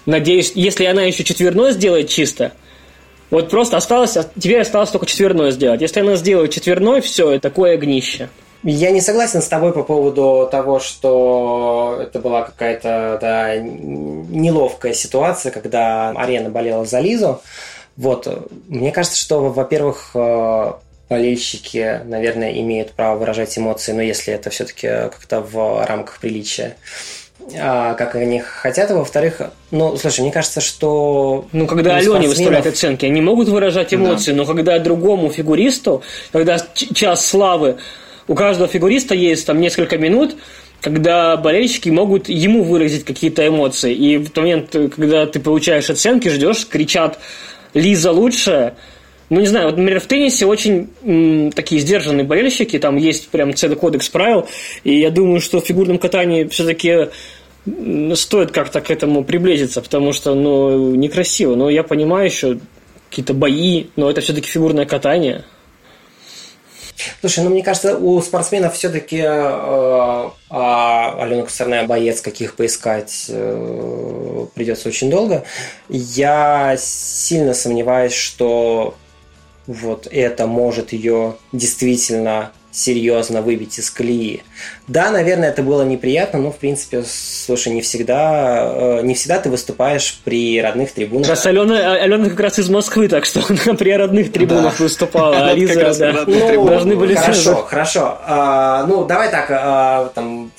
надеюсь, 0.05 0.51
если 0.55 0.85
она 0.85 1.03
еще 1.03 1.23
четверной 1.23 1.71
сделает 1.71 2.09
чисто, 2.09 2.53
вот 3.29 3.49
просто 3.49 3.77
осталось, 3.77 4.17
теперь 4.39 4.61
осталось 4.61 4.89
только 4.89 5.05
четверной 5.05 5.51
сделать. 5.51 5.81
Если 5.81 5.99
она 5.99 6.15
сделает 6.15 6.51
четверной, 6.51 7.01
все, 7.01 7.39
такое 7.39 7.75
огнище. 7.75 8.29
Я 8.63 8.91
не 8.91 8.99
согласен 8.99 9.41
с 9.41 9.47
тобой 9.47 9.71
по 9.71 9.83
поводу 9.83 10.49
того, 10.51 10.79
что 10.79 11.97
это 12.01 12.19
была 12.19 12.41
какая-то 12.41 13.17
да, 13.21 13.55
неловкая 13.55 14.93
ситуация, 14.93 15.51
когда 15.51 16.09
арена 16.09 16.49
болела 16.49 16.85
за 16.85 16.99
Лизу. 16.99 17.41
Вот, 17.95 18.49
мне 18.67 18.91
кажется, 18.91 19.17
что, 19.17 19.39
во-первых, 19.49 20.11
э, 20.13 20.73
болельщики, 21.09 22.01
наверное, 22.05 22.51
имеют 22.59 22.91
право 22.91 23.17
выражать 23.17 23.57
эмоции, 23.57 23.93
но 23.93 24.01
если 24.01 24.33
это 24.33 24.49
все-таки 24.49 24.87
как-то 24.87 25.41
в 25.41 25.85
рамках 25.85 26.19
приличия 26.19 26.75
как 27.53 28.15
они 28.15 28.39
хотят. 28.39 28.91
Во-вторых, 28.91 29.41
ну, 29.71 29.97
слушай, 29.97 30.21
мне 30.21 30.31
кажется, 30.31 30.61
что... 30.61 31.45
Ну, 31.51 31.67
когда 31.67 31.95
Алене 31.95 32.05
спортсменов... 32.05 32.37
выставляют 32.37 32.67
оценки, 32.67 33.05
они 33.05 33.21
могут 33.21 33.47
выражать 33.47 33.93
эмоции, 33.93 34.31
да. 34.31 34.37
но 34.37 34.45
когда 34.45 34.79
другому 34.79 35.29
фигуристу, 35.29 36.03
когда 36.31 36.57
час 36.73 37.25
славы, 37.25 37.77
у 38.27 38.35
каждого 38.35 38.67
фигуриста 38.67 39.15
есть 39.15 39.45
там 39.45 39.59
несколько 39.59 39.97
минут, 39.97 40.35
когда 40.81 41.35
болельщики 41.37 41.89
могут 41.89 42.29
ему 42.29 42.63
выразить 42.63 43.03
какие-то 43.03 43.47
эмоции. 43.47 43.93
И 43.93 44.17
в 44.17 44.29
тот 44.29 44.43
момент, 44.43 44.75
когда 44.95 45.25
ты 45.25 45.39
получаешь 45.39 45.89
оценки, 45.89 46.29
ждешь, 46.29 46.67
кричат 46.67 47.19
«Лиза 47.73 48.11
лучшая», 48.11 48.75
ну, 49.29 49.39
не 49.39 49.45
знаю, 49.45 49.67
вот, 49.67 49.77
например, 49.77 49.99
в 49.99 50.07
теннисе 50.07 50.47
очень 50.47 50.89
м, 51.03 51.51
такие 51.51 51.79
сдержанные 51.81 52.23
болельщики, 52.23 52.79
там 52.79 52.97
есть 52.97 53.29
прям 53.29 53.53
целый 53.53 53.75
кодекс 53.75 54.09
правил, 54.09 54.47
и 54.83 54.99
я 54.99 55.11
думаю, 55.11 55.39
что 55.39 55.61
в 55.61 55.65
фигурном 55.65 55.99
катании 55.99 56.45
все-таки 56.45 57.09
стоит 58.15 58.51
как-то 58.51 58.81
к 58.81 58.91
этому 58.91 59.23
приблизиться, 59.23 59.81
потому 59.81 60.13
что, 60.13 60.33
ну, 60.33 60.95
некрасиво. 60.95 61.55
Но 61.55 61.69
я 61.69 61.83
понимаю 61.83 62.25
еще 62.25 62.59
какие-то 63.09 63.33
бои, 63.33 63.87
но 63.95 64.09
это 64.09 64.21
все-таки 64.21 64.47
фигурное 64.47 64.85
катание. 64.85 65.43
Слушай, 67.21 67.43
ну 67.43 67.49
мне 67.49 67.63
кажется, 67.63 67.97
у 67.97 68.21
спортсменов 68.21 68.75
все-таки 68.75 69.19
э, 69.19 70.29
а 70.49 71.15
Алена 71.23 71.43
Костерная 71.43 71.87
боец, 71.87 72.21
каких 72.21 72.55
поискать 72.55 73.25
э, 73.29 74.45
придется 74.53 74.89
очень 74.89 75.09
долго. 75.09 75.43
Я 75.87 76.75
сильно 76.77 77.53
сомневаюсь, 77.53 78.13
что 78.13 78.95
вот 79.65 80.07
это 80.11 80.47
может 80.47 80.93
ее 80.93 81.35
действительно 81.51 82.51
серьезно 82.71 83.41
выбить 83.41 83.79
из 83.79 83.89
колеи. 83.89 84.43
Да, 84.87 85.11
наверное, 85.11 85.49
это 85.49 85.63
было 85.63 85.83
неприятно, 85.83 86.39
но, 86.39 86.51
в 86.51 86.57
принципе, 86.57 87.03
слушай, 87.03 87.73
не 87.73 87.81
всегда, 87.81 88.99
э, 88.99 89.01
не 89.03 89.15
всегда 89.15 89.39
ты 89.39 89.49
выступаешь 89.49 90.19
при 90.23 90.61
родных 90.61 90.91
трибунах. 90.91 91.27
Раз 91.27 91.45
Алена, 91.45 91.93
Алена 91.93 92.29
как 92.29 92.39
раз 92.39 92.59
из 92.59 92.69
Москвы, 92.69 93.07
так 93.07 93.25
что 93.25 93.41
она 93.47 93.73
при 93.77 93.91
родных 93.91 94.31
трибунах 94.31 94.77
да. 94.77 94.83
выступала, 94.83 95.49
а 95.49 95.53
Лиза, 95.53 95.93
да, 95.97 96.23
ну, 96.27 96.65
должны 96.65 96.95
были... 96.95 97.15
Хорошо, 97.15 97.55
хорошо. 97.55 98.19
А, 98.25 98.85
ну, 98.85 99.05
давай 99.05 99.31
так, 99.31 99.47
а, 99.49 100.11
там, 100.13 100.51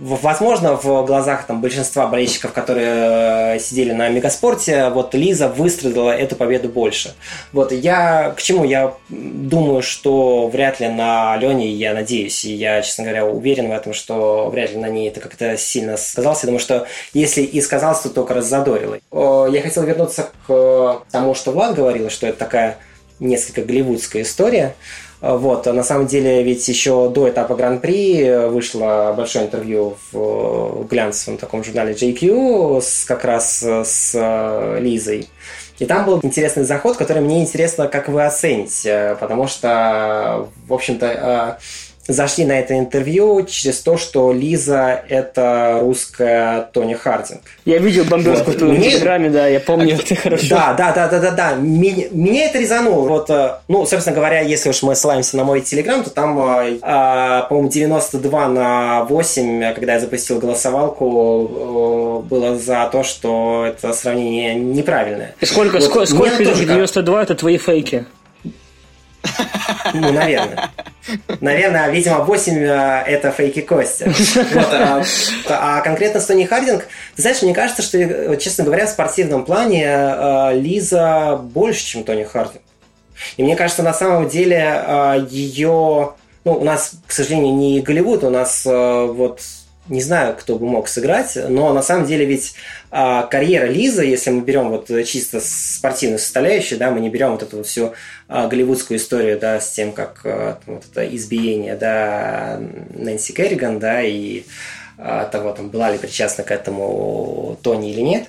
Возможно, 0.00 0.76
в 0.76 1.04
глазах 1.06 1.46
там, 1.46 1.60
большинства 1.60 2.06
болельщиков, 2.06 2.52
которые 2.52 3.56
э, 3.56 3.58
сидели 3.58 3.92
на 3.92 4.08
Мегаспорте, 4.08 4.90
вот 4.90 5.12
Лиза 5.14 5.48
выстрадала 5.48 6.12
эту 6.12 6.36
победу 6.36 6.68
больше. 6.68 7.14
Вот 7.52 7.72
я 7.72 8.30
к 8.36 8.40
чему? 8.40 8.62
Я 8.62 8.94
думаю, 9.08 9.82
что 9.82 10.48
вряд 10.48 10.78
ли 10.78 10.86
на 10.86 11.32
Алене, 11.32 11.68
я 11.68 11.94
надеюсь, 11.94 12.44
и 12.44 12.54
я, 12.54 12.80
честно 12.82 13.04
говоря, 13.04 13.26
уверен 13.26 13.70
в 13.70 13.72
этом, 13.72 13.92
что 13.92 14.48
вряд 14.50 14.70
ли 14.70 14.76
на 14.76 14.88
ней 14.88 15.08
это 15.08 15.18
как-то 15.18 15.56
сильно 15.56 15.96
сказался. 15.96 16.46
Я 16.46 16.48
думаю, 16.48 16.60
что 16.60 16.86
если 17.12 17.42
и 17.42 17.60
сказался, 17.60 18.04
то 18.04 18.10
только 18.10 18.34
раззадорило. 18.34 18.98
Я 19.12 19.62
хотел 19.62 19.82
вернуться 19.82 20.28
к 20.46 21.02
тому, 21.10 21.34
что 21.34 21.50
Влад 21.50 21.74
говорил, 21.74 22.08
что 22.08 22.28
это 22.28 22.38
такая 22.38 22.78
несколько 23.18 23.62
голливудская 23.62 24.22
история. 24.22 24.74
А, 25.20 25.36
вот, 25.36 25.66
а 25.66 25.72
на 25.72 25.82
самом 25.82 26.06
деле, 26.06 26.42
ведь 26.42 26.66
еще 26.68 27.08
до 27.08 27.28
этапа 27.28 27.54
Гран-при 27.54 28.48
вышло 28.48 29.12
большое 29.16 29.46
интервью 29.46 29.96
в 30.12 30.86
глянцевом 30.88 31.38
таком 31.38 31.64
журнале 31.64 31.92
JQ 31.92 32.80
с, 32.80 33.04
как 33.04 33.24
раз 33.24 33.62
с 33.62 34.12
э, 34.14 34.78
Лизой. 34.80 35.28
И 35.78 35.86
там 35.86 36.04
был 36.04 36.20
интересный 36.22 36.64
заход, 36.64 36.96
который 36.96 37.22
мне 37.22 37.40
интересно, 37.40 37.88
как 37.88 38.08
вы 38.08 38.24
оцените, 38.24 39.16
потому 39.20 39.46
что, 39.46 40.48
в 40.66 40.72
общем-то, 40.72 41.06
э, 41.06 41.62
зашли 42.08 42.46
на 42.46 42.58
это 42.58 42.78
интервью 42.78 43.44
через 43.46 43.80
то, 43.80 43.98
что 43.98 44.32
Лиза– 44.32 45.02
это 45.08 45.78
русская 45.82 46.68
Тони 46.72 46.94
Хардинг. 46.94 47.42
Я 47.66 47.78
видел 47.78 48.04
бомбежку 48.04 48.50
вот. 48.50 48.60
в 48.62 48.64
Мне... 48.64 48.90
телеграме, 48.90 49.28
да, 49.28 49.46
я 49.46 49.60
помню 49.60 49.94
это 49.94 50.14
хорошо. 50.16 50.48
Да, 50.48 50.72
да, 50.72 50.92
да, 50.92 51.08
да, 51.08 51.20
да, 51.20 51.30
да. 51.32 51.54
Меня, 51.54 52.06
меня 52.10 52.46
это 52.46 52.58
резануло. 52.58 53.06
Вот, 53.06 53.28
э, 53.28 53.58
ну, 53.68 53.84
собственно 53.84 54.16
говоря, 54.16 54.40
если 54.40 54.70
уж 54.70 54.82
мы 54.82 54.96
ссылаемся 54.96 55.36
на 55.36 55.44
мой 55.44 55.60
телеграм, 55.60 56.02
то 56.02 56.08
там, 56.08 56.38
э, 56.38 56.78
а, 56.80 57.42
по-моему, 57.42 57.68
92 57.68 58.48
на 58.48 59.04
8, 59.04 59.74
когда 59.74 59.94
я 59.94 60.00
запустил 60.00 60.38
голосовалку, 60.38 62.22
э, 62.24 62.28
было 62.28 62.58
за 62.58 62.88
то, 62.90 63.02
что 63.02 63.66
это 63.66 63.92
сравнение 63.92 64.54
неправильное. 64.54 65.34
И 65.40 65.44
сколько, 65.46 65.74
вот, 65.74 65.84
сколько, 65.84 66.06
сколько 66.06 66.42
92 66.42 67.22
это 67.22 67.34
твои 67.34 67.58
фейки? 67.58 68.06
Ну, 69.92 70.12
наверное. 70.12 70.70
Наверное, 71.40 71.88
видимо, 71.90 72.18
8 72.18 72.58
э, 72.58 73.02
это 73.06 73.30
фейки 73.30 73.60
Костя. 73.60 74.12
А, 75.48 75.78
а 75.78 75.80
конкретно 75.80 76.20
Стони 76.20 76.44
Хардинг, 76.44 76.86
ты 77.16 77.22
знаешь, 77.22 77.42
мне 77.42 77.54
кажется, 77.54 77.82
что, 77.82 78.36
честно 78.36 78.64
говоря, 78.64 78.86
в 78.86 78.90
спортивном 78.90 79.44
плане 79.44 79.84
э, 79.86 80.50
Лиза 80.54 81.36
больше, 81.36 81.84
чем 81.84 82.04
Тони 82.04 82.24
Хардинг. 82.24 82.62
И 83.36 83.42
мне 83.42 83.56
кажется, 83.56 83.82
на 83.82 83.94
самом 83.94 84.28
деле 84.28 84.82
э, 84.86 85.26
ее... 85.30 86.14
Ну, 86.44 86.52
у 86.52 86.64
нас, 86.64 86.92
к 87.06 87.12
сожалению, 87.12 87.54
не 87.54 87.80
Голливуд, 87.80 88.24
у 88.24 88.30
нас 88.30 88.62
вот 88.64 89.40
не 89.88 90.02
знаю, 90.02 90.36
кто 90.38 90.56
бы 90.56 90.66
мог 90.66 90.88
сыграть, 90.88 91.36
но 91.48 91.72
на 91.72 91.82
самом 91.82 92.06
деле 92.06 92.24
ведь 92.24 92.54
а, 92.90 93.22
карьера 93.24 93.66
Лизы, 93.66 94.04
если 94.04 94.30
мы 94.30 94.42
берем 94.42 94.70
вот 94.70 94.88
чисто 95.06 95.40
спортивную 95.40 96.18
составляющую, 96.18 96.78
да, 96.78 96.90
мы 96.90 97.00
не 97.00 97.10
берем 97.10 97.32
вот 97.32 97.42
эту 97.42 97.62
всю 97.62 97.92
а, 98.28 98.46
голливудскую 98.48 98.98
историю, 98.98 99.38
да, 99.38 99.60
с 99.60 99.70
тем, 99.72 99.92
как 99.92 100.20
а, 100.24 100.58
вот 100.66 100.84
это 100.90 101.06
избиение, 101.16 101.76
да, 101.76 102.60
Нэнси 102.94 103.32
Керриган, 103.32 103.78
да, 103.78 104.02
и 104.02 104.44
а, 104.98 105.26
того, 105.26 105.52
там, 105.52 105.70
была 105.70 105.92
ли 105.92 105.98
причастна 105.98 106.42
к 106.42 106.50
этому 106.50 107.56
Тони 107.62 107.92
или 107.92 108.00
нет. 108.00 108.28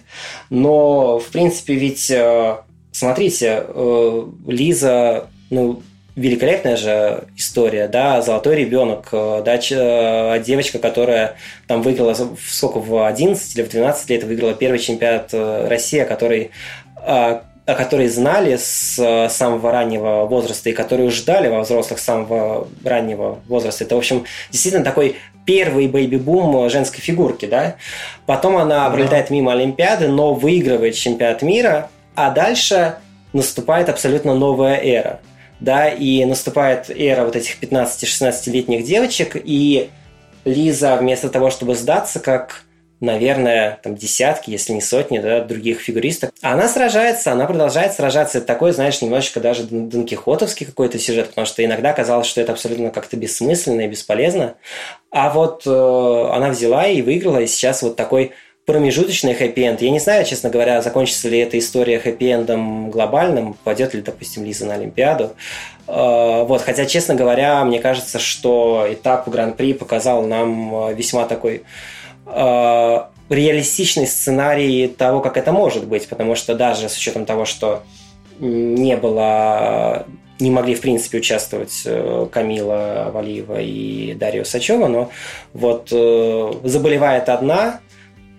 Но, 0.52 1.18
в 1.20 1.28
принципе, 1.30 1.74
ведь, 1.74 2.12
а, 2.12 2.64
смотрите, 2.92 3.64
а, 3.68 4.32
Лиза, 4.48 5.28
ну, 5.50 5.82
великолепная 6.20 6.76
же 6.76 7.24
история, 7.38 7.88
да, 7.88 8.22
золотой 8.22 8.58
ребенок, 8.58 9.08
э, 9.12 9.42
да, 9.46 9.56
э, 9.56 10.44
девочка, 10.44 10.78
которая 10.78 11.36
там 11.68 11.82
выиграла, 11.82 12.16
сколько, 12.48 12.80
в 12.80 13.08
11 13.08 13.56
или 13.56 13.64
в 13.64 13.70
12 13.70 14.10
лет 14.10 14.24
выиграла 14.26 14.54
первый 14.54 14.80
чемпионат 14.80 15.30
э, 15.34 15.68
России, 15.68 16.04
который 16.04 16.52
о 17.66 17.76
которой 17.76 18.10
знали 18.10 18.58
с 18.58 19.30
самого 19.30 19.72
раннего 19.72 20.26
возраста 20.26 20.70
и 20.70 20.74
которую 20.74 21.12
ждали 21.12 21.48
во 21.48 21.62
взрослых 21.62 22.00
с 22.00 22.04
самого 22.04 22.68
раннего 22.84 23.40
возраста. 23.48 23.86
Это, 23.86 23.96
в 23.96 24.00
общем, 24.00 24.26
действительно 24.52 24.84
такой 24.84 25.16
первый 25.46 25.88
бейби-бум 25.88 26.70
женской 26.70 27.00
фигурки, 27.00 27.46
да. 27.46 27.76
Потом 28.26 28.58
она 28.58 28.90
пролетает 28.90 29.30
мимо 29.30 29.54
Олимпиады, 29.54 30.10
но 30.10 30.34
выигрывает 30.34 30.96
чемпионат 30.96 31.42
мира, 31.42 31.90
а 32.16 32.32
дальше 32.32 32.96
наступает 33.34 33.88
абсолютно 33.88 34.34
новая 34.34 34.76
эра 34.76 35.20
да, 35.60 35.90
и 35.90 36.26
наступает 36.26 36.90
эра 36.90 37.26
вот 37.26 37.36
этих 37.36 37.62
15-16-летних 37.62 38.84
девочек, 38.84 39.36
и 39.36 39.90
Лиза 40.46 40.96
вместо 40.96 41.30
того, 41.30 41.50
чтобы 41.50 41.76
сдаться, 41.76 42.20
как 42.20 42.64
наверное, 43.00 43.80
там 43.82 43.96
десятки, 43.96 44.52
если 44.52 44.74
не 44.74 44.82
сотни, 44.82 45.20
да, 45.20 45.42
других 45.42 45.80
фигуристок. 45.80 46.32
Она 46.42 46.68
сражается, 46.68 47.32
она 47.32 47.46
продолжает 47.46 47.94
сражаться. 47.94 48.40
Это 48.40 48.48
такой, 48.48 48.74
знаешь, 48.74 49.02
немножечко 49.02 49.40
даже 49.40 49.64
донкихотовский 49.64 50.66
какой-то 50.66 51.00
сюжет, 51.00 51.30
потому 51.30 51.48
что 51.48 51.64
иногда 51.64 51.94
казалось, 51.94 52.28
что 52.28 52.42
это 52.42 52.52
абсолютно 52.52 52.90
как-то 52.90 53.16
бессмысленно 53.16 53.82
и 53.82 53.88
бесполезно. 53.88 54.56
А 55.12 55.30
вот 55.30 55.64
э, 55.66 55.70
она 55.70 56.50
взяла 56.50 56.88
и 56.88 57.02
выиграла, 57.02 57.40
и 57.40 57.48
сейчас 57.48 57.82
вот 57.82 57.96
такой 57.96 58.32
промежуточный 58.70 59.34
хэппи-энд. 59.34 59.82
Я 59.82 59.90
не 59.90 59.98
знаю, 59.98 60.24
честно 60.26 60.52
говоря, 60.52 60.80
закончится 60.84 61.28
ли 61.28 61.40
эта 61.40 61.58
история 61.58 61.98
хэппи-эндом 61.98 62.92
глобальным, 62.92 63.56
пойдет 63.64 63.96
ли, 63.96 64.02
допустим, 64.02 64.46
Лиза 64.46 64.68
на 64.68 64.76
Олимпиаду. 64.76 65.32
А, 65.88 66.44
вот, 66.44 66.62
хотя, 66.62 66.86
честно 66.86 67.16
говоря, 67.16 67.66
мне 67.66 67.80
кажется, 67.80 68.20
что 68.20 68.86
этап 68.88 69.28
Гран-при 69.28 69.74
показал 69.74 70.22
нам 70.28 70.76
а, 70.76 70.94
весьма 70.94 71.26
такой 71.26 71.64
а, 72.28 73.10
реалистичный 73.32 74.06
сценарий 74.06 74.88
того, 74.88 75.20
как 75.22 75.38
это 75.38 75.52
может 75.52 75.88
быть, 75.88 76.08
потому 76.08 76.36
что 76.36 76.54
даже 76.54 76.90
с 76.90 76.96
учетом 76.96 77.26
того, 77.26 77.46
что 77.46 77.82
не 78.40 78.96
было 78.98 80.06
не 80.40 80.52
могли, 80.52 80.76
в 80.76 80.82
принципе, 80.82 81.18
участвовать 81.18 81.82
э, 81.86 82.28
Камила 82.32 83.12
Валиева 83.14 83.60
и 83.60 84.14
Дарья 84.14 84.44
Усачева, 84.44 84.88
но 84.88 85.10
вот 85.54 85.90
э, 85.92 86.54
заболевает 86.64 87.28
одна, 87.28 87.82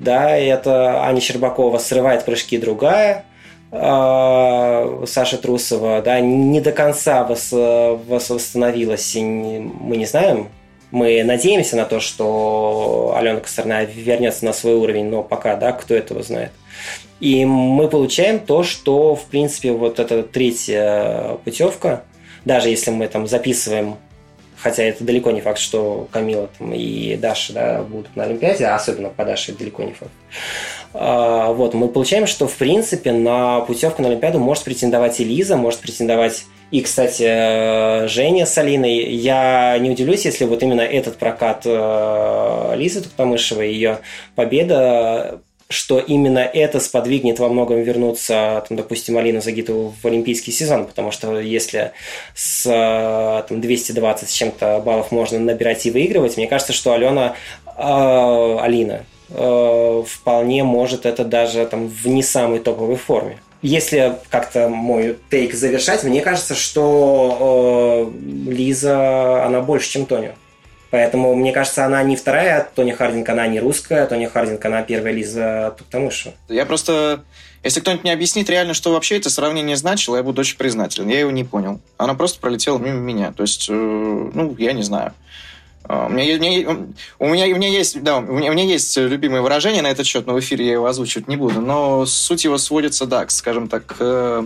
да, 0.00 0.36
и 0.36 0.46
это 0.46 1.04
Аня 1.04 1.20
Щербакова 1.20 1.78
срывает 1.78 2.24
прыжки 2.24 2.58
другая, 2.58 3.24
а, 3.70 5.04
Саша 5.06 5.36
Трусова, 5.36 6.02
да, 6.02 6.18
не 6.18 6.60
до 6.60 6.72
конца 6.72 7.22
вос, 7.22 7.52
восстановилась, 7.52 9.14
мы 9.14 9.96
не 9.96 10.06
знаем, 10.06 10.48
Мы 10.90 11.22
надеемся 11.22 11.76
на 11.76 11.84
то, 11.84 12.00
что 12.00 13.14
Алена 13.16 13.38
Косторная 13.38 13.84
вернется 13.84 14.44
на 14.44 14.52
свой 14.52 14.74
уровень, 14.74 15.04
но 15.04 15.22
пока, 15.22 15.54
да, 15.54 15.70
кто 15.70 15.94
этого 15.94 16.24
знает. 16.24 16.50
И 17.20 17.44
мы 17.44 17.86
получаем 17.88 18.40
то, 18.40 18.64
что, 18.64 19.14
в 19.14 19.24
принципе, 19.26 19.70
вот 19.70 20.00
эта 20.00 20.24
третья 20.24 21.36
путевка, 21.44 22.02
даже 22.44 22.70
если 22.70 22.90
мы 22.90 23.06
там 23.06 23.28
записываем 23.28 23.96
Хотя 24.62 24.82
это 24.82 25.04
далеко 25.04 25.30
не 25.30 25.40
факт, 25.40 25.58
что 25.58 26.06
Камила 26.12 26.48
там, 26.58 26.74
и 26.74 27.16
Даша 27.16 27.52
да, 27.52 27.82
будут 27.82 28.14
на 28.14 28.24
Олимпиаде, 28.24 28.66
а 28.66 28.76
особенно 28.76 29.08
по 29.08 29.24
Даше 29.24 29.52
это 29.52 29.60
далеко 29.60 29.82
не 29.82 29.92
факт. 29.92 30.12
А, 30.92 31.52
вот, 31.52 31.72
мы 31.74 31.88
получаем, 31.88 32.26
что 32.26 32.46
в 32.46 32.56
принципе 32.56 33.12
на 33.12 33.60
путевку 33.60 34.02
на 34.02 34.08
Олимпиаду 34.08 34.38
может 34.38 34.64
претендовать 34.64 35.20
и 35.20 35.24
Лиза, 35.24 35.56
может 35.56 35.80
претендовать 35.80 36.44
и, 36.70 36.82
кстати, 36.82 38.06
Женя 38.06 38.46
с 38.46 38.56
Алиной. 38.58 39.12
Я 39.14 39.76
не 39.78 39.90
удивлюсь, 39.90 40.24
если 40.24 40.44
вот 40.44 40.62
именно 40.62 40.82
этот 40.82 41.16
прокат 41.16 41.62
э, 41.64 42.74
Лизы 42.76 43.00
Туктамышевой, 43.00 43.72
ее 43.72 43.98
победа 44.36 45.40
что 45.70 46.00
именно 46.00 46.40
это 46.40 46.80
сподвигнет 46.80 47.38
во 47.38 47.48
многом 47.48 47.80
вернуться, 47.82 48.64
там, 48.68 48.76
допустим, 48.76 49.16
Алину 49.16 49.40
Загитову 49.40 49.94
в 50.02 50.04
олимпийский 50.04 50.50
сезон, 50.50 50.84
потому 50.84 51.12
что 51.12 51.38
если 51.38 51.92
с 52.34 52.64
там, 53.48 53.60
220 53.60 54.28
с 54.28 54.32
чем-то 54.32 54.82
баллов 54.84 55.12
можно 55.12 55.38
набирать 55.38 55.86
и 55.86 55.92
выигрывать, 55.92 56.36
мне 56.36 56.48
кажется, 56.48 56.72
что 56.72 56.92
Алена, 56.92 57.36
э, 57.66 58.58
Алина 58.60 59.04
э, 59.28 60.02
вполне 60.06 60.64
может 60.64 61.06
это 61.06 61.24
даже 61.24 61.64
там, 61.66 61.86
в 61.86 62.04
не 62.08 62.24
самой 62.24 62.58
топовой 62.58 62.96
форме. 62.96 63.38
Если 63.62 64.16
как-то 64.28 64.68
мой 64.68 65.18
тейк 65.30 65.54
завершать, 65.54 66.02
мне 66.02 66.20
кажется, 66.20 66.56
что 66.56 68.10
э, 68.10 68.50
Лиза, 68.50 69.44
она 69.44 69.60
больше, 69.60 69.88
чем 69.90 70.06
Тоня. 70.06 70.34
Поэтому, 70.90 71.34
мне 71.34 71.52
кажется, 71.52 71.84
она 71.86 72.02
не 72.02 72.16
вторая 72.16 72.68
Тони 72.74 72.92
Хардинг, 72.92 73.28
она 73.28 73.46
не 73.46 73.60
русская 73.60 74.06
Тони 74.06 74.26
Хардинг, 74.26 74.64
она 74.64 74.82
первая 74.82 75.12
Лиза 75.12 75.74
Туктамыша. 75.78 76.34
Я 76.48 76.66
просто... 76.66 77.24
Если 77.62 77.80
кто-нибудь 77.80 78.04
не 78.04 78.10
объяснит 78.10 78.48
реально, 78.48 78.72
что 78.72 78.92
вообще 78.92 79.18
это 79.18 79.28
сравнение 79.28 79.76
значило, 79.76 80.16
я 80.16 80.22
буду 80.22 80.40
очень 80.40 80.56
признателен. 80.56 81.08
Я 81.08 81.20
его 81.20 81.30
не 81.30 81.44
понял. 81.44 81.80
Она 81.98 82.14
просто 82.14 82.40
пролетела 82.40 82.78
мимо 82.78 82.98
меня. 82.98 83.32
То 83.32 83.42
есть, 83.42 83.68
э, 83.68 83.72
ну, 83.72 84.56
я 84.58 84.72
не 84.72 84.82
знаю. 84.82 85.12
А, 85.84 86.06
у 86.06 86.08
меня, 86.08 86.36
у, 86.36 86.38
меня, 86.38 86.76
у, 87.18 87.26
меня, 87.26 87.44
у 87.54 87.58
меня 87.58 87.68
есть, 87.68 88.02
да, 88.02 88.16
у 88.16 88.22
меня, 88.22 88.50
у 88.50 88.54
меня 88.54 88.64
есть 88.64 88.96
любимое 88.96 89.42
выражение 89.42 89.82
на 89.82 89.90
этот 89.90 90.06
счет, 90.06 90.26
но 90.26 90.32
в 90.32 90.40
эфире 90.40 90.66
я 90.66 90.72
его 90.72 90.86
озвучивать 90.86 91.28
не 91.28 91.36
буду. 91.36 91.60
Но 91.60 92.06
суть 92.06 92.44
его 92.44 92.56
сводится, 92.56 93.04
да, 93.04 93.26
к, 93.26 93.30
скажем 93.30 93.68
так, 93.68 93.84
к 93.84 94.44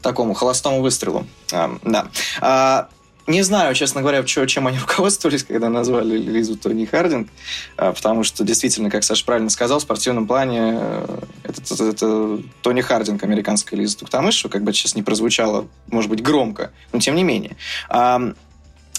такому 0.00 0.34
холостому 0.34 0.80
выстрелу. 0.80 1.26
А, 1.52 1.70
да. 1.82 2.08
А, 2.40 2.88
не 3.28 3.42
знаю, 3.42 3.74
честно 3.74 4.00
говоря, 4.00 4.24
чем 4.24 4.66
они 4.66 4.78
руководствовались, 4.80 5.44
когда 5.44 5.68
назвали 5.68 6.16
Лизу 6.16 6.56
Тони 6.56 6.86
Хардинг, 6.86 7.28
а, 7.76 7.92
потому 7.92 8.24
что 8.24 8.42
действительно, 8.42 8.90
как 8.90 9.04
Саша 9.04 9.24
правильно 9.24 9.50
сказал, 9.50 9.78
в 9.78 9.82
спортивном 9.82 10.26
плане 10.26 10.78
э, 10.80 11.18
это, 11.44 11.62
это, 11.62 11.84
это 11.84 12.42
Тони 12.62 12.80
Хардинг, 12.80 13.22
американская 13.22 13.78
Лиза 13.78 13.98
Туктамышева, 13.98 14.50
как 14.50 14.64
бы 14.64 14.72
сейчас 14.72 14.94
не 14.94 15.02
прозвучало, 15.02 15.68
может 15.88 16.10
быть, 16.10 16.22
громко, 16.22 16.72
но 16.92 17.00
тем 17.00 17.14
не 17.14 17.22
менее. 17.22 17.56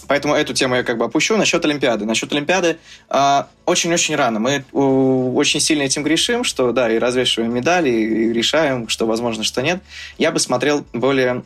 Поэтому 0.08 0.34
эту 0.34 0.56
тему 0.56 0.74
я 0.74 0.82
как 0.82 0.98
бы 0.98 1.06
опущу. 1.06 1.38
Насчет 1.38 1.64
Олимпиады. 1.64 2.04
Насчет 2.06 2.32
Олимпиады 2.32 2.80
а, 3.10 3.48
очень-очень 3.68 4.16
рано. 4.16 4.40
Мы 4.40 4.64
очень 4.74 5.60
сильно 5.60 5.84
этим 5.84 6.02
грешим, 6.02 6.44
что 6.44 6.72
да, 6.72 6.90
и 6.92 6.98
развешиваем 6.98 7.54
медали, 7.54 7.92
и 7.92 8.34
решаем, 8.34 8.88
что 8.88 9.06
возможно, 9.06 9.44
что 9.44 9.62
нет. 9.62 9.84
Я 10.18 10.32
бы 10.32 10.40
смотрел 10.40 10.84
более, 10.94 11.44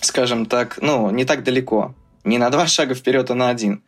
скажем 0.00 0.46
так, 0.46 0.78
ну, 0.80 1.10
не 1.10 1.24
так 1.24 1.42
далеко. 1.42 1.92
Не 2.24 2.38
на 2.38 2.50
два 2.50 2.66
шага 2.66 2.94
вперед, 2.94 3.30
а 3.30 3.34
на 3.34 3.48
один. 3.48 3.82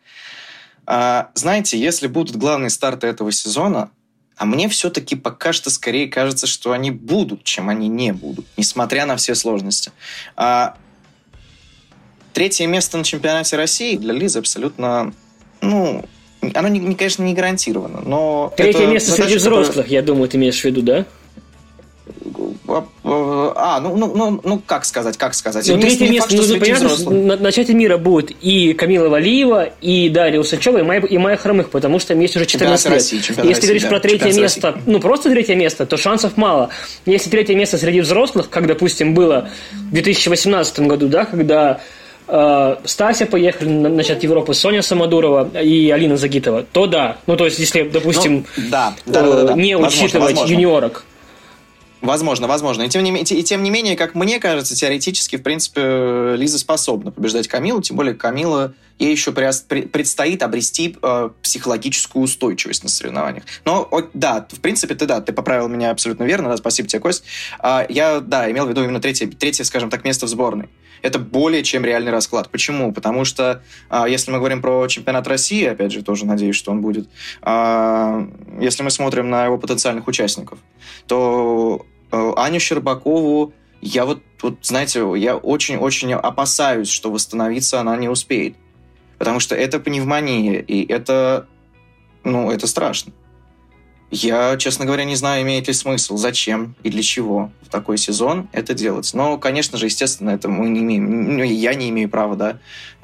А, 0.85 1.31
знаете, 1.35 1.79
если 1.79 2.07
будут 2.07 2.35
главные 2.35 2.69
старты 2.69 3.07
этого 3.07 3.31
сезона, 3.31 3.91
а 4.37 4.45
мне 4.45 4.67
все-таки 4.69 5.15
пока 5.15 5.53
что 5.53 5.69
скорее 5.69 6.07
кажется, 6.07 6.47
что 6.47 6.71
они 6.71 6.89
будут, 6.89 7.43
чем 7.43 7.69
они 7.69 7.87
не 7.87 8.11
будут, 8.11 8.45
несмотря 8.57 9.05
на 9.05 9.15
все 9.15 9.35
сложности. 9.35 9.91
А, 10.35 10.75
третье 12.33 12.65
место 12.65 12.97
на 12.97 13.03
чемпионате 13.03 13.55
России 13.55 13.97
для 13.97 14.13
Лизы 14.13 14.39
абсолютно, 14.39 15.13
ну, 15.61 16.05
оно, 16.55 16.67
не, 16.69 16.95
конечно, 16.95 17.23
не 17.23 17.35
гарантировано, 17.35 18.01
но... 18.01 18.51
Третье 18.57 18.87
место 18.87 19.11
среди 19.11 19.35
взрослых, 19.35 19.67
которая... 19.67 19.91
я 19.91 20.01
думаю, 20.01 20.27
ты 20.27 20.37
имеешь 20.37 20.59
в 20.59 20.65
виду, 20.65 20.81
да? 20.81 21.05
А, 23.03 23.79
ну, 23.81 23.95
ну, 23.95 24.15
ну, 24.15 24.41
ну, 24.43 24.61
как 24.65 24.85
сказать, 24.85 25.17
как 25.17 25.33
сказать. 25.33 25.67
Ну, 25.67 25.79
третье 25.79 26.09
место, 26.09 26.35
факт, 26.35 26.59
понятно, 26.59 27.11
на, 27.11 27.35
на 27.35 27.51
чате 27.51 27.73
мира 27.73 27.97
будет 27.97 28.31
и 28.41 28.73
Камила 28.73 29.09
Валиева, 29.09 29.69
и 29.81 30.09
Дарья 30.09 30.39
Усачева, 30.39 30.79
и 30.79 30.81
Майя, 30.83 31.01
и 31.01 31.17
Майя 31.17 31.37
Хромых, 31.37 31.69
потому 31.69 31.99
что 31.99 32.13
им 32.13 32.19
есть 32.19 32.35
уже 32.35 32.45
14 32.45 32.85
лет. 32.85 32.93
России, 32.93 33.17
Если 33.17 33.41
России, 33.41 33.61
говоришь 33.61 33.83
да, 33.83 33.89
про 33.89 33.99
третье 33.99 34.33
место, 34.33 34.67
России. 34.71 34.83
ну, 34.85 34.99
просто 34.99 35.29
третье 35.29 35.55
место, 35.55 35.85
то 35.85 35.97
шансов 35.97 36.37
мало. 36.37 36.69
Если 37.05 37.29
третье 37.29 37.55
место 37.55 37.77
среди 37.77 38.01
взрослых, 38.01 38.49
как, 38.49 38.67
допустим, 38.67 39.13
было 39.13 39.49
в 39.71 39.93
2018 39.93 40.79
году, 40.81 41.07
да, 41.07 41.25
когда 41.25 41.81
э, 42.27 42.75
Стася 42.85 43.25
поехали 43.25 43.69
на, 43.69 43.89
на 43.89 44.03
чат 44.03 44.23
Европы, 44.23 44.53
Соня 44.53 44.81
Самодурова 44.81 45.49
и 45.61 45.89
Алина 45.89 46.17
Загитова, 46.17 46.63
то 46.63 46.87
да. 46.87 47.17
Ну, 47.27 47.35
то 47.35 47.45
есть, 47.45 47.59
если, 47.59 47.83
допустим, 47.83 48.45
ну, 48.55 48.63
да, 48.69 48.93
да, 49.05 49.21
да, 49.21 49.35
да, 49.35 49.43
да. 49.43 49.53
не 49.53 49.75
возможно, 49.75 50.05
учитывать 50.05 50.31
возможно. 50.31 50.53
юниорок. 50.53 51.03
Возможно, 52.01 52.47
возможно. 52.47 52.83
И 52.83 52.89
тем, 52.89 53.03
не, 53.03 53.21
и 53.21 53.43
тем 53.43 53.61
не 53.61 53.69
менее, 53.69 53.95
как 53.95 54.15
мне 54.15 54.39
кажется, 54.39 54.75
теоретически, 54.75 55.35
в 55.35 55.43
принципе, 55.43 56.35
Лиза 56.35 56.57
способна 56.57 57.11
побеждать 57.11 57.47
Камилу, 57.47 57.81
тем 57.81 57.95
более 57.95 58.15
Камила, 58.15 58.73
ей 58.97 59.11
еще 59.11 59.31
предстоит 59.31 60.41
обрести 60.41 60.97
э, 61.01 61.29
психологическую 61.43 62.23
устойчивость 62.23 62.83
на 62.83 62.89
соревнованиях. 62.89 63.43
Но, 63.65 63.87
о, 63.91 64.01
да, 64.13 64.47
в 64.49 64.59
принципе, 64.59 64.95
ты, 64.95 65.05
да, 65.05 65.21
ты 65.21 65.31
поправил 65.31 65.67
меня 65.67 65.91
абсолютно 65.91 66.23
верно, 66.23 66.49
да, 66.49 66.57
спасибо 66.57 66.87
тебе, 66.87 66.99
Кость. 66.99 67.23
А, 67.59 67.85
я, 67.87 68.19
да, 68.19 68.49
имел 68.49 68.65
в 68.65 68.69
виду 68.69 68.83
именно 68.83 68.99
третье, 68.99 69.27
третье, 69.27 69.63
скажем 69.63 69.91
так, 69.91 70.03
место 70.03 70.25
в 70.25 70.29
сборной. 70.29 70.69
Это 71.03 71.17
более 71.17 71.63
чем 71.63 71.83
реальный 71.83 72.11
расклад. 72.11 72.49
Почему? 72.49 72.91
Потому 72.93 73.25
что, 73.25 73.63
а, 73.89 74.07
если 74.07 74.31
мы 74.31 74.37
говорим 74.37 74.61
про 74.61 74.87
чемпионат 74.87 75.27
России, 75.27 75.65
опять 75.65 75.91
же, 75.91 76.03
тоже 76.03 76.25
надеюсь, 76.25 76.55
что 76.55 76.71
он 76.71 76.81
будет, 76.81 77.09
а, 77.41 78.27
если 78.59 78.81
мы 78.81 78.89
смотрим 78.89 79.29
на 79.29 79.45
его 79.45 79.57
потенциальных 79.57 80.07
участников, 80.07 80.59
то 81.07 81.85
Э, 81.90 81.90
Аню 82.11 82.59
Щербакову 82.59 83.53
я 83.81 84.05
вот, 84.05 84.21
вот 84.41 84.59
знаете, 84.61 84.99
я 85.17 85.35
очень-очень 85.35 86.13
опасаюсь, 86.13 86.89
что 86.89 87.11
восстановиться 87.11 87.79
она 87.79 87.97
не 87.97 88.09
успеет. 88.09 88.55
Потому 89.17 89.39
что 89.39 89.55
это 89.55 89.79
пневмония, 89.79 90.59
и 90.59 90.85
это, 90.85 91.47
ну, 92.23 92.51
это 92.51 92.67
страшно. 92.67 93.11
Я, 94.11 94.57
честно 94.57 94.85
говоря, 94.85 95.05
не 95.05 95.15
знаю, 95.15 95.43
имеет 95.43 95.67
ли 95.67 95.73
смысл, 95.73 96.17
зачем 96.17 96.75
и 96.83 96.89
для 96.89 97.01
чего 97.01 97.51
в 97.61 97.69
такой 97.69 97.97
сезон 97.97 98.49
это 98.51 98.73
делать. 98.73 99.09
Но, 99.13 99.37
конечно 99.37 99.77
же, 99.77 99.85
естественно, 99.85 100.31
это 100.31 100.49
мы 100.49 100.69
не 100.69 100.81
имеем, 100.81 101.37
ну, 101.37 101.43
я 101.43 101.73
не 101.73 101.89
имею 101.89 102.09
права, 102.09 102.35
да, 102.35 102.59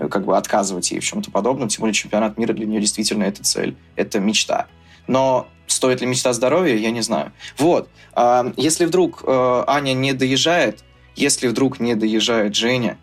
как 0.10 0.26
бы 0.26 0.36
отказывать 0.36 0.92
ей 0.92 1.00
в 1.00 1.06
чем-то 1.06 1.32
подобном, 1.32 1.70
тем 1.70 1.82
более 1.82 1.94
чемпионат 1.94 2.38
мира 2.38 2.54
для 2.54 2.66
нее 2.66 2.82
действительно 2.82 3.24
это 3.24 3.42
цель, 3.44 3.76
это 3.96 4.20
мечта. 4.20 4.68
Но 5.08 5.48
стоит 5.68 6.02
ли 6.02 6.08
мечта 6.08 6.34
здоровья, 6.34 6.76
я 6.76 6.92
не 6.92 7.02
знаю. 7.02 7.32
Вот, 7.58 7.90
а, 8.14 8.52
если 8.58 8.86
вдруг 8.86 9.24
э, 9.26 9.64
Аня 9.68 9.94
не 9.94 10.14
доезжает, 10.14 10.84
если 11.16 11.48
вдруг 11.48 11.80
не 11.80 11.96
доезжает 11.96 12.56
Женя, 12.56 12.98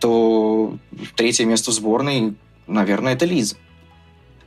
то 0.00 0.76
третье 1.16 1.44
место 1.44 1.70
в 1.70 1.74
сборной, 1.74 2.34
наверное, 2.66 3.14
это 3.14 3.26
Лиза. 3.26 3.56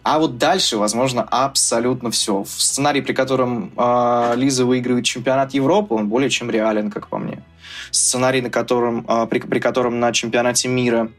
А 0.03 0.19
вот 0.19 0.37
дальше, 0.37 0.77
возможно, 0.77 1.21
абсолютно 1.23 2.11
все. 2.11 2.43
В 2.43 2.49
сценарий, 2.49 3.01
при 3.01 3.13
котором 3.13 3.73
э, 3.75 4.33
Лиза 4.37 4.65
выигрывает 4.65 5.03
чемпионат 5.05 5.53
Европы, 5.53 5.95
он 5.95 6.07
более 6.07 6.29
чем 6.29 6.49
реален, 6.49 6.89
как 6.89 7.09
по 7.09 7.17
мне. 7.17 7.43
Сценарий, 7.91 8.41
на 8.41 8.49
котором, 8.49 9.05
э, 9.07 9.27
при, 9.27 9.39
при 9.39 9.59
котором 9.59 9.99
на 9.99 10.13
чемпионате 10.13 10.69
мира, 10.69 11.11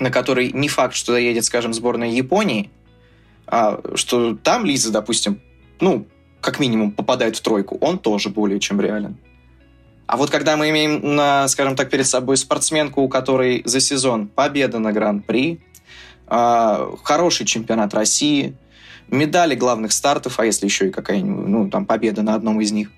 на 0.00 0.10
который 0.10 0.52
не 0.52 0.68
факт, 0.68 0.94
что 0.94 1.12
доедет, 1.12 1.44
скажем, 1.44 1.74
сборная 1.74 2.08
Японии, 2.08 2.70
а, 3.46 3.80
что 3.94 4.34
там 4.34 4.64
Лиза, 4.64 4.90
допустим, 4.90 5.40
ну, 5.80 6.06
как 6.40 6.60
минимум 6.60 6.92
попадает 6.92 7.36
в 7.36 7.40
тройку, 7.40 7.78
он 7.80 7.98
тоже 7.98 8.28
более 8.28 8.60
чем 8.60 8.80
реален. 8.80 9.16
А 10.06 10.16
вот 10.16 10.30
когда 10.30 10.56
мы 10.56 10.68
имеем, 10.70 11.14
на, 11.14 11.48
скажем 11.48 11.76
так, 11.76 11.90
перед 11.90 12.06
собой 12.06 12.36
спортсменку, 12.36 13.00
у 13.00 13.08
которой 13.08 13.62
за 13.64 13.80
сезон 13.80 14.28
победа 14.28 14.78
на 14.78 14.92
Гран-при, 14.92 15.60
э, 16.26 16.90
хороший 17.02 17.46
чемпионат 17.46 17.94
России, 17.94 18.54
медали 19.08 19.54
главных 19.54 19.92
стартов, 19.92 20.38
а 20.38 20.44
если 20.44 20.66
еще 20.66 20.88
и 20.88 20.90
какая-нибудь, 20.90 21.46
ну, 21.46 21.70
там, 21.70 21.86
победа 21.86 22.22
на 22.22 22.34
одном 22.34 22.60
из 22.60 22.72
них, 22.72 22.90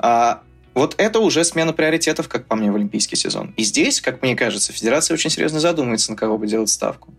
э, 0.00 0.34
вот 0.74 0.94
это 0.98 1.20
уже 1.20 1.44
смена 1.44 1.72
приоритетов, 1.72 2.28
как 2.28 2.46
по 2.46 2.56
мне, 2.56 2.70
в 2.70 2.76
олимпийский 2.76 3.16
сезон. 3.16 3.52
И 3.56 3.62
здесь, 3.62 4.00
как 4.00 4.22
мне 4.22 4.36
кажется, 4.36 4.72
федерация 4.72 5.14
очень 5.14 5.30
серьезно 5.30 5.60
задумывается, 5.60 6.10
на 6.10 6.16
кого 6.16 6.38
бы 6.38 6.46
делать 6.46 6.70
ставку. 6.70 7.14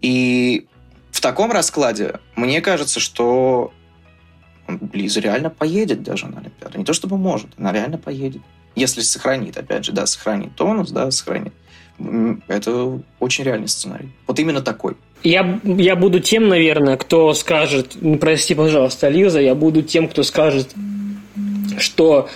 И 0.00 0.66
в 1.10 1.20
таком 1.20 1.52
раскладе 1.52 2.20
мне 2.34 2.60
кажется, 2.60 3.00
что 3.00 3.72
Лиза 4.92 5.20
реально 5.20 5.50
поедет 5.50 6.02
даже 6.02 6.26
на 6.26 6.38
Олимпиаду. 6.40 6.78
Не 6.78 6.84
то 6.84 6.92
чтобы 6.92 7.16
может, 7.16 7.48
она 7.58 7.72
реально 7.72 7.98
поедет. 7.98 8.42
Если 8.74 9.00
сохранит, 9.00 9.56
опять 9.56 9.84
же, 9.84 9.92
да, 9.92 10.06
сохранит 10.06 10.54
тонус, 10.54 10.90
да, 10.90 11.10
сохранит 11.10 11.52
это 12.48 13.00
очень 13.20 13.44
реальный 13.44 13.68
сценарий. 13.68 14.10
Вот 14.26 14.38
именно 14.38 14.60
такой. 14.60 14.94
Я, 15.22 15.60
я 15.64 15.96
буду 15.96 16.20
тем, 16.20 16.48
наверное, 16.48 16.96
кто 16.96 17.32
скажет, 17.34 17.96
прости, 18.20 18.54
пожалуйста, 18.54 19.08
Лиза, 19.08 19.40
я 19.40 19.54
буду 19.54 19.82
тем, 19.82 20.08
кто 20.08 20.22
скажет, 20.22 20.68
что 21.78 22.28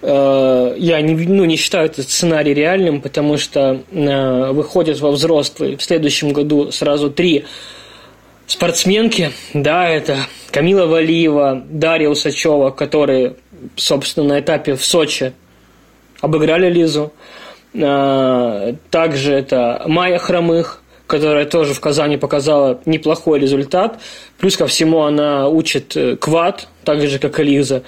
э, 0.00 0.74
я 0.78 1.00
не, 1.00 1.14
ну, 1.26 1.44
не 1.44 1.56
считаю 1.56 1.86
этот 1.86 2.08
сценарий 2.08 2.54
реальным, 2.54 3.02
потому 3.02 3.36
что 3.36 3.82
э, 3.90 4.52
выходят 4.52 5.00
во 5.00 5.10
взрослые 5.10 5.76
в 5.76 5.82
следующем 5.82 6.32
году 6.32 6.70
сразу 6.70 7.10
три 7.10 7.44
спортсменки, 8.48 9.30
да, 9.54 9.88
это 9.88 10.26
Камила 10.50 10.86
Валиева, 10.86 11.62
Дарья 11.68 12.08
Усачева, 12.08 12.70
которые, 12.70 13.36
собственно, 13.76 14.26
на 14.34 14.40
этапе 14.40 14.74
в 14.74 14.84
Сочи 14.84 15.32
обыграли 16.20 16.68
Лизу. 16.68 17.12
Э, 17.74 18.74
также 18.90 19.34
это 19.34 19.82
Майя 19.86 20.18
Хромых, 20.18 20.82
которая 21.06 21.44
тоже 21.44 21.74
в 21.74 21.80
Казани 21.80 22.16
показала 22.16 22.80
неплохой 22.86 23.38
результат. 23.38 24.00
Плюс 24.38 24.56
ко 24.56 24.66
всему 24.66 25.02
она 25.02 25.48
учит 25.48 25.96
э, 25.96 26.16
квад, 26.16 26.68
так 26.84 27.06
же, 27.06 27.18
как 27.18 27.38
и 27.38 27.44
Лиза. 27.44 27.82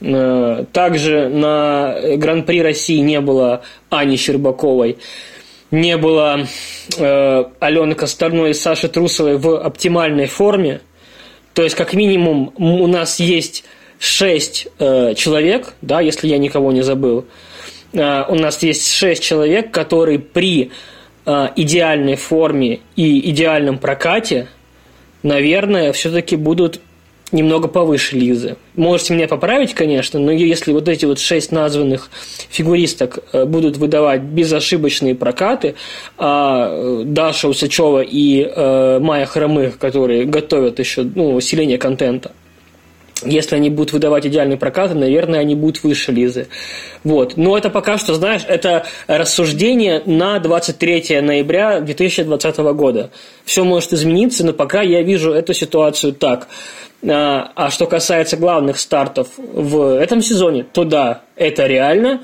Э, 0.00 0.64
также 0.72 1.28
на 1.30 1.96
Гран-при 2.16 2.62
России 2.62 2.98
не 2.98 3.20
было 3.20 3.62
Ани 3.88 4.16
Щербаковой, 4.16 4.98
не 5.74 5.96
было 5.96 6.46
э, 6.96 7.44
Алены 7.60 7.94
Косторной 7.94 8.50
и 8.50 8.54
Саши 8.54 8.88
Трусовой 8.88 9.36
в 9.36 9.60
оптимальной 9.60 10.26
форме. 10.26 10.80
То 11.52 11.62
есть, 11.62 11.74
как 11.74 11.94
минимум, 11.94 12.52
у 12.56 12.86
нас 12.86 13.20
есть 13.20 13.64
шесть 13.98 14.68
э, 14.78 15.14
человек, 15.14 15.74
да, 15.82 16.00
если 16.00 16.28
я 16.28 16.38
никого 16.38 16.72
не 16.72 16.82
забыл. 16.82 17.26
Э, 17.92 18.24
у 18.28 18.34
нас 18.34 18.62
есть 18.62 18.90
шесть 18.90 19.22
человек, 19.22 19.70
которые 19.70 20.18
при 20.18 20.70
э, 21.26 21.48
идеальной 21.56 22.16
форме 22.16 22.80
и 22.96 23.30
идеальном 23.30 23.78
прокате, 23.78 24.48
наверное, 25.22 25.92
все-таки 25.92 26.36
будут 26.36 26.80
немного 27.34 27.68
повыше 27.68 28.16
Лизы. 28.16 28.56
Можете 28.76 29.14
меня 29.14 29.28
поправить, 29.28 29.74
конечно, 29.74 30.18
но 30.18 30.32
если 30.32 30.72
вот 30.72 30.88
эти 30.88 31.04
вот 31.04 31.18
шесть 31.18 31.52
названных 31.52 32.08
фигуристок 32.48 33.18
э, 33.32 33.44
будут 33.44 33.76
выдавать 33.76 34.22
безошибочные 34.22 35.14
прокаты, 35.14 35.74
а 36.16 36.68
э, 36.70 37.02
Даша 37.04 37.48
Усачева 37.48 38.02
и 38.02 38.42
э, 38.42 38.98
Майя 39.00 39.26
Хромых, 39.26 39.78
которые 39.78 40.24
готовят 40.24 40.78
еще 40.78 41.02
ну, 41.02 41.34
усиление 41.34 41.76
контента, 41.76 42.32
если 43.24 43.56
они 43.56 43.70
будут 43.70 43.92
выдавать 43.92 44.26
идеальные 44.26 44.58
прокаты, 44.58 44.94
наверное, 44.94 45.40
они 45.40 45.54
будут 45.54 45.82
выше 45.82 46.12
Лизы. 46.12 46.48
Вот. 47.04 47.36
Но 47.36 47.56
это 47.56 47.70
пока 47.70 47.98
что, 47.98 48.14
знаешь, 48.14 48.42
это 48.46 48.86
рассуждение 49.06 50.02
на 50.04 50.38
23 50.38 51.20
ноября 51.20 51.80
2020 51.80 52.56
года. 52.74 53.10
Все 53.44 53.64
может 53.64 53.92
измениться, 53.92 54.44
но 54.44 54.52
пока 54.52 54.82
я 54.82 55.02
вижу 55.02 55.32
эту 55.32 55.54
ситуацию 55.54 56.12
так. 56.12 56.48
А, 57.08 57.52
а 57.54 57.70
что 57.70 57.86
касается 57.86 58.36
главных 58.36 58.78
стартов 58.78 59.28
в 59.36 59.98
этом 59.98 60.22
сезоне, 60.22 60.64
то 60.64 60.84
да, 60.84 61.22
это 61.36 61.66
реально. 61.66 62.22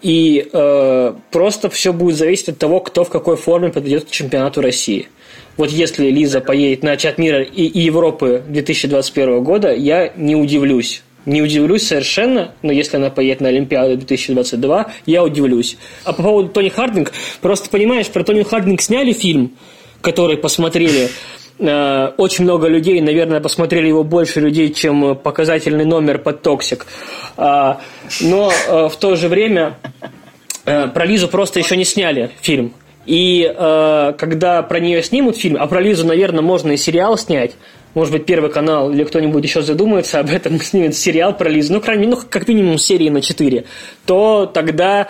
И 0.00 0.48
э, 0.52 1.14
просто 1.30 1.70
все 1.70 1.92
будет 1.92 2.16
зависеть 2.16 2.50
от 2.50 2.58
того, 2.58 2.80
кто 2.80 3.04
в 3.04 3.10
какой 3.10 3.36
форме 3.36 3.70
подойдет 3.70 4.04
к 4.04 4.10
чемпионату 4.10 4.60
России. 4.60 5.08
Вот 5.56 5.70
если 5.70 6.08
Лиза 6.08 6.40
поедет 6.40 6.84
на 6.84 6.96
чемпионат 6.96 7.18
мира 7.18 7.42
и, 7.42 7.66
и 7.66 7.80
Европы 7.80 8.42
2021 8.46 9.42
года, 9.42 9.74
я 9.74 10.12
не 10.16 10.36
удивлюсь. 10.36 11.02
Не 11.26 11.42
удивлюсь 11.42 11.86
совершенно, 11.86 12.54
но 12.62 12.72
если 12.72 12.96
она 12.96 13.10
поедет 13.10 13.40
на 13.40 13.48
Олимпиаду 13.48 13.96
2022, 13.96 14.86
я 15.04 15.24
удивлюсь. 15.24 15.76
А 16.04 16.12
по 16.12 16.22
поводу 16.22 16.48
Тони 16.48 16.68
Хардинг, 16.68 17.12
просто 17.40 17.68
понимаешь, 17.68 18.06
про 18.06 18.22
Тони 18.22 18.44
Хардинг 18.44 18.80
сняли 18.80 19.12
фильм, 19.12 19.52
который 20.00 20.36
посмотрели 20.36 21.10
очень 21.58 22.44
много 22.44 22.68
людей, 22.68 23.00
наверное, 23.00 23.40
посмотрели 23.40 23.88
его 23.88 24.04
больше 24.04 24.40
людей, 24.40 24.72
чем 24.72 25.16
показательный 25.16 25.84
номер 25.84 26.18
под 26.18 26.42
«Toxic». 26.42 26.86
А, 27.36 27.80
но 28.20 28.52
э, 28.52 28.88
в 28.88 28.96
то 28.96 29.16
же 29.16 29.28
время 29.28 29.76
э, 30.64 30.88
про 30.88 31.04
Лизу 31.04 31.28
просто 31.28 31.58
еще 31.58 31.76
не 31.76 31.84
сняли 31.84 32.30
фильм. 32.40 32.72
И 33.06 33.50
когда 33.56 34.62
про 34.62 34.80
нее 34.80 35.02
снимут 35.02 35.38
фильм, 35.38 35.56
а 35.58 35.66
про 35.66 35.80
Лизу, 35.80 36.06
наверное, 36.06 36.42
можно 36.42 36.72
и 36.72 36.76
сериал 36.76 37.16
снять, 37.16 37.52
может 37.94 38.12
быть, 38.12 38.26
Первый 38.26 38.50
канал 38.50 38.92
или 38.92 39.02
кто-нибудь 39.04 39.42
еще 39.42 39.62
задумается 39.62 40.20
об 40.20 40.30
этом, 40.30 40.60
снимет 40.62 40.94
сериал 40.94 41.36
про 41.36 41.48
Лизу, 41.48 41.72
ну, 41.72 41.80
крайне, 41.80 42.06
ну, 42.06 42.18
как 42.28 42.46
минимум 42.48 42.78
серии 42.78 43.08
на 43.08 43.22
4, 43.22 43.64
то 44.06 44.46
тогда 44.46 45.08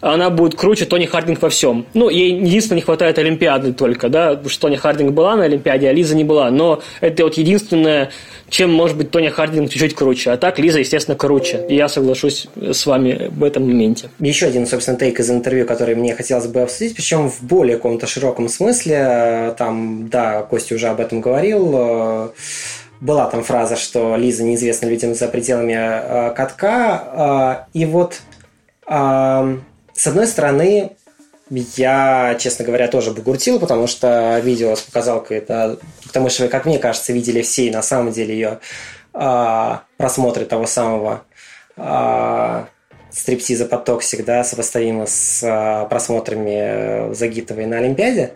она 0.00 0.30
будет 0.30 0.54
круче 0.54 0.84
Тони 0.84 1.06
Хардинг 1.06 1.40
во 1.42 1.48
всем. 1.48 1.86
Ну, 1.94 2.08
ей 2.08 2.32
единственное 2.32 2.76
не 2.76 2.82
хватает 2.82 3.18
Олимпиады 3.18 3.72
только, 3.72 4.08
да, 4.08 4.40
что 4.46 4.62
Тони 4.62 4.76
Хардинг 4.76 5.12
была 5.12 5.36
на 5.36 5.44
Олимпиаде, 5.44 5.88
а 5.88 5.92
Лиза 5.92 6.14
не 6.14 6.24
была. 6.24 6.50
Но 6.50 6.82
это 7.00 7.24
вот 7.24 7.34
единственное, 7.34 8.10
чем 8.48 8.72
может 8.72 8.96
быть 8.96 9.10
Тони 9.10 9.28
Хардинг 9.28 9.70
чуть-чуть 9.70 9.94
круче. 9.94 10.32
А 10.32 10.36
так 10.36 10.58
Лиза, 10.58 10.80
естественно, 10.80 11.16
круче. 11.16 11.64
И 11.68 11.74
я 11.74 11.88
соглашусь 11.88 12.48
с 12.56 12.86
вами 12.86 13.30
в 13.30 13.42
этом 13.42 13.66
моменте. 13.66 14.10
Еще 14.18 14.46
один, 14.46 14.66
собственно, 14.66 14.98
тейк 14.98 15.20
из 15.20 15.30
интервью, 15.30 15.66
который 15.66 15.94
мне 15.94 16.14
хотелось 16.14 16.46
бы 16.46 16.60
обсудить, 16.60 16.94
причем 16.94 17.30
в 17.30 17.42
более 17.42 17.76
каком-то 17.76 18.06
широком 18.06 18.48
смысле. 18.48 19.54
Там, 19.58 20.08
да, 20.08 20.42
Костя 20.42 20.74
уже 20.74 20.88
об 20.88 21.00
этом 21.00 21.20
говорил 21.20 22.32
была 23.00 23.26
там 23.26 23.42
фраза, 23.42 23.76
что 23.76 24.16
Лиза 24.16 24.42
неизвестна 24.42 24.86
людям 24.86 25.14
за 25.14 25.28
пределами 25.28 25.76
э, 25.76 26.34
катка. 26.34 27.66
Э, 27.74 27.78
и 27.78 27.84
вот 27.84 28.20
э, 28.86 29.56
с 29.96 30.06
одной 30.06 30.26
стороны, 30.26 30.96
я, 31.50 32.36
честно 32.38 32.64
говоря, 32.64 32.88
тоже 32.88 33.12
бугуртил, 33.12 33.58
потому 33.58 33.86
что 33.86 34.38
видео 34.40 34.76
с 34.76 34.82
показалкой, 34.82 35.38
это, 35.38 35.78
потому 36.04 36.28
что, 36.28 36.48
как 36.48 36.66
мне 36.66 36.78
кажется, 36.78 37.12
видели 37.12 37.42
все, 37.42 37.66
и 37.66 37.70
на 37.70 37.82
самом 37.82 38.12
деле 38.12 38.34
ее 38.34 38.58
а, 39.14 39.84
просмотры 39.96 40.44
того 40.44 40.66
самого 40.66 41.22
а, 41.76 42.68
стриптиза 43.10 43.64
под 43.64 43.84
Toxic, 43.84 44.24
да, 44.24 44.44
сопоставимо 44.44 45.06
с 45.06 45.42
а, 45.42 45.86
просмотрами 45.86 47.14
Загитовой 47.14 47.66
на 47.66 47.78
Олимпиаде. 47.78 48.32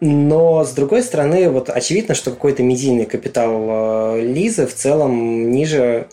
Но, 0.00 0.64
с 0.64 0.72
другой 0.72 1.02
стороны, 1.02 1.48
вот 1.48 1.70
очевидно, 1.70 2.14
что 2.14 2.30
какой-то 2.30 2.62
медийный 2.62 3.06
капитал 3.06 3.52
а, 3.52 4.20
Лизы 4.20 4.66
в 4.66 4.74
целом 4.74 5.50
ниже, 5.50 6.08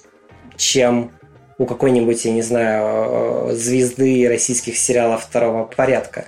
чем 0.56 1.12
у 1.62 1.66
какой-нибудь, 1.68 2.26
я 2.26 2.32
не 2.32 2.42
знаю, 2.42 3.52
э, 3.52 3.56
звезды 3.56 4.28
российских 4.28 4.78
сериалов 4.78 5.24
второго 5.24 5.66
порядка. 5.66 6.26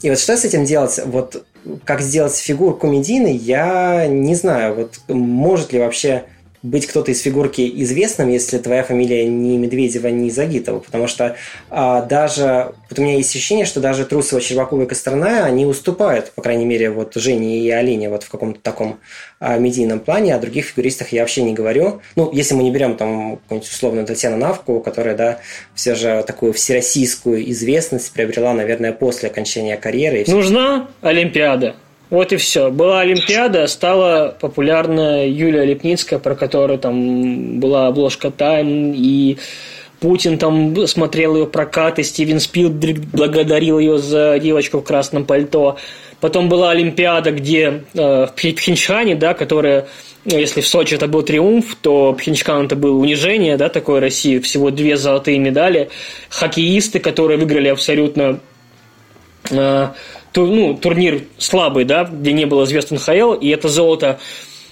И 0.00 0.08
вот 0.08 0.18
что 0.18 0.36
с 0.36 0.44
этим 0.44 0.64
делать? 0.64 1.00
Вот 1.04 1.44
как 1.84 2.00
сделать 2.00 2.36
фигурку 2.36 2.86
медийной, 2.86 3.34
я 3.34 4.06
не 4.06 4.36
знаю. 4.36 4.74
Вот 4.74 5.00
может 5.08 5.72
ли 5.72 5.80
вообще 5.80 6.24
быть 6.62 6.86
кто-то 6.86 7.10
из 7.10 7.22
фигурки 7.22 7.70
известным, 7.82 8.28
если 8.28 8.58
твоя 8.58 8.82
фамилия 8.82 9.26
не 9.26 9.56
Медведева, 9.56 10.08
не 10.08 10.30
Загитова. 10.30 10.80
Потому 10.80 11.06
что 11.06 11.36
а, 11.70 12.02
даже... 12.02 12.74
Вот 12.90 12.98
у 12.98 13.02
меня 13.02 13.16
есть 13.16 13.30
ощущение, 13.30 13.64
что 13.64 13.80
даже 13.80 14.04
Трусова, 14.04 14.42
Щербакова 14.42 14.82
и 14.82 14.86
Косторная, 14.86 15.44
они 15.44 15.64
уступают, 15.64 16.32
по 16.32 16.42
крайней 16.42 16.66
мере, 16.66 16.90
вот 16.90 17.14
Жене 17.14 17.60
и 17.60 17.70
Алине 17.70 18.10
вот 18.10 18.24
в 18.24 18.30
каком-то 18.30 18.60
таком 18.60 19.00
а, 19.38 19.58
медийном 19.58 20.00
плане. 20.00 20.34
О 20.34 20.38
других 20.38 20.66
фигуристах 20.66 21.12
я 21.12 21.22
вообще 21.22 21.42
не 21.42 21.54
говорю. 21.54 22.02
Ну, 22.16 22.30
если 22.32 22.54
мы 22.54 22.62
не 22.62 22.70
берем 22.70 22.96
там 22.96 23.36
какую-нибудь 23.38 23.70
условную 23.70 24.06
Татьяну 24.06 24.36
Навку, 24.36 24.80
которая, 24.80 25.16
да, 25.16 25.40
все 25.74 25.94
же 25.94 26.22
такую 26.26 26.52
всероссийскую 26.52 27.50
известность 27.50 28.12
приобрела, 28.12 28.52
наверное, 28.52 28.92
после 28.92 29.30
окончания 29.30 29.76
карьеры. 29.76 30.24
Нужна 30.26 30.88
Олимпиада. 31.00 31.76
Вот 32.10 32.32
и 32.32 32.36
все. 32.36 32.70
Была 32.70 33.00
Олимпиада, 33.00 33.66
стала 33.68 34.36
популярна 34.40 35.26
Юлия 35.28 35.64
Лепницкая, 35.64 36.18
про 36.18 36.34
которую 36.34 36.78
там 36.78 37.60
была 37.60 37.86
обложка 37.86 38.32
Тайм, 38.32 38.92
и 38.94 39.38
Путин 40.00 40.38
там 40.38 40.86
смотрел 40.88 41.36
ее 41.36 41.46
прокат, 41.46 41.98
и 41.98 42.02
Стивен 42.02 42.40
Спилберг 42.40 42.98
благодарил 43.12 43.78
ее 43.78 43.98
за 43.98 44.38
девочку 44.40 44.78
в 44.78 44.82
красном 44.82 45.24
пальто. 45.24 45.76
Потом 46.20 46.48
была 46.48 46.70
Олимпиада, 46.70 47.30
где 47.30 47.84
э, 47.94 48.26
в 48.26 48.32
Пхенчхане, 48.34 49.14
да, 49.14 49.32
которая, 49.32 49.86
ну, 50.24 50.36
если 50.36 50.60
в 50.60 50.68
Сочи 50.68 50.94
это 50.94 51.06
был 51.06 51.22
триумф, 51.22 51.76
то 51.80 52.12
Пхенчхан 52.12 52.66
это 52.66 52.76
было 52.76 52.98
унижение, 52.98 53.56
да, 53.56 53.68
такой 53.68 54.00
России, 54.00 54.38
всего 54.38 54.70
две 54.70 54.96
золотые 54.96 55.38
медали. 55.38 55.90
Хоккеисты, 56.28 56.98
которые 56.98 57.38
выиграли 57.38 57.68
абсолютно 57.68 58.40
э, 59.50 59.88
ну, 60.34 60.74
турнир 60.74 61.22
слабый, 61.38 61.84
да, 61.84 62.04
где 62.04 62.32
не 62.32 62.46
было 62.46 62.66
звезд 62.66 62.90
НХЛ, 62.90 63.34
и 63.34 63.48
это 63.48 63.68
золото 63.68 64.18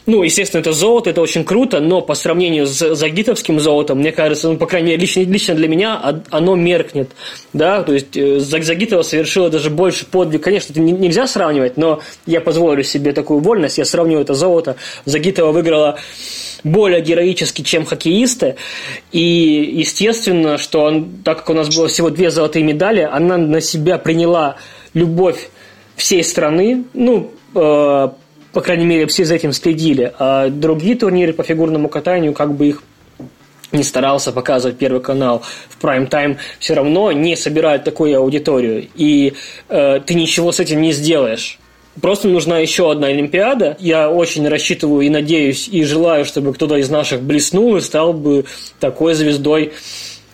ну, 0.08 0.22
естественно, 0.22 0.62
это 0.62 0.72
золото, 0.72 1.10
это 1.10 1.20
очень 1.20 1.44
круто, 1.44 1.80
но 1.80 2.00
по 2.00 2.14
сравнению 2.14 2.66
с 2.66 2.94
загитовским 2.94 3.60
золотом, 3.60 3.98
мне 3.98 4.10
кажется, 4.10 4.48
ну, 4.48 4.56
по 4.56 4.64
крайней 4.64 4.92
мере, 4.92 5.02
лично, 5.02 5.20
лично 5.20 5.54
для 5.54 5.68
меня 5.68 6.22
оно 6.30 6.54
меркнет, 6.54 7.10
да, 7.52 7.82
то 7.82 7.92
есть 7.92 8.16
э, 8.16 8.40
Загитова 8.40 9.02
совершила 9.02 9.50
даже 9.50 9.68
больше 9.68 10.06
подвиг, 10.06 10.42
конечно, 10.44 10.72
это 10.72 10.80
нельзя 10.80 11.26
сравнивать, 11.26 11.76
но 11.76 12.00
я 12.24 12.40
позволю 12.40 12.82
себе 12.84 13.12
такую 13.12 13.40
вольность, 13.40 13.76
я 13.76 13.84
сравню 13.84 14.18
это 14.18 14.32
золото, 14.32 14.76
Загитова 15.04 15.52
выиграла 15.52 15.98
более 16.64 17.02
героически, 17.02 17.60
чем 17.60 17.84
хоккеисты. 17.84 18.56
И 19.12 19.74
естественно, 19.76 20.58
что 20.58 20.84
он, 20.84 21.20
так 21.22 21.38
как 21.38 21.50
у 21.50 21.52
нас 21.52 21.74
было 21.74 21.86
всего 21.86 22.10
две 22.10 22.30
золотые 22.30 22.64
медали, 22.64 23.00
она 23.00 23.36
на 23.36 23.60
себя 23.60 23.98
приняла 23.98 24.56
любовь 24.94 25.50
всей 25.96 26.22
страны, 26.22 26.84
ну, 26.94 27.32
э, 27.54 28.08
по 28.52 28.60
крайней 28.60 28.86
мере, 28.86 29.06
все 29.06 29.24
за 29.24 29.34
этим 29.34 29.52
следили, 29.52 30.12
а 30.18 30.48
другие 30.48 30.96
турниры 30.96 31.32
по 31.32 31.42
фигурному 31.42 31.88
катанию, 31.88 32.32
как 32.32 32.54
бы 32.54 32.68
их 32.68 32.82
не 33.72 33.82
старался 33.82 34.32
показывать 34.32 34.78
Первый 34.78 35.02
канал 35.02 35.42
в 35.68 35.78
прайм-тайм, 35.78 36.38
все 36.58 36.74
равно 36.74 37.12
не 37.12 37.36
собирают 37.36 37.84
такую 37.84 38.16
аудиторию. 38.18 38.88
И 38.94 39.34
э, 39.68 40.00
ты 40.04 40.14
ничего 40.14 40.52
с 40.52 40.60
этим 40.60 40.80
не 40.80 40.92
сделаешь. 40.92 41.58
Просто 42.00 42.28
нужна 42.28 42.58
еще 42.58 42.90
одна 42.90 43.08
Олимпиада. 43.08 43.76
Я 43.80 44.10
очень 44.10 44.46
рассчитываю 44.48 45.02
и 45.02 45.10
надеюсь, 45.10 45.68
и 45.68 45.82
желаю, 45.82 46.24
чтобы 46.24 46.54
кто-то 46.54 46.76
из 46.76 46.88
наших 46.88 47.22
блеснул 47.22 47.76
и 47.76 47.80
стал 47.80 48.12
бы 48.12 48.44
такой 48.78 49.14
звездой, 49.14 49.72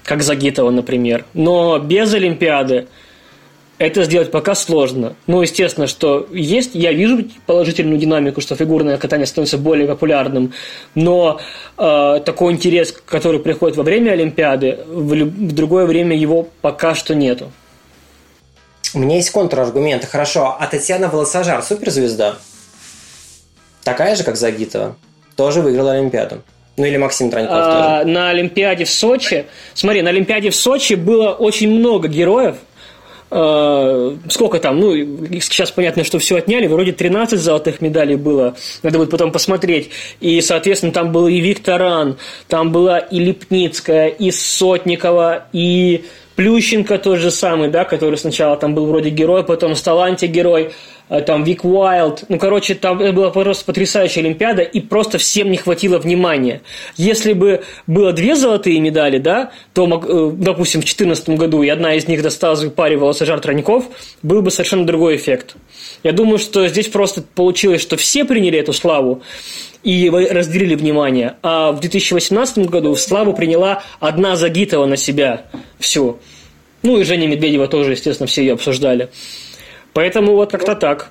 как 0.03 0.23
Загитова, 0.23 0.71
например. 0.71 1.25
Но 1.33 1.79
без 1.79 2.13
Олимпиады 2.13 2.87
это 3.79 4.05
сделать 4.05 4.31
пока 4.31 4.55
сложно. 4.55 5.17
Ну, 5.27 5.43
естественно, 5.43 5.87
что 5.87 6.27
есть, 6.31 6.75
я 6.75 6.93
вижу 6.93 7.25
положительную 7.47 7.99
динамику, 7.99 8.41
что 8.41 8.55
фигурное 8.55 8.99
катание 8.99 9.27
становится 9.27 9.59
более 9.59 9.89
популярным, 9.89 10.53
но 10.95 11.41
э, 11.77 12.21
такой 12.25 12.53
интерес, 12.53 12.93
который 12.93 13.41
приходит 13.41 13.77
во 13.77 13.83
время 13.83 14.13
Олимпиады, 14.13 14.79
в, 14.87 15.13
в 15.13 15.53
другое 15.53 15.87
время 15.87 16.17
его 16.17 16.49
пока 16.61 16.95
что 16.95 17.15
нету. 17.15 17.51
У 18.95 19.01
меня 19.01 19.17
есть 19.17 19.31
контраргументы. 19.31 20.07
Хорошо, 20.07 20.57
а 20.59 20.67
Татьяна 20.69 21.09
Волосожар 21.09 21.63
суперзвезда? 21.63 22.37
Такая 23.83 24.15
же, 24.15 24.23
как 24.23 24.37
Загитова? 24.37 24.97
Тоже 25.35 25.63
выиграла 25.63 25.93
Олимпиаду. 25.93 26.43
Ну 26.77 26.85
или 26.85 26.97
Максим 26.97 27.31
Траньков 27.31 27.57
а, 27.57 28.03
тоже. 28.03 28.13
На 28.13 28.31
Олимпиаде 28.31 28.85
в 28.85 28.91
Сочи, 28.91 29.47
смотри, 29.75 30.03
на 30.03 30.11
Олимпиаде 30.11 30.51
в 30.51 30.57
Сочи 30.57 30.95
было 30.95 31.31
очень 31.31 31.71
много 31.71 32.09
героев, 32.09 32.57
Uh, 33.35 34.17
сколько 34.29 34.61
там, 34.61 34.79
ну, 34.79 34.95
сейчас 35.41 35.73
понятно, 35.73 36.05
что 36.05 36.21
все 36.21 36.37
отняли, 36.37 36.69
вроде 36.69 36.93
13 36.93 37.41
золотых 37.41 37.81
медалей 37.81 38.15
было, 38.15 38.55
надо 38.85 38.99
будет 38.99 39.11
потом 39.11 39.33
посмотреть, 39.33 39.91
и, 40.21 40.41
соответственно, 40.41 40.93
там 40.93 41.11
был 41.11 41.27
и 41.27 41.41
Викторан, 41.41 42.17
там 42.47 42.71
была 42.71 43.01
и 43.01 43.19
Липницкая, 43.19 44.07
и 44.07 44.31
Сотникова, 44.31 45.49
и 45.53 46.05
Плющенко 46.37 46.99
тот 46.99 47.19
же 47.19 47.31
самый, 47.31 47.71
да, 47.71 47.85
который 47.85 48.17
сначала 48.19 48.57
там 48.57 48.75
был 48.75 48.87
вроде 48.87 49.11
герой, 49.11 49.45
потом 49.45 49.75
стал 49.75 50.01
антигерой, 50.03 50.65
э, 50.65 50.71
там 51.09 51.45
Вик 51.45 51.65
Уайлд. 51.65 52.25
Ну, 52.29 52.39
короче, 52.39 52.75
там 52.75 53.01
это 53.01 53.13
была 53.13 53.31
просто 53.31 53.65
потрясающая 53.65 54.23
Олимпиада, 54.23 54.63
и 54.63 54.81
просто 54.81 55.19
всем 55.19 55.51
не 55.51 55.57
хватило 55.57 55.99
внимания. 55.99 56.63
Если 56.97 57.33
бы 57.33 57.63
было 57.87 58.13
две 58.13 58.37
золотые 58.37 58.81
медали, 58.81 59.19
да, 59.19 59.53
то, 59.73 59.85
э, 59.85 60.33
допустим, 60.37 60.81
в 60.81 60.85
2014 60.85 61.31
году, 61.31 61.63
и 61.63 61.69
одна 61.69 61.95
из 61.95 62.09
них 62.09 62.23
досталась 62.23 62.63
в 62.63 62.71
паре 62.71 62.97
Волосожар 62.97 63.41
Тройников, 63.41 63.85
был 64.23 64.43
бы 64.43 64.51
совершенно 64.51 64.87
другой 64.87 65.17
эффект. 65.17 65.57
Я 66.03 66.13
думаю, 66.13 66.39
что 66.39 66.67
здесь 66.69 66.89
просто 66.89 67.23
получилось, 67.23 67.83
что 67.83 67.97
все 67.97 68.25
приняли 68.25 68.59
эту 68.59 68.73
славу, 68.73 69.23
и 69.83 70.09
разделили 70.09 70.75
внимание. 70.75 71.37
А 71.43 71.73
в 71.73 71.81
2018 71.81 72.71
году 72.71 72.97
славу 72.97 73.35
приняла 73.35 73.83
одна 74.01 74.35
Загитова 74.35 74.87
на 74.87 74.97
себя 74.97 75.45
всю. 75.79 76.19
Ну 76.83 76.99
и 76.99 77.05
Женя 77.05 77.27
Медведева 77.29 77.69
тоже, 77.69 77.93
естественно, 77.93 78.27
все 78.27 78.43
ее 78.43 78.55
обсуждали. 78.55 79.11
Поэтому 79.95 80.35
вот 80.35 80.51
как-то 80.51 80.75
так. 80.75 81.11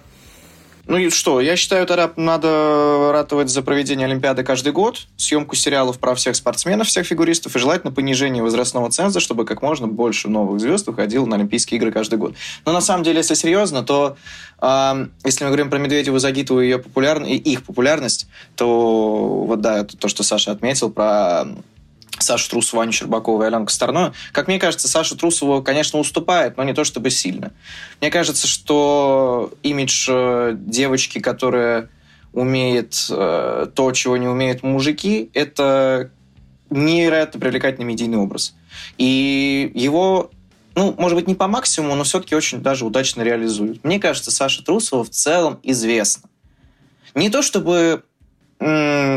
Ну 0.85 0.97
и 0.97 1.09
что, 1.09 1.39
я 1.39 1.55
считаю, 1.55 1.87
тогда 1.87 2.11
надо 2.17 3.11
ратовать 3.13 3.49
за 3.49 3.61
проведение 3.61 4.05
Олимпиады 4.05 4.43
каждый 4.43 4.73
год, 4.73 5.07
съемку 5.15 5.55
сериалов 5.55 5.97
про 5.97 6.13
всех 6.13 6.35
спортсменов, 6.35 6.87
всех 6.87 7.07
фигуристов 7.07 7.55
и 7.55 7.59
желательно 7.59 7.93
понижение 7.93 8.43
возрастного 8.43 8.91
ценза, 8.91 9.21
чтобы 9.21 9.45
как 9.45 9.61
можно 9.61 9.87
больше 9.87 10.27
новых 10.27 10.59
звезд 10.59 10.87
выходило 10.87 11.25
на 11.25 11.37
Олимпийские 11.37 11.77
игры 11.77 11.93
каждый 11.93 12.19
год. 12.19 12.35
Но 12.65 12.73
на 12.73 12.81
самом 12.81 13.05
деле, 13.05 13.19
если 13.19 13.33
серьезно, 13.33 13.83
то 13.83 14.17
э, 14.61 15.07
если 15.23 15.45
мы 15.45 15.51
говорим 15.51 15.69
про 15.69 15.79
Медведеву, 15.79 16.19
Загитову 16.19 16.59
и 16.59 16.65
ее 16.65 16.79
популярность, 16.79 17.31
и 17.31 17.37
их 17.37 17.63
популярность, 17.63 18.27
то 18.57 19.45
вот 19.47 19.61
да, 19.61 19.85
то, 19.85 20.09
что 20.09 20.23
Саша 20.23 20.51
отметил 20.51 20.91
про 20.91 21.45
Сашу 22.23 22.49
Трусову, 22.49 22.81
Аню 22.81 22.91
Щербакову 22.91 23.43
и 23.43 23.45
Аленку 23.45 23.71
Старную. 23.71 24.13
Как 24.31 24.47
мне 24.47 24.59
кажется, 24.59 24.87
Саша 24.87 25.17
Трусову, 25.17 25.61
конечно, 25.61 25.99
уступает, 25.99 26.57
но 26.57 26.63
не 26.63 26.73
то 26.73 26.83
чтобы 26.83 27.09
сильно. 27.09 27.51
Мне 28.01 28.09
кажется, 28.09 28.47
что 28.47 29.53
имидж 29.63 30.07
э, 30.09 30.55
девочки, 30.57 31.19
которая 31.19 31.89
умеет 32.33 33.05
э, 33.09 33.67
то, 33.73 33.91
чего 33.91 34.17
не 34.17 34.27
умеют 34.27 34.63
мужики, 34.63 35.29
это 35.33 36.11
невероятно 36.69 37.39
привлекательный 37.39 37.85
медийный 37.85 38.17
образ. 38.17 38.55
И 38.97 39.71
его, 39.75 40.31
ну, 40.75 40.95
может 40.97 41.15
быть, 41.15 41.27
не 41.27 41.35
по 41.35 41.47
максимуму, 41.47 41.95
но 41.95 42.03
все-таки 42.03 42.35
очень 42.35 42.61
даже 42.61 42.85
удачно 42.85 43.21
реализуют. 43.21 43.83
Мне 43.83 43.99
кажется, 43.99 44.31
Саша 44.31 44.63
Трусова 44.63 45.03
в 45.03 45.09
целом 45.09 45.59
известна. 45.63 46.29
Не 47.15 47.29
то 47.29 47.43
чтобы 47.43 48.03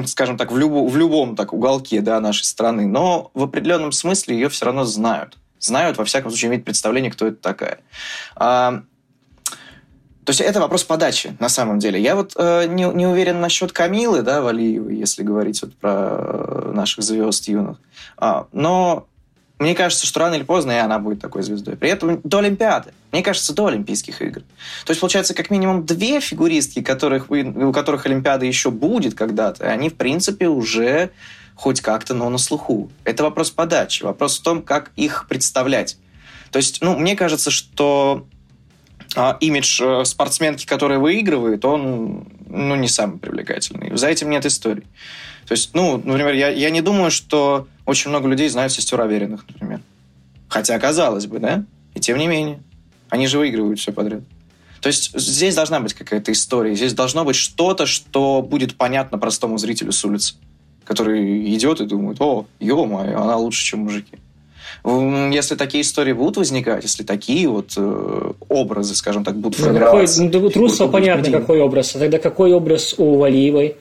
скажем 0.06 0.36
так, 0.36 0.50
в, 0.52 0.58
любо, 0.58 0.86
в 0.86 0.96
любом 0.96 1.36
так 1.36 1.52
уголке 1.52 2.00
да, 2.00 2.20
нашей 2.20 2.44
страны, 2.44 2.86
но 2.86 3.30
в 3.34 3.42
определенном 3.42 3.92
смысле 3.92 4.34
ее 4.34 4.48
все 4.48 4.66
равно 4.66 4.84
знают. 4.84 5.38
Знают, 5.58 5.98
во 5.98 6.04
всяком 6.04 6.30
случае, 6.30 6.48
имеют 6.48 6.64
представление, 6.64 7.10
кто 7.10 7.26
это 7.26 7.36
такая. 7.36 7.78
А, 8.34 8.82
то 10.26 10.30
есть 10.30 10.40
это 10.40 10.60
вопрос 10.60 10.82
подачи, 10.82 11.36
на 11.38 11.48
самом 11.48 11.78
деле. 11.78 12.00
Я 12.00 12.16
вот 12.16 12.32
э, 12.36 12.66
не, 12.66 12.84
не 12.84 13.06
уверен 13.06 13.40
насчет 13.40 13.72
Камилы, 13.72 14.22
да, 14.22 14.42
Валиевой, 14.42 14.96
если 14.96 15.22
говорить 15.22 15.62
вот 15.62 15.74
про 15.76 16.72
наших 16.72 17.04
звезд 17.04 17.46
юных. 17.46 17.78
А, 18.16 18.48
но 18.52 19.06
мне 19.58 19.74
кажется, 19.74 20.06
что 20.06 20.20
рано 20.20 20.34
или 20.34 20.42
поздно 20.42 20.72
и 20.72 20.76
она 20.76 20.98
будет 20.98 21.20
такой 21.20 21.42
звездой. 21.42 21.76
При 21.76 21.88
этом 21.88 22.20
до 22.24 22.38
Олимпиады. 22.38 22.92
Мне 23.10 23.22
кажется, 23.22 23.54
до 23.54 23.66
Олимпийских 23.66 24.20
игр. 24.20 24.42
То 24.84 24.90
есть, 24.90 25.00
получается, 25.00 25.32
как 25.32 25.50
минимум 25.50 25.86
две 25.86 26.20
фигуристки, 26.20 26.82
которых 26.82 27.30
у 27.30 27.72
которых 27.72 28.04
Олимпиада 28.04 28.44
еще 28.44 28.70
будет 28.70 29.14
когда-то, 29.14 29.70
они, 29.70 29.88
в 29.88 29.94
принципе, 29.94 30.48
уже 30.48 31.10
хоть 31.54 31.80
как-то, 31.80 32.12
но 32.12 32.28
на 32.28 32.36
слуху. 32.36 32.90
Это 33.04 33.22
вопрос 33.22 33.50
подачи, 33.50 34.02
вопрос 34.02 34.38
в 34.38 34.42
том, 34.42 34.62
как 34.62 34.92
их 34.94 35.26
представлять. 35.26 35.96
То 36.50 36.58
есть, 36.58 36.82
ну, 36.82 36.98
мне 36.98 37.16
кажется, 37.16 37.50
что 37.50 38.26
а, 39.14 39.38
имидж 39.40 39.82
э, 39.82 40.04
спортсменки, 40.04 40.66
которая 40.66 40.98
выигрывает, 40.98 41.64
он 41.64 42.26
ну, 42.46 42.74
не 42.74 42.88
самый 42.88 43.18
привлекательный. 43.18 43.96
За 43.96 44.08
этим 44.08 44.28
нет 44.28 44.44
истории. 44.44 44.86
То 45.46 45.52
есть, 45.52 45.70
ну, 45.74 45.96
например, 45.96 46.34
я, 46.34 46.48
я 46.48 46.68
не 46.68 46.82
думаю, 46.82 47.10
что 47.10 47.66
очень 47.86 48.10
много 48.10 48.28
людей 48.28 48.48
знают 48.48 48.72
сестер 48.72 49.00
Авериных, 49.00 49.44
например. 49.48 49.80
Хотя, 50.48 50.78
казалось 50.78 51.26
бы, 51.26 51.38
да? 51.38 51.64
И 51.94 52.00
тем 52.00 52.18
не 52.18 52.26
менее. 52.26 52.62
Они 53.08 53.26
же 53.26 53.38
выигрывают 53.38 53.78
все 53.78 53.92
подряд. 53.92 54.22
То 54.80 54.88
есть 54.88 55.18
здесь 55.18 55.54
должна 55.54 55.80
быть 55.80 55.94
какая-то 55.94 56.32
история. 56.32 56.74
Здесь 56.74 56.92
должно 56.92 57.24
быть 57.24 57.36
что-то, 57.36 57.86
что 57.86 58.42
будет 58.42 58.76
понятно 58.76 59.18
простому 59.18 59.58
зрителю 59.58 59.92
с 59.92 60.04
улицы, 60.04 60.34
который 60.84 61.54
идет 61.54 61.80
и 61.80 61.86
думает, 61.86 62.20
о, 62.20 62.46
ё-моё, 62.60 63.20
она 63.20 63.36
лучше, 63.36 63.64
чем 63.64 63.80
мужики. 63.80 64.18
Если 64.84 65.56
такие 65.56 65.82
истории 65.82 66.12
будут 66.12 66.36
возникать, 66.36 66.84
если 66.84 67.02
такие 67.02 67.48
вот 67.48 67.72
э, 67.76 68.32
образы, 68.48 68.94
скажем 68.94 69.24
так, 69.24 69.36
будут 69.36 69.58
формироваться... 69.58 70.22
Ну, 70.22 70.30
какой, 70.30 70.52
ну, 70.54 70.88
понятно, 70.88 71.30
какой 71.32 71.60
образ. 71.60 71.96
А 71.96 71.98
тогда 71.98 72.18
какой 72.18 72.52
образ 72.52 72.94
у 72.96 73.16
Валиевой? 73.16 73.76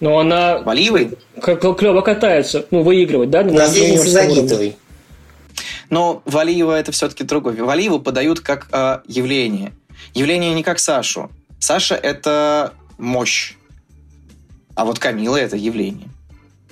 Но 0.00 0.18
она... 0.18 0.58
Валиевой? 0.58 1.16
Клево 1.40 2.00
катается, 2.00 2.66
ну, 2.70 2.82
выигрывает, 2.82 3.30
да? 3.30 3.42
На 3.42 3.66
Загитовой. 3.66 4.76
Но 5.90 6.22
Валиева 6.24 6.72
это 6.72 6.92
все-таки 6.92 7.24
другое. 7.24 7.62
Валиеву 7.62 8.00
подают 8.00 8.40
как 8.40 8.68
э, 8.72 8.98
явление. 9.06 9.72
Явление 10.14 10.54
не 10.54 10.62
как 10.62 10.78
Сашу. 10.78 11.30
Саша– 11.58 11.94
это 12.02 12.72
мощь. 12.98 13.54
А 14.74 14.84
вот 14.84 14.98
Камила– 14.98 15.36
это 15.38 15.56
явление. 15.56 16.08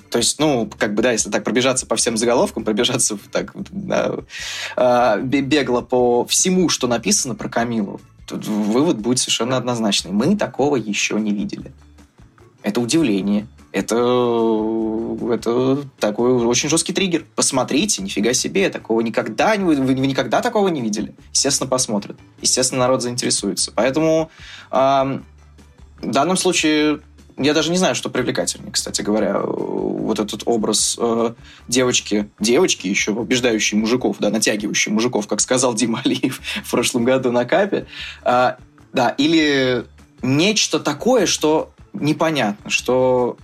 То 0.09 0.19
есть, 0.19 0.39
ну, 0.39 0.69
как 0.77 0.93
бы, 0.93 1.01
да, 1.01 1.11
если 1.11 1.31
так 1.31 1.43
пробежаться 1.43 1.87
по 1.87 1.95
всем 1.95 2.17
заголовкам, 2.17 2.63
пробежаться 2.63 3.17
так 3.31 3.51
да, 3.71 4.13
э, 4.75 5.21
бегло 5.23 5.81
по 5.81 6.25
всему, 6.25 6.69
что 6.69 6.87
написано 6.87 7.33
про 7.33 7.49
Камилу, 7.49 7.99
тут 8.27 8.45
вывод 8.45 8.99
будет 8.99 9.19
совершенно 9.19 9.57
однозначный. 9.57 10.11
Мы 10.11 10.35
такого 10.35 10.75
еще 10.75 11.19
не 11.19 11.31
видели. 11.31 11.71
Это 12.63 12.79
удивление. 12.81 13.47
Это, 13.71 13.95
это 15.31 15.83
такой 15.99 16.31
очень 16.45 16.69
жесткий 16.69 16.93
триггер. 16.93 17.25
Посмотрите, 17.35 18.03
нифига 18.03 18.33
себе, 18.33 18.69
такого 18.69 19.01
никогда, 19.01 19.55
вы, 19.55 19.75
вы 19.75 19.95
никогда 19.95 20.41
такого 20.41 20.67
не 20.67 20.81
видели. 20.81 21.15
Естественно, 21.31 21.69
посмотрят. 21.69 22.17
Естественно, 22.41 22.81
народ 22.81 23.01
заинтересуется. 23.01 23.71
Поэтому 23.75 24.29
э, 24.71 24.75
в 26.01 26.11
данном 26.11 26.37
случае 26.37 27.01
я 27.37 27.53
даже 27.53 27.71
не 27.71 27.77
знаю, 27.77 27.95
что 27.95 28.09
привлекательнее, 28.09 28.71
кстати 28.71 29.01
говоря, 29.01 29.39
вот 29.39 30.19
этот 30.19 30.43
образ 30.45 30.95
э, 30.99 31.33
девочки, 31.67 32.29
девочки 32.39 32.87
еще 32.87 33.15
побеждающей 33.15 33.77
мужиков, 33.77 34.17
да, 34.19 34.29
натягивающей 34.29 34.91
мужиков, 34.91 35.27
как 35.27 35.41
сказал 35.41 35.73
Дима 35.73 36.01
Алиев 36.05 36.41
в 36.63 36.69
прошлом 36.69 37.05
году 37.05 37.31
на 37.31 37.45
Капе, 37.45 37.87
э, 38.23 38.53
да, 38.93 39.09
или 39.17 39.85
нечто 40.21 40.79
такое, 40.79 41.25
что 41.25 41.72
непонятно, 41.93 42.69
что 42.69 43.37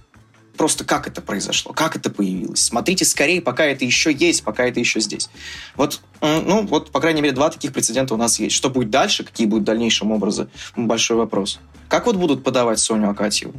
просто 0.60 0.84
как 0.84 1.08
это 1.08 1.22
произошло, 1.22 1.72
как 1.72 1.96
это 1.96 2.10
появилось. 2.10 2.60
Смотрите 2.60 3.06
скорее, 3.06 3.42
пока 3.42 3.64
это 3.64 3.86
еще 3.86 4.12
есть, 4.12 4.44
пока 4.44 4.66
это 4.66 4.80
еще 4.80 5.00
здесь. 5.00 5.30
Вот, 5.78 6.02
ну, 6.22 6.68
вот, 6.68 6.92
по 6.92 7.00
крайней 7.00 7.22
мере, 7.22 7.34
два 7.34 7.50
таких 7.50 7.72
прецедента 7.72 8.14
у 8.14 8.18
нас 8.18 8.40
есть. 8.40 8.56
Что 8.56 8.70
будет 8.70 8.90
дальше, 8.90 9.24
какие 9.24 9.48
будут 9.48 9.64
дальнейшие 9.64 10.12
образы, 10.12 10.50
большой 10.76 11.16
вопрос. 11.16 11.60
Как 11.88 12.06
вот 12.08 12.18
будут 12.18 12.44
подавать 12.44 12.80
Соню 12.80 13.10
Акатьеву? 13.10 13.54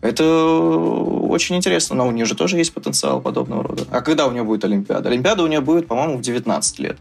Это 0.00 0.24
очень 0.24 1.56
интересно, 1.56 1.94
но 1.94 2.08
у 2.08 2.10
нее 2.10 2.24
же 2.24 2.34
тоже 2.34 2.56
есть 2.56 2.72
потенциал 2.72 3.20
подобного 3.20 3.62
рода. 3.62 3.86
А 3.90 4.00
когда 4.00 4.26
у 4.26 4.32
нее 4.32 4.42
будет 4.42 4.64
Олимпиада? 4.64 5.08
Олимпиада 5.08 5.44
у 5.44 5.46
нее 5.46 5.60
будет, 5.60 5.86
по-моему, 5.86 6.16
в 6.16 6.22
19 6.22 6.78
лет. 6.80 6.96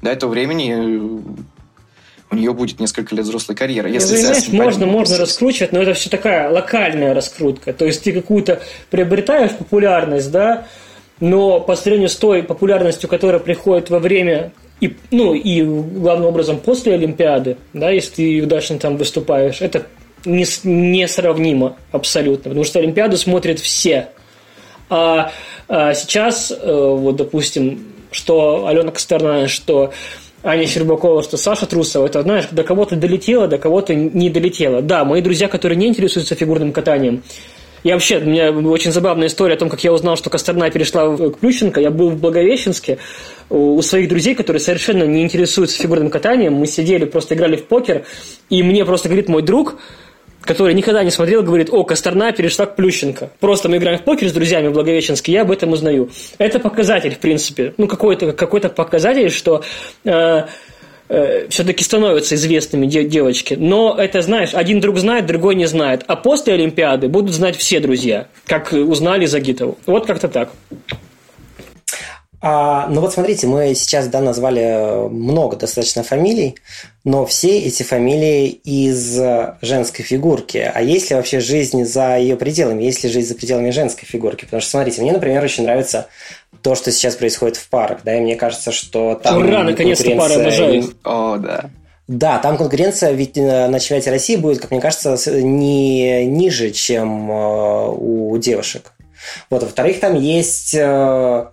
До 0.00 0.10
этого 0.10 0.30
времени 0.30 0.74
э, 0.76 1.20
у 2.32 2.36
нее 2.36 2.52
будет 2.52 2.80
несколько 2.80 3.14
лет 3.14 3.24
взрослой 3.24 3.54
карьеры. 3.54 3.90
Если 3.90 4.16
ну, 4.16 4.20
знаешь, 4.22 4.48
можно, 4.48 4.86
можно 4.86 5.18
раскручивать, 5.18 5.72
но 5.72 5.82
это 5.82 5.94
все 5.94 6.08
такая 6.08 6.50
локальная 6.50 7.14
раскрутка. 7.14 7.72
То 7.72 7.84
есть 7.84 8.02
ты 8.02 8.12
какую-то 8.12 8.60
приобретаешь 8.90 9.52
популярность, 9.52 10.30
да, 10.30 10.66
но 11.20 11.60
по 11.60 11.76
сравнению 11.76 12.08
с 12.08 12.16
той 12.16 12.42
популярностью, 12.42 13.08
которая 13.08 13.38
приходит 13.38 13.90
во 13.90 13.98
время 13.98 14.52
и, 14.80 14.96
ну, 15.10 15.34
и 15.34 15.62
главным 15.62 16.26
образом 16.26 16.58
после 16.58 16.94
Олимпиады, 16.94 17.56
да, 17.72 17.90
если 17.90 18.14
ты 18.14 18.40
удачно 18.42 18.78
там 18.78 18.96
выступаешь, 18.96 19.60
это 19.60 19.86
не, 20.24 20.44
несравнимо 20.64 21.76
абсолютно, 21.92 22.50
потому 22.50 22.64
что 22.64 22.80
Олимпиаду 22.80 23.16
смотрят 23.16 23.60
все. 23.60 24.08
А, 24.90 25.30
а 25.68 25.94
сейчас, 25.94 26.50
э, 26.50 26.56
вот, 26.56 27.16
допустим, 27.16 27.92
что 28.10 28.66
Алена 28.66 28.90
Косторная, 28.90 29.46
что 29.46 29.92
Аня 30.44 30.66
Щербакова, 30.66 31.22
что 31.22 31.36
Саша 31.36 31.66
Трусова, 31.66 32.06
это, 32.06 32.22
знаешь, 32.22 32.46
до 32.50 32.64
кого-то 32.64 32.96
долетело, 32.96 33.46
до 33.46 33.58
кого-то 33.58 33.94
не 33.94 34.28
долетело. 34.28 34.82
Да, 34.82 35.04
мои 35.04 35.22
друзья, 35.22 35.48
которые 35.48 35.76
не 35.76 35.86
интересуются 35.86 36.34
фигурным 36.34 36.72
катанием, 36.72 37.22
я 37.84 37.94
вообще, 37.94 38.18
у 38.18 38.24
меня 38.24 38.52
очень 38.52 38.92
забавная 38.92 39.26
история 39.26 39.54
о 39.54 39.58
том, 39.58 39.68
как 39.68 39.82
я 39.82 39.92
узнал, 39.92 40.16
что 40.16 40.30
Косторная 40.30 40.70
перешла 40.70 41.16
к 41.16 41.38
Плющенко. 41.38 41.80
Я 41.80 41.90
был 41.90 42.10
в 42.10 42.20
Благовещенске 42.20 42.98
у 43.50 43.82
своих 43.82 44.08
друзей, 44.08 44.36
которые 44.36 44.60
совершенно 44.60 45.02
не 45.02 45.24
интересуются 45.24 45.82
фигурным 45.82 46.08
катанием. 46.08 46.54
Мы 46.54 46.68
сидели, 46.68 47.06
просто 47.06 47.34
играли 47.34 47.56
в 47.56 47.64
покер, 47.64 48.04
и 48.50 48.62
мне 48.62 48.84
просто 48.84 49.08
говорит 49.08 49.28
мой 49.28 49.42
друг, 49.42 49.78
который 50.42 50.74
никогда 50.74 51.02
не 51.04 51.10
смотрел, 51.10 51.42
говорит, 51.42 51.68
о, 51.70 51.84
Косторна 51.84 52.32
перешла 52.32 52.66
к 52.66 52.76
Плющенко. 52.76 53.30
Просто 53.40 53.68
мы 53.68 53.76
играем 53.78 53.98
в 53.98 54.02
покер 54.02 54.28
с 54.28 54.32
друзьями 54.32 54.68
в 54.68 54.72
Благовещенске, 54.72 55.32
я 55.32 55.42
об 55.42 55.50
этом 55.50 55.72
узнаю. 55.72 56.10
Это 56.38 56.58
показатель, 56.58 57.14
в 57.14 57.18
принципе, 57.18 57.74
ну, 57.76 57.86
какой-то 57.86 58.32
какой 58.32 58.60
показатель, 58.60 59.30
что 59.30 59.62
э, 60.04 60.44
э, 61.08 61.48
все-таки 61.48 61.84
становятся 61.84 62.34
известными 62.34 62.86
девочки. 62.86 63.54
Но 63.54 63.96
это, 63.98 64.22
знаешь, 64.22 64.54
один 64.54 64.80
друг 64.80 64.98
знает, 64.98 65.26
другой 65.26 65.54
не 65.54 65.66
знает. 65.66 66.04
А 66.06 66.16
после 66.16 66.54
Олимпиады 66.54 67.08
будут 67.08 67.34
знать 67.34 67.56
все 67.56 67.80
друзья, 67.80 68.28
как 68.46 68.72
узнали 68.72 69.26
Загитову. 69.26 69.78
Вот 69.86 70.06
как-то 70.06 70.28
так. 70.28 70.50
А, 72.44 72.88
ну 72.88 73.00
вот 73.00 73.12
смотрите, 73.12 73.46
мы 73.46 73.72
сейчас 73.74 74.08
да, 74.08 74.20
назвали 74.20 75.08
много 75.08 75.56
достаточно 75.56 76.02
фамилий, 76.02 76.56
но 77.04 77.24
все 77.24 77.60
эти 77.60 77.84
фамилии 77.84 78.48
из 78.48 79.20
женской 79.62 80.04
фигурки. 80.04 80.58
А 80.74 80.82
есть 80.82 81.10
ли 81.10 81.16
вообще 81.16 81.38
жизнь 81.38 81.84
за 81.84 82.16
ее 82.16 82.36
пределами? 82.36 82.82
Есть 82.82 83.04
ли 83.04 83.10
жизнь 83.10 83.28
за 83.28 83.36
пределами 83.36 83.70
женской 83.70 84.06
фигурки? 84.08 84.44
Потому 84.44 84.60
что, 84.60 84.70
смотрите, 84.70 85.02
мне, 85.02 85.12
например, 85.12 85.42
очень 85.44 85.62
нравится 85.62 86.08
то, 86.62 86.74
что 86.74 86.90
сейчас 86.90 87.14
происходит 87.14 87.56
в 87.56 87.68
парах. 87.68 88.00
Да, 88.04 88.16
и 88.16 88.20
мне 88.20 88.34
кажется, 88.34 88.72
что 88.72 89.14
там... 89.14 89.38
Ура, 89.38 89.62
наконец-то 89.62 90.10
пары 90.16 90.34
обожают. 90.34 90.96
О, 91.04 91.36
да. 91.36 91.70
Да, 92.08 92.38
там 92.38 92.58
конкуренция 92.58 93.12
ведь 93.12 93.38
э, 93.38 93.68
на 93.68 93.78
чемпионате 93.78 94.10
России 94.10 94.36
будет, 94.36 94.60
как 94.60 94.72
мне 94.72 94.80
кажется, 94.80 95.16
не 95.40 96.26
ниже, 96.26 96.70
чем 96.72 97.30
э, 97.30 97.88
у 97.96 98.36
девушек. 98.38 98.92
Вот, 99.48 99.62
во-вторых, 99.62 100.00
там 100.00 100.18
есть 100.18 100.74
э, 100.74 101.46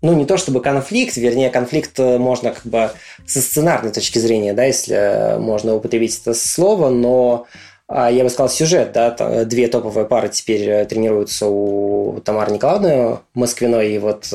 ну, 0.00 0.14
не 0.14 0.24
то 0.24 0.36
чтобы 0.36 0.60
конфликт, 0.60 1.16
вернее, 1.16 1.50
конфликт 1.50 1.98
э, 1.98 2.18
можно 2.18 2.52
как 2.52 2.64
бы 2.66 2.90
со 3.26 3.40
сценарной 3.40 3.92
точки 3.92 4.18
зрения, 4.18 4.52
да, 4.52 4.64
если 4.64 4.94
э, 4.94 5.38
можно 5.38 5.74
употребить 5.74 6.20
это 6.20 6.34
слово, 6.34 6.90
но 6.90 7.46
я 7.90 8.22
бы 8.22 8.30
сказал, 8.30 8.48
сюжет, 8.48 8.92
да, 8.92 9.10
две 9.44 9.68
топовые 9.68 10.06
пары 10.06 10.28
теперь 10.28 10.68
э, 10.68 10.84
тренируются 10.84 11.46
у 11.46 12.20
Тамары 12.24 12.52
Николаевны 12.52 13.18
Москвиной, 13.34 13.94
и 13.94 13.98
вот, 13.98 14.32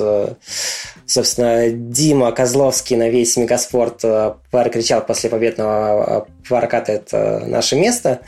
собственно, 1.05 1.69
Дима 1.69 2.31
Козловский 2.31 2.95
на 2.95 3.09
весь 3.09 3.37
Мегаспорт 3.37 4.01
прокричал 4.49 5.05
после 5.05 5.29
победного 5.29 6.27
проката 6.47 6.91
«это 6.93 7.43
наше 7.45 7.75
место», 7.75 8.21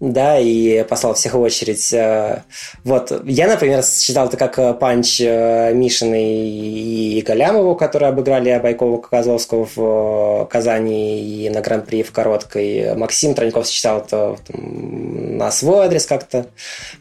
да, 0.00 0.38
и 0.38 0.84
послал 0.84 1.14
всех 1.14 1.34
в 1.34 1.40
очередь. 1.40 1.92
Э, 1.92 2.42
вот, 2.84 3.12
я, 3.24 3.48
например, 3.48 3.82
считал 3.84 4.28
это 4.28 4.36
как 4.36 4.58
э, 4.58 4.72
панч 4.74 5.20
э, 5.20 5.72
Мишины 5.74 6.48
и 6.48 7.22
Галямову, 7.26 7.74
которые 7.74 8.10
обыграли 8.10 8.58
Байкова 8.62 9.00
Козловского 9.00 9.68
в 9.74 10.46
Казани 10.46 11.20
и 11.20 11.50
на 11.50 11.60
Гран-при 11.60 12.02
в 12.02 12.12
Короткой. 12.12 12.94
Максим 12.94 13.34
Троньков 13.34 13.66
считал 13.66 13.98
это 13.98 14.36
там, 14.46 14.67
на 14.68 15.50
свой 15.50 15.86
адрес 15.86 16.06
как-то 16.06 16.46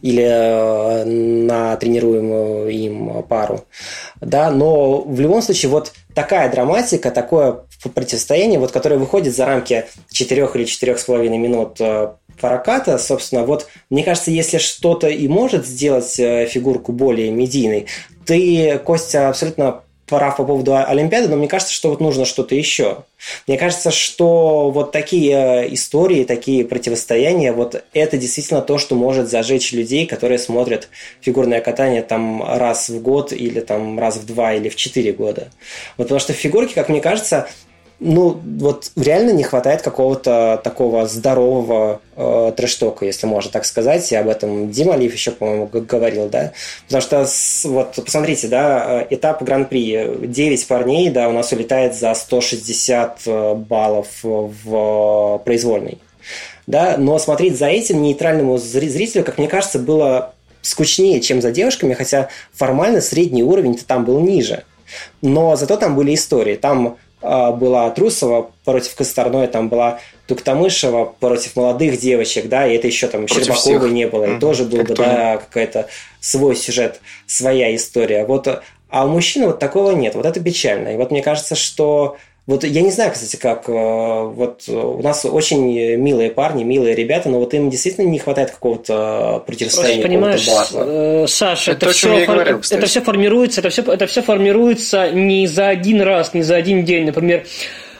или 0.01 1.03
на 1.45 1.76
тренируемую 1.78 2.70
им 2.70 3.24
пару. 3.24 3.65
Да, 4.22 4.51
но 4.51 5.01
в 5.01 5.20
любом 5.20 5.41
случае 5.41 5.72
вот 5.72 5.93
такая 6.13 6.51
драматика, 6.51 7.11
такое 7.11 7.61
противостояние, 7.93 8.59
вот, 8.59 8.72
которое 8.72 8.97
выходит 8.97 9.36
за 9.36 9.45
рамки 9.45 9.86
четырех 10.11 10.55
или 10.55 10.65
четырех 10.65 10.99
с 10.99 11.03
половиной 11.03 11.38
минут 11.38 11.80
проката, 12.39 12.97
собственно, 12.97 13.43
вот 13.43 13.68
мне 13.89 14.03
кажется, 14.03 14.32
если 14.32 14.57
что-то 14.57 15.07
и 15.07 15.28
может 15.28 15.65
сделать 15.65 16.20
э, 16.20 16.45
фигурку 16.45 16.91
более 16.91 17.32
медийной, 17.32 17.88
ты, 18.26 18.80
Костя, 18.80 19.30
абсолютно 19.30 19.82
прав 20.08 20.38
по 20.38 20.43
поводу 20.45 20.76
Олимпиады, 20.76 21.28
но 21.28 21.36
мне 21.36 21.47
кажется, 21.47 21.74
что 21.74 21.89
вот 21.89 21.99
нужно 21.99 22.26
что-то 22.26 22.55
еще. 22.55 23.03
Мне 23.45 23.58
кажется, 23.58 23.91
что 23.91 24.72
вот 24.72 24.91
такие 24.91 25.66
э, 25.66 25.74
истории, 25.74 26.24
такие 26.24 26.66
противостояния, 26.66 27.51
вот 27.51 27.84
это 27.93 28.18
действительно 28.18 28.62
то, 28.62 28.78
что 28.78 28.95
может 28.95 29.30
зажечь 29.30 29.74
людей, 29.74 30.05
которые 30.05 30.39
смотрят 30.39 30.89
фигурное 31.22 31.62
катание 31.62 32.01
там 32.01 32.43
раз 32.43 32.89
в 32.89 33.01
год 33.01 33.34
или 33.34 33.60
там 33.60 33.99
раз 33.99 34.18
в 34.18 34.26
два 34.26 34.53
или 34.53 34.70
в 34.70 34.76
четыре 34.76 35.12
года. 35.12 35.49
Вот 35.97 36.05
потому 36.05 36.20
что 36.20 36.34
фигурки, 36.34 36.74
как 36.74 36.89
мне 36.89 37.01
кажется, 37.01 37.47
ну, 38.00 38.39
вот 38.60 38.91
реально 38.95 39.32
не 39.32 39.43
хватает 39.43 39.82
какого-то 39.82 40.62
такого 40.64 41.08
здорового 41.08 42.00
э, 42.16 42.54
трэштока, 42.56 43.06
если 43.06 43.26
можно 43.26 43.52
так 43.52 43.66
сказать. 43.66 44.12
И 44.12 44.16
об 44.16 44.28
этом 44.28 44.70
Дима 44.70 44.95
Лив 44.95 45.14
еще, 45.14 45.32
по-моему, 45.32 45.68
говорил, 45.68 46.30
да. 46.30 46.52
Потому 46.86 47.02
что, 47.02 47.26
с, 47.26 47.66
вот, 47.66 47.95
посмотрите, 47.95 48.48
да, 48.50 49.02
э, 49.02 49.16
этап 49.16 49.41
Гран-при. 49.41 50.28
9 50.28 50.68
парней, 50.68 51.10
да, 51.10 51.28
у 51.28 51.32
нас 51.32 51.52
улетает 51.52 51.95
за 51.95 52.14
160 52.14 53.22
э, 53.26 53.54
баллов 53.56 54.08
в 54.22 55.41
произвольной. 55.43 55.98
Да, 56.68 56.98
но 56.98 57.18
смотреть 57.18 57.58
за 57.58 57.68
этим 57.68 58.02
нейтральному 58.04 58.58
зрителю, 58.58 59.24
как 59.24 59.39
мне 59.39 59.48
кажется, 59.48 59.80
было 59.80 60.34
скучнее, 60.62 61.22
чем 61.22 61.41
за 61.41 61.52
девушками, 61.52 61.93
хотя 61.93 62.30
формально 62.54 63.02
средний 63.02 63.41
уровень-то 63.41 63.86
там 63.86 64.06
был 64.06 64.20
ниже. 64.20 64.66
Но 65.22 65.56
зато 65.56 65.78
там 65.78 65.95
были 65.95 66.14
истории. 66.14 66.56
Там 66.56 66.98
была 67.22 67.89
Трусова 67.91 68.51
против 68.63 68.95
Косторной, 68.95 69.47
там 69.47 69.70
была 69.70 69.99
Туктамышева 70.28 71.05
против 71.20 71.55
молодых 71.55 71.99
девочек, 71.99 72.47
да, 72.47 72.68
и 72.68 72.76
это 72.76 72.88
еще 72.88 73.07
там 73.07 73.26
против 73.26 73.45
Щербаковой 73.45 73.80
всех. 73.80 73.91
не 73.91 74.07
было, 74.07 74.26
и 74.26 74.28
mm-hmm. 74.30 74.39
тоже 74.39 74.65
был 74.65 74.84
бы, 74.84 74.93
да, 74.93 75.38
какая-то 75.38 75.88
свой 76.20 76.55
сюжет, 76.55 76.99
своя 77.26 77.76
история. 77.76 78.26
Вот, 78.26 78.47
а 78.89 79.05
у 79.05 79.09
мужчин 79.09 79.45
вот 79.45 79.59
такого 79.59 79.91
нет, 79.91 80.15
вот 80.15 80.26
это 80.26 80.39
печально. 80.39 80.89
И 80.89 80.97
вот 80.97 81.11
мне 81.11 81.24
кажется, 81.24 81.55
что 81.55 82.18
вот 82.48 82.64
я 82.64 82.82
не 82.82 82.91
знаю, 82.91 83.12
кстати, 83.12 83.36
как. 83.36 83.68
Э, 83.68 83.74
вот 83.74 84.64
у 84.70 85.02
нас 85.02 85.26
очень 85.26 85.98
милые 85.98 86.32
парни, 86.32 86.64
милые 86.64 86.95
ребята, 86.95 87.28
но 87.28 87.39
вот 87.39 87.54
им 87.54 87.70
действительно 87.70 88.06
не 88.06 88.20
хватает 88.20 88.52
какого-то 88.52 89.43
противостояния. 89.45 90.02
Просто 90.02 90.08
понимаешь, 90.08 90.48
э, 90.74 91.26
Саша, 91.28 91.72
это, 91.74 91.88
это, 91.88 91.93
все, 91.93 92.26
фор... 92.26 92.36
говорил, 92.36 92.62
это 92.72 92.86
все 92.86 93.02
формируется, 93.02 93.60
это 93.60 93.70
все, 93.70 93.82
это 93.82 94.08
все 94.08 94.22
формируется 94.22 95.12
не 95.12 95.45
за 95.45 95.68
один 95.68 96.02
раз, 96.02 96.34
не 96.34 96.41
за 96.41 96.56
один 96.56 96.86
день. 96.86 97.06
Например, 97.08 97.43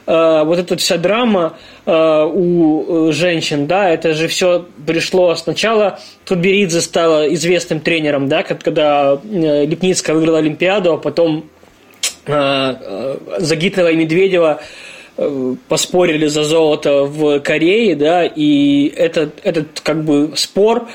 э, 0.08 0.44
вот 0.46 0.58
эта 0.58 0.78
вся 0.78 0.98
драма 0.98 1.58
у 1.86 3.12
женщин, 3.12 3.66
да, 3.66 3.90
это 3.90 4.14
же 4.14 4.28
все 4.28 4.66
пришло 4.86 5.36
сначала. 5.36 6.00
Тутберидзе 6.26 6.82
стала 6.82 7.34
известным 7.34 7.80
тренером, 7.80 8.28
да, 8.28 8.44
когда 8.44 9.20
Липницкая 9.24 10.16
выиграла 10.16 10.40
Олимпиаду, 10.40 10.94
а 10.94 10.98
потом 10.98 11.50
а, 12.28 12.80
а, 12.80 13.40
Загитова 13.40 13.92
и 13.92 13.96
Медведева 13.96 14.60
э, 15.18 15.56
поспорили 15.68 16.28
за 16.28 16.44
золото 16.44 17.04
в 17.04 17.40
Корее, 17.40 17.96
да, 17.96 18.26
и 18.26 18.88
этот, 18.96 19.40
этот 19.44 19.80
как 19.82 20.04
бы 20.04 20.34
спор 20.36 20.88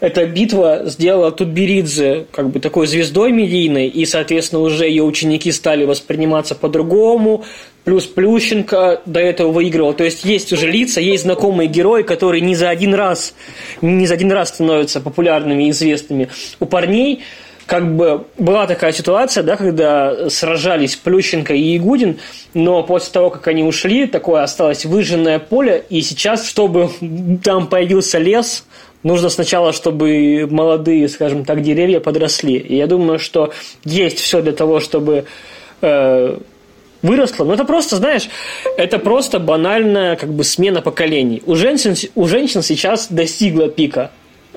эта 0.00 0.26
битва 0.26 0.82
сделала 0.84 1.32
Тутберидзе 1.32 2.26
как 2.30 2.50
бы 2.50 2.60
такой 2.60 2.86
звездой 2.86 3.32
медийной, 3.32 3.88
и, 3.88 4.04
соответственно, 4.06 4.62
уже 4.62 4.86
ее 4.86 5.02
ученики 5.02 5.50
стали 5.50 5.84
восприниматься 5.84 6.54
по-другому, 6.54 7.44
плюс 7.84 8.06
Плющенко 8.06 9.02
до 9.06 9.20
этого 9.20 9.50
выигрывал. 9.50 9.94
То 9.94 10.04
есть 10.04 10.24
есть 10.24 10.52
уже 10.52 10.70
лица, 10.70 11.00
есть 11.00 11.24
знакомые 11.24 11.68
герои, 11.68 12.02
которые 12.02 12.42
не 12.42 12.54
за 12.54 12.68
один 12.68 12.94
раз, 12.94 13.34
не 13.82 14.06
за 14.06 14.14
один 14.14 14.30
раз 14.30 14.50
становятся 14.50 15.00
популярными 15.00 15.64
и 15.64 15.70
известными. 15.70 16.28
У 16.60 16.66
парней 16.66 17.22
как 17.68 17.94
бы 17.96 18.24
была 18.38 18.66
такая 18.66 18.92
ситуация, 18.92 19.44
да, 19.44 19.56
когда 19.56 20.30
сражались 20.30 20.96
Плющенко 20.96 21.52
и 21.52 21.74
Ягудин, 21.74 22.18
но 22.54 22.82
после 22.82 23.12
того, 23.12 23.28
как 23.28 23.46
они 23.46 23.62
ушли, 23.62 24.06
такое 24.06 24.42
осталось 24.42 24.86
выжженное 24.86 25.38
поле, 25.38 25.84
и 25.90 26.00
сейчас, 26.00 26.48
чтобы 26.48 26.88
там 27.44 27.66
появился 27.66 28.16
лес, 28.16 28.64
нужно 29.02 29.28
сначала, 29.28 29.74
чтобы 29.74 30.48
молодые, 30.50 31.10
скажем 31.10 31.44
так, 31.44 31.60
деревья 31.60 32.00
подросли. 32.00 32.56
И 32.56 32.74
я 32.74 32.86
думаю, 32.86 33.18
что 33.18 33.52
есть 33.84 34.18
все 34.18 34.40
для 34.40 34.52
того, 34.52 34.80
чтобы 34.80 35.26
э, 35.82 36.38
выросло. 37.02 37.44
Но 37.44 37.52
это 37.52 37.66
просто, 37.66 37.96
знаешь, 37.96 38.30
это 38.78 38.98
просто 38.98 39.40
банальная 39.40 40.16
как 40.16 40.30
бы 40.30 40.42
смена 40.42 40.80
поколений. 40.80 41.42
У 41.44 41.54
женщин, 41.54 41.94
у 42.14 42.26
женщин 42.26 42.62
сейчас 42.62 43.08
достигла 43.10 43.68
пика. 43.68 44.10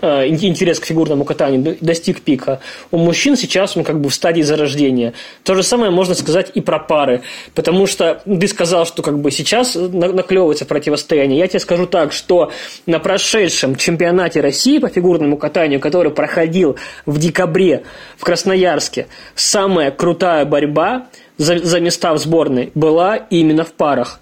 Э, 0.04 0.28
интерес 0.28 0.80
к 0.80 0.86
фигурному 0.86 1.26
катанию 1.26 1.78
достиг 1.80 2.22
пика. 2.22 2.60
У 2.90 2.98
мужчин 2.98 3.38
сейчас 3.38 3.78
он 3.78 3.84
как 3.84 4.02
бы 4.02 4.10
в 4.10 4.14
стадии 4.16 4.42
зарождения. 4.42 5.14
То 5.44 5.54
же 5.54 5.62
самое 5.62 5.92
можно 5.92 6.16
сказать 6.16 6.52
и 6.56 6.62
про 6.62 6.80
пары. 6.80 7.22
Потому 7.54 7.86
что 7.86 8.22
ты 8.26 8.48
сказал, 8.48 8.88
что 8.88 9.04
как 9.04 9.20
бы 9.20 9.30
сейчас 9.30 9.76
наклевывается 9.76 10.66
противостояние. 10.66 11.38
Я 11.38 11.48
тебе 11.48 11.60
скажу 11.60 11.86
так, 11.86 12.14
что 12.14 12.52
на 12.88 12.98
прошедшем 12.98 13.76
чемпионате 13.76 14.42
России 14.42 14.80
по 14.80 14.90
фигурному 14.90 15.38
катанию, 15.38 15.80
который 15.80 16.12
проходил 16.12 16.78
в 17.06 17.20
декабре 17.20 17.84
в 18.18 18.24
Красноярске, 18.24 19.08
самая 19.36 19.92
крутая 19.92 20.46
борьба 20.46 21.10
за, 21.38 21.60
за 21.60 21.80
места 21.80 22.14
в 22.14 22.18
сборной 22.18 22.72
была 22.74 23.18
именно 23.18 23.64
в 23.64 23.74
парах. 23.74 24.20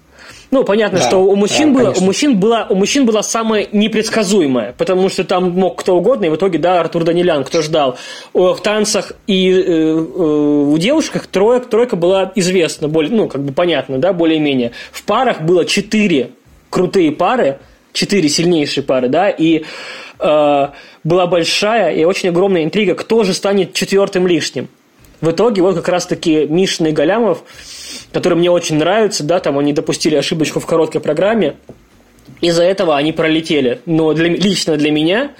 Ну, 0.50 0.64
понятно, 0.64 0.98
да, 0.98 1.04
что 1.06 1.18
у 1.18 1.36
мужчин, 1.36 1.72
да, 1.72 1.80
было, 1.80 1.92
у, 1.92 2.00
мужчин 2.00 2.38
было, 2.38 2.66
у 2.68 2.74
мужчин 2.74 3.06
была 3.06 3.22
самая 3.22 3.68
непредсказуемая, 3.70 4.74
потому 4.76 5.08
что 5.08 5.22
там 5.22 5.50
мог 5.52 5.78
кто 5.78 5.96
угодно, 5.96 6.24
и 6.24 6.28
в 6.28 6.34
итоге, 6.34 6.58
да, 6.58 6.80
Артур 6.80 7.04
Данилян, 7.04 7.44
кто 7.44 7.62
ждал. 7.62 7.98
В 8.32 8.56
танцах 8.56 9.12
и 9.28 9.48
э, 9.48 9.62
э, 9.62 9.92
у 9.94 10.76
девушек 10.76 11.26
тройка, 11.28 11.68
тройка 11.68 11.96
была 11.96 12.32
известна, 12.34 12.88
более, 12.88 13.12
ну, 13.12 13.28
как 13.28 13.42
бы 13.42 13.52
понятно, 13.52 13.98
да, 13.98 14.12
более-менее. 14.12 14.72
В 14.90 15.04
парах 15.04 15.42
было 15.42 15.64
четыре 15.64 16.30
крутые 16.68 17.12
пары, 17.12 17.58
четыре 17.92 18.28
сильнейшие 18.28 18.82
пары, 18.82 19.08
да, 19.08 19.30
и 19.30 19.64
э, 20.18 20.68
была 21.04 21.26
большая 21.28 21.94
и 21.94 22.04
очень 22.04 22.30
огромная 22.30 22.64
интрига, 22.64 22.94
кто 22.96 23.22
же 23.22 23.34
станет 23.34 23.72
четвертым 23.72 24.26
лишним. 24.26 24.68
В 25.20 25.30
итоге 25.30 25.62
вот 25.62 25.76
как 25.76 25.88
раз-таки 25.88 26.46
Мишин 26.46 26.86
и 26.86 26.92
Галямов 26.92 27.44
которые 28.12 28.38
мне 28.38 28.50
очень 28.50 28.76
нравятся, 28.76 29.24
да, 29.24 29.40
там 29.40 29.58
они 29.58 29.72
допустили 29.72 30.16
ошибочку 30.16 30.60
в 30.60 30.66
короткой 30.66 31.00
программе, 31.00 31.56
из-за 32.40 32.64
этого 32.64 32.96
они 32.96 33.12
пролетели. 33.12 33.80
Но 33.86 34.12
для, 34.12 34.28
лично 34.28 34.76
для 34.76 34.90
меня 34.90 35.32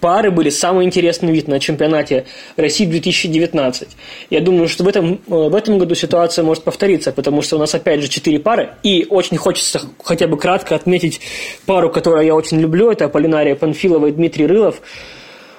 пары 0.00 0.30
были 0.30 0.48
самый 0.48 0.86
интересный 0.86 1.32
вид 1.32 1.46
на 1.46 1.60
чемпионате 1.60 2.26
России 2.56 2.86
2019. 2.86 3.88
Я 4.30 4.40
думаю, 4.40 4.68
что 4.68 4.82
в 4.84 4.88
этом, 4.88 5.14
э, 5.14 5.18
в 5.26 5.54
этом 5.54 5.78
году 5.78 5.94
ситуация 5.94 6.42
может 6.42 6.64
повториться, 6.64 7.12
потому 7.12 7.42
что 7.42 7.56
у 7.56 7.58
нас 7.58 7.74
опять 7.74 8.00
же 8.00 8.08
четыре 8.08 8.38
пары, 8.40 8.70
и 8.82 9.06
очень 9.08 9.36
хочется 9.36 9.82
хотя 10.02 10.26
бы 10.26 10.36
кратко 10.36 10.74
отметить 10.74 11.20
пару, 11.66 11.90
которую 11.90 12.24
я 12.24 12.34
очень 12.34 12.60
люблю, 12.60 12.90
это 12.90 13.08
Полинария 13.08 13.54
Панфилова 13.54 14.06
и 14.06 14.12
Дмитрий 14.12 14.46
Рылов. 14.46 14.80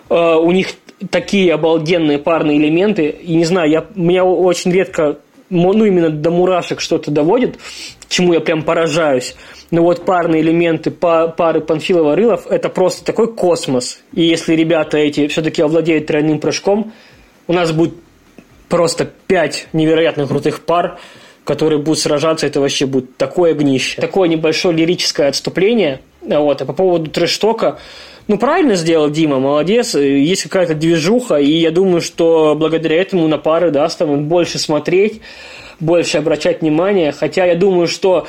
Э, 0.10 0.36
у 0.36 0.52
них 0.52 0.70
такие 1.10 1.54
обалденные 1.54 2.20
парные 2.20 2.58
элементы, 2.58 3.08
и 3.10 3.36
не 3.36 3.46
знаю, 3.46 3.70
я, 3.70 3.86
меня 3.96 4.24
очень 4.26 4.72
редко 4.72 5.18
ну, 5.52 5.86
именно 5.86 6.10
до 6.10 6.32
мурашек 6.32 6.80
что-то 6.80 7.12
доводит, 7.12 7.60
чему 8.08 8.34
я 8.34 8.40
прям 8.40 8.64
поражаюсь. 8.64 9.36
Но 9.70 9.84
вот 9.84 10.06
парные 10.06 10.42
элементы 10.42 10.92
пары 10.92 11.62
Панфилова-Рылов– 11.62 12.48
это 12.50 12.70
просто 12.70 13.06
такой 13.06 13.34
космос. 13.34 14.02
И 14.14 14.22
если 14.22 14.56
ребята 14.56 14.98
эти 14.98 15.28
все-таки 15.28 15.62
овладеют 15.62 16.08
тройным 16.08 16.40
прыжком, 16.40 16.94
у 17.48 17.54
нас 17.54 17.72
будет 17.72 17.94
просто 18.70 19.06
пять 19.28 19.68
невероятно 19.74 20.26
крутых 20.26 20.66
пар, 20.66 21.00
которые 21.44 21.80
будут 21.80 22.00
сражаться, 22.00 22.48
это 22.48 22.62
вообще 22.62 22.86
будет 22.86 23.18
такое 23.18 23.54
гнище. 23.54 24.00
Такое 24.00 24.30
небольшое 24.30 24.76
лирическое 24.76 25.28
отступление. 25.28 26.02
Вот. 26.22 26.62
А 26.62 26.66
по 26.66 26.74
поводу 26.74 27.10
трэш-тока, 27.10 27.80
ну, 28.28 28.38
правильно 28.38 28.76
сделал 28.76 29.10
Дима, 29.10 29.40
молодец. 29.40 29.96
Есть 29.96 30.44
какая-то 30.44 30.76
движуха, 30.76 31.36
и 31.36 31.52
я 31.52 31.72
думаю, 31.72 32.02
что 32.02 32.56
благодаря 32.56 33.02
этому 33.02 33.28
на 33.28 33.38
пары, 33.38 33.72
да, 33.72 33.88
станут 33.90 34.22
больше 34.22 34.60
смотреть, 34.60 35.22
больше 35.80 36.18
обращать 36.18 36.62
внимание. 36.62 37.12
Хотя 37.12 37.46
я 37.46 37.56
думаю, 37.56 37.88
что 37.88 38.28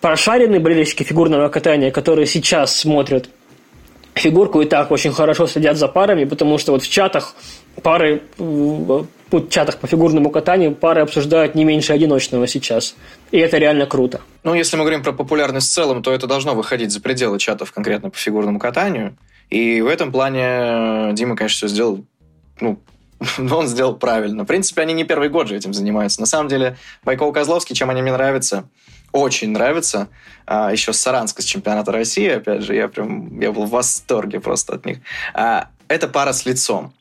прошаренные 0.00 0.60
болельщики 0.60 1.02
фигурного 1.02 1.48
катания, 1.48 1.90
которые 1.90 2.26
сейчас 2.26 2.76
смотрят 2.76 3.28
фигурку 4.14 4.60
и 4.60 4.66
так 4.66 4.90
очень 4.90 5.12
хорошо 5.12 5.46
следят 5.46 5.76
за 5.76 5.88
парами, 5.88 6.24
потому 6.24 6.58
что 6.58 6.72
вот 6.72 6.82
в 6.82 6.90
чатах 6.90 7.34
пары, 7.82 8.22
в 8.38 9.06
чатах 9.48 9.78
по 9.78 9.86
фигурному 9.86 10.30
катанию 10.30 10.74
пары 10.74 11.00
обсуждают 11.00 11.54
не 11.54 11.64
меньше 11.64 11.92
одиночного 11.92 12.46
сейчас. 12.46 12.94
И 13.30 13.38
это 13.38 13.58
реально 13.58 13.86
круто. 13.86 14.20
Ну, 14.42 14.54
если 14.54 14.76
мы 14.76 14.82
говорим 14.82 15.02
про 15.02 15.12
популярность 15.12 15.70
в 15.70 15.72
целом, 15.72 16.02
то 16.02 16.12
это 16.12 16.26
должно 16.26 16.54
выходить 16.54 16.92
за 16.92 17.00
пределы 17.00 17.38
чатов 17.38 17.72
конкретно 17.72 18.10
по 18.10 18.16
фигурному 18.16 18.58
катанию. 18.58 19.16
И 19.50 19.80
в 19.80 19.86
этом 19.86 20.12
плане 20.12 21.12
Дима, 21.14 21.36
конечно, 21.36 21.56
все 21.56 21.68
сделал, 21.68 22.04
ну, 22.60 22.80
он 23.38 23.66
сделал 23.66 23.96
правильно. 23.96 24.44
В 24.44 24.46
принципе, 24.46 24.82
они 24.82 24.94
не 24.94 25.04
первый 25.04 25.28
год 25.28 25.48
же 25.48 25.56
этим 25.56 25.72
занимаются. 25.72 26.20
На 26.20 26.26
самом 26.26 26.48
деле, 26.48 26.76
Байков 27.02 27.32
Козловский, 27.34 27.74
чем 27.74 27.90
они 27.90 28.02
мне 28.02 28.12
нравятся, 28.12 28.68
очень 29.12 29.50
нравится. 29.50 30.08
А, 30.46 30.72
еще 30.72 30.92
Саранска, 30.92 31.42
с 31.42 31.44
чемпионата 31.44 31.92
России, 31.92 32.28
опять 32.28 32.62
же, 32.62 32.74
я 32.74 32.88
прям, 32.88 33.40
я 33.40 33.52
был 33.52 33.64
в 33.64 33.70
восторге 33.70 34.40
просто 34.40 34.74
от 34.74 34.86
них. 34.86 34.98
А, 35.34 35.68
это 35.88 36.08
пара 36.08 36.32
с 36.32 36.44
лицом. 36.46 36.92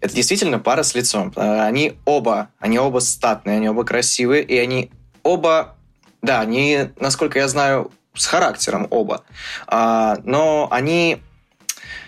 Это 0.00 0.14
действительно 0.14 0.58
пара 0.58 0.82
с 0.82 0.94
лицом. 0.94 1.32
А, 1.36 1.66
они 1.66 1.94
оба, 2.04 2.50
они 2.58 2.78
оба 2.78 3.00
статные, 3.00 3.56
они 3.56 3.68
оба 3.68 3.84
красивые, 3.84 4.42
и 4.42 4.56
они 4.56 4.90
оба, 5.22 5.76
да, 6.22 6.40
они, 6.40 6.90
насколько 6.98 7.38
я 7.38 7.48
знаю, 7.48 7.90
с 8.14 8.26
характером 8.26 8.86
оба. 8.90 9.24
А, 9.66 10.18
но 10.24 10.68
они 10.70 11.20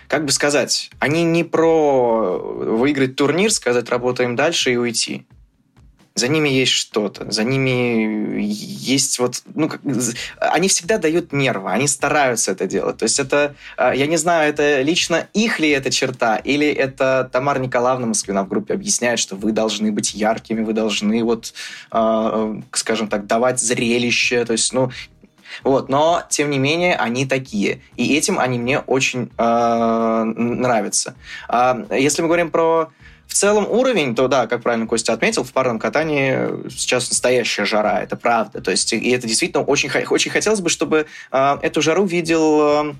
как 0.07 0.25
бы 0.25 0.31
сказать, 0.31 0.91
они 0.99 1.23
не 1.23 1.43
про 1.43 2.37
выиграть 2.37 3.15
турнир, 3.15 3.51
сказать, 3.51 3.89
работаем 3.89 4.35
дальше 4.35 4.71
и 4.71 4.77
уйти. 4.77 5.25
За 6.15 6.27
ними 6.27 6.47
есть 6.47 6.71
что-то, 6.71 7.31
за 7.31 7.43
ними 7.43 8.39
есть 8.39 9.17
вот, 9.17 9.41
ну, 9.55 9.67
как, 9.67 9.81
они 10.37 10.67
всегда 10.67 10.99
дают 10.99 11.33
нервы, 11.33 11.71
они 11.71 11.87
стараются 11.87 12.51
это 12.51 12.67
делать. 12.67 12.97
То 12.97 13.03
есть 13.03 13.19
это, 13.19 13.55
а, 13.77 13.95
я 13.95 14.05
не 14.05 14.17
знаю, 14.17 14.49
это 14.49 14.81
лично 14.81 15.27
их 15.33 15.59
ли 15.59 15.69
эта 15.69 15.89
черта, 15.89 16.35
или 16.35 16.67
это 16.67 17.29
Тамара 17.31 17.57
Николаевна 17.57 18.05
Москвина 18.05 18.43
в 18.43 18.47
группе 18.47 18.75
объясняет, 18.75 19.17
что 19.17 19.35
вы 19.35 19.51
должны 19.53 19.91
быть 19.91 20.13
яркими, 20.13 20.61
вы 20.61 20.73
должны 20.73 21.23
вот, 21.23 21.53
э, 21.91 22.61
скажем 22.73 23.07
так, 23.07 23.25
давать 23.25 23.59
зрелище. 23.59 24.45
То 24.45 24.53
есть, 24.53 24.71
ну, 24.71 24.91
вот, 25.63 25.89
но, 25.89 26.23
тем 26.29 26.49
не 26.49 26.59
менее, 26.59 26.95
они 26.95 27.25
такие. 27.25 27.81
И 27.95 28.15
этим 28.15 28.39
они 28.39 28.59
мне 28.59 28.79
очень 28.79 29.31
э, 29.37 30.23
нравятся. 30.35 31.15
А 31.47 31.85
если 31.89 32.21
мы 32.21 32.27
говорим 32.27 32.51
про 32.51 32.89
в 33.33 33.35
целом 33.35 33.65
уровень, 33.67 34.13
то 34.13 34.27
да, 34.27 34.45
как 34.45 34.61
правильно 34.61 34.85
Костя 34.85 35.13
отметил, 35.13 35.43
в 35.43 35.51
парном 35.51 35.79
катании 35.79 36.69
сейчас 36.69 37.09
настоящая 37.09 37.65
жара, 37.65 38.03
это 38.03 38.15
правда. 38.15 38.61
То 38.61 38.69
есть, 38.69 38.93
и 38.93 39.09
это 39.09 39.27
действительно 39.27 39.63
очень, 39.63 39.89
очень 40.07 40.29
хотелось 40.29 40.61
бы, 40.61 40.69
чтобы 40.69 41.07
э, 41.31 41.57
эту 41.63 41.81
жару 41.81 42.05
видел 42.05 42.93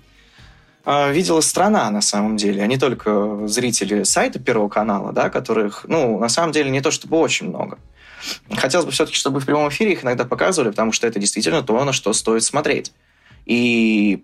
э, 0.86 1.14
видела 1.14 1.42
страна 1.42 1.88
на 1.92 2.02
самом 2.02 2.36
деле, 2.36 2.64
а 2.64 2.68
не 2.68 2.78
только 2.78 3.48
зрители 3.48 4.02
сайта 4.04 4.40
Первого 4.40 4.70
канала, 4.70 5.12
да, 5.12 5.30
которых, 5.30 5.86
ну, 5.88 6.18
на 6.18 6.30
самом 6.30 6.52
деле 6.52 6.72
не 6.72 6.82
то 6.82 6.90
чтобы 6.90 7.18
очень 7.18 7.50
много. 7.50 7.78
Хотелось 8.56 8.88
бы 8.88 8.92
все-таки, 8.92 9.16
чтобы 9.16 9.40
в 9.40 9.46
прямом 9.46 9.70
эфире 9.70 9.94
их 9.94 10.04
иногда 10.04 10.26
показывали, 10.26 10.72
потому 10.72 10.94
что 10.94 11.06
это 11.06 11.20
действительно 11.20 11.62
то, 11.62 11.84
на 11.84 11.94
что 11.94 12.12
стоит 12.12 12.44
смотреть. 12.44 12.92
И 13.46 14.24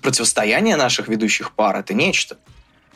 противостояние 0.00 0.76
наших 0.76 1.08
ведущих 1.08 1.50
пар– 1.50 1.76
это 1.78 1.92
нечто. 1.92 2.36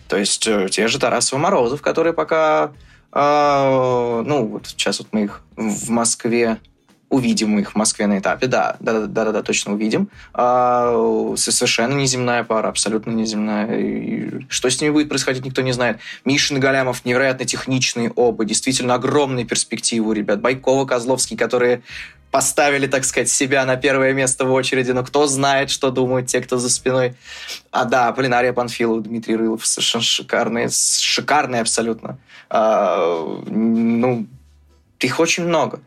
То 0.08 0.16
есть 0.16 0.46
э, 0.46 0.68
те 0.70 0.88
же 0.88 0.98
Тарасов 0.98 1.38
и 1.38 1.42
Морозов, 1.42 1.82
которые 1.82 2.12
пока... 2.12 2.72
Э, 3.12 4.22
ну, 4.24 4.46
вот 4.46 4.66
сейчас 4.66 4.98
вот 4.98 5.08
мы 5.12 5.24
их 5.24 5.42
в 5.56 5.90
Москве 5.90 6.58
увидим 7.10 7.58
их 7.58 7.72
в 7.72 7.74
Москве 7.74 8.06
на 8.06 8.18
этапе, 8.18 8.46
да, 8.46 8.76
да, 8.80 9.06
да, 9.06 9.24
да, 9.24 9.32
да 9.32 9.42
точно 9.42 9.72
увидим. 9.72 10.10
А, 10.34 11.34
совершенно 11.36 11.94
неземная 11.94 12.44
пара, 12.44 12.68
абсолютно 12.68 13.12
неземная. 13.12 13.78
И 13.78 14.46
что 14.48 14.70
с 14.70 14.80
ними 14.80 14.92
будет 14.92 15.08
происходить, 15.08 15.44
никто 15.44 15.62
не 15.62 15.72
знает. 15.72 15.98
Мишин 16.24 16.58
и 16.58 16.60
Галямов 16.60 17.04
невероятно 17.04 17.46
техничные 17.46 18.10
оба, 18.14 18.44
действительно 18.44 18.94
огромные 18.94 19.46
перспективы 19.46 20.10
у 20.10 20.12
ребят. 20.12 20.40
Байкова, 20.40 20.84
Козловский, 20.84 21.36
которые 21.36 21.82
поставили, 22.30 22.86
так 22.86 23.04
сказать, 23.04 23.30
себя 23.30 23.64
на 23.64 23.76
первое 23.76 24.12
место 24.12 24.44
в 24.44 24.52
очереди, 24.52 24.90
но 24.90 25.02
кто 25.02 25.26
знает, 25.26 25.70
что 25.70 25.90
думают 25.90 26.26
те, 26.26 26.40
кто 26.40 26.58
за 26.58 26.68
спиной. 26.68 27.14
А 27.70 27.84
да, 27.84 28.12
Полинария 28.12 28.52
Панфилов, 28.52 29.02
Дмитрий 29.02 29.36
Рылов, 29.36 29.66
совершенно 29.66 30.04
шикарные, 30.04 30.68
шикарные 30.70 31.62
абсолютно. 31.62 32.18
А, 32.50 33.24
ну, 33.46 34.26
их 35.00 35.20
очень 35.20 35.44
много. 35.44 35.80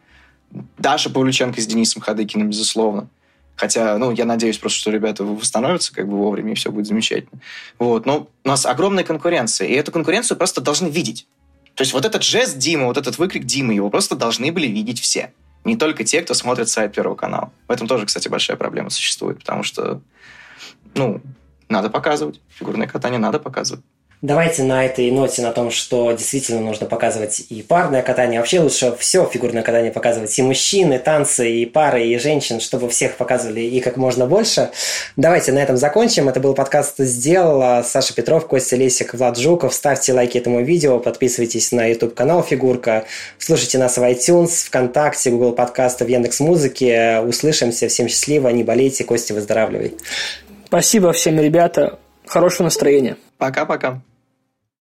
Даша 0.77 1.09
Павлюченко 1.09 1.61
с 1.61 1.65
Денисом 1.65 2.01
Хадыкиным, 2.01 2.49
безусловно. 2.49 3.07
Хотя, 3.55 3.97
ну, 3.97 4.11
я 4.11 4.25
надеюсь 4.25 4.57
просто, 4.57 4.79
что 4.79 4.91
ребята 4.91 5.23
восстановятся 5.23 5.93
как 5.93 6.07
бы 6.07 6.17
вовремя, 6.17 6.53
и 6.53 6.55
все 6.55 6.71
будет 6.71 6.87
замечательно. 6.87 7.41
Вот. 7.77 8.05
Но 8.05 8.27
у 8.43 8.47
нас 8.47 8.65
огромная 8.65 9.03
конкуренция, 9.03 9.67
и 9.67 9.73
эту 9.73 9.91
конкуренцию 9.91 10.37
просто 10.37 10.61
должны 10.61 10.87
видеть. 10.87 11.27
То 11.75 11.81
есть 11.83 11.93
вот 11.93 12.05
этот 12.05 12.23
жест 12.23 12.57
Димы, 12.57 12.85
вот 12.85 12.97
этот 12.97 13.17
выкрик 13.17 13.45
Димы, 13.45 13.73
его 13.73 13.89
просто 13.89 14.15
должны 14.15 14.51
были 14.51 14.67
видеть 14.67 14.99
все. 14.99 15.31
Не 15.63 15.75
только 15.75 16.03
те, 16.03 16.21
кто 16.21 16.33
смотрит 16.33 16.69
сайт 16.69 16.93
Первого 16.93 17.15
канала. 17.15 17.51
В 17.67 17.71
этом 17.71 17.87
тоже, 17.87 18.07
кстати, 18.07 18.27
большая 18.27 18.57
проблема 18.57 18.89
существует, 18.89 19.39
потому 19.39 19.63
что, 19.63 20.01
ну, 20.95 21.21
надо 21.69 21.89
показывать. 21.89 22.41
Фигурное 22.49 22.87
катание 22.87 23.19
надо 23.19 23.39
показывать. 23.39 23.83
Давайте 24.21 24.61
на 24.61 24.85
этой 24.85 25.09
ноте, 25.09 25.41
на 25.41 25.51
том, 25.51 25.71
что 25.71 26.11
действительно 26.11 26.61
нужно 26.61 26.85
показывать 26.85 27.43
и 27.49 27.63
парное 27.63 28.03
катание. 28.03 28.39
Вообще 28.39 28.59
лучше 28.59 28.95
все 28.99 29.25
фигурное 29.25 29.63
катание 29.63 29.91
показывать. 29.91 30.37
И 30.37 30.43
мужчин, 30.43 30.93
и 30.93 30.99
танцы, 30.99 31.49
и 31.49 31.65
пары, 31.65 32.05
и 32.05 32.19
женщин, 32.19 32.59
чтобы 32.59 32.87
всех 32.89 33.15
показывали 33.15 33.61
и 33.61 33.81
как 33.81 33.97
можно 33.97 34.27
больше. 34.27 34.69
Давайте 35.15 35.51
на 35.53 35.57
этом 35.57 35.75
закончим. 35.75 36.29
Это 36.29 36.39
был 36.39 36.53
подкаст 36.53 36.99
«Сделала». 36.99 37.83
Саша 37.83 38.13
Петров, 38.13 38.45
Костя 38.45 38.75
Лесик, 38.75 39.15
Влад 39.15 39.39
Жуков. 39.39 39.73
Ставьте 39.73 40.13
лайки 40.13 40.37
этому 40.37 40.61
видео, 40.61 40.99
подписывайтесь 40.99 41.71
на 41.71 41.87
YouTube-канал 41.87 42.43
«Фигурка». 42.43 43.05
Слушайте 43.39 43.79
нас 43.79 43.97
в 43.97 44.03
iTunes, 44.03 44.67
ВКонтакте, 44.67 45.31
Google 45.31 45.53
подкасты, 45.53 46.05
в 46.05 46.07
Яндекс.Музыке. 46.07 47.21
Услышимся. 47.21 47.87
Всем 47.87 48.07
счастливо, 48.07 48.49
не 48.49 48.63
болейте. 48.63 49.03
Костя, 49.03 49.33
выздоравливай. 49.33 49.95
Спасибо 50.67 51.11
всем, 51.11 51.39
ребята. 51.39 51.97
Хорошего 52.27 52.65
настроения. 52.65 53.17
Пока-пока. 53.39 53.99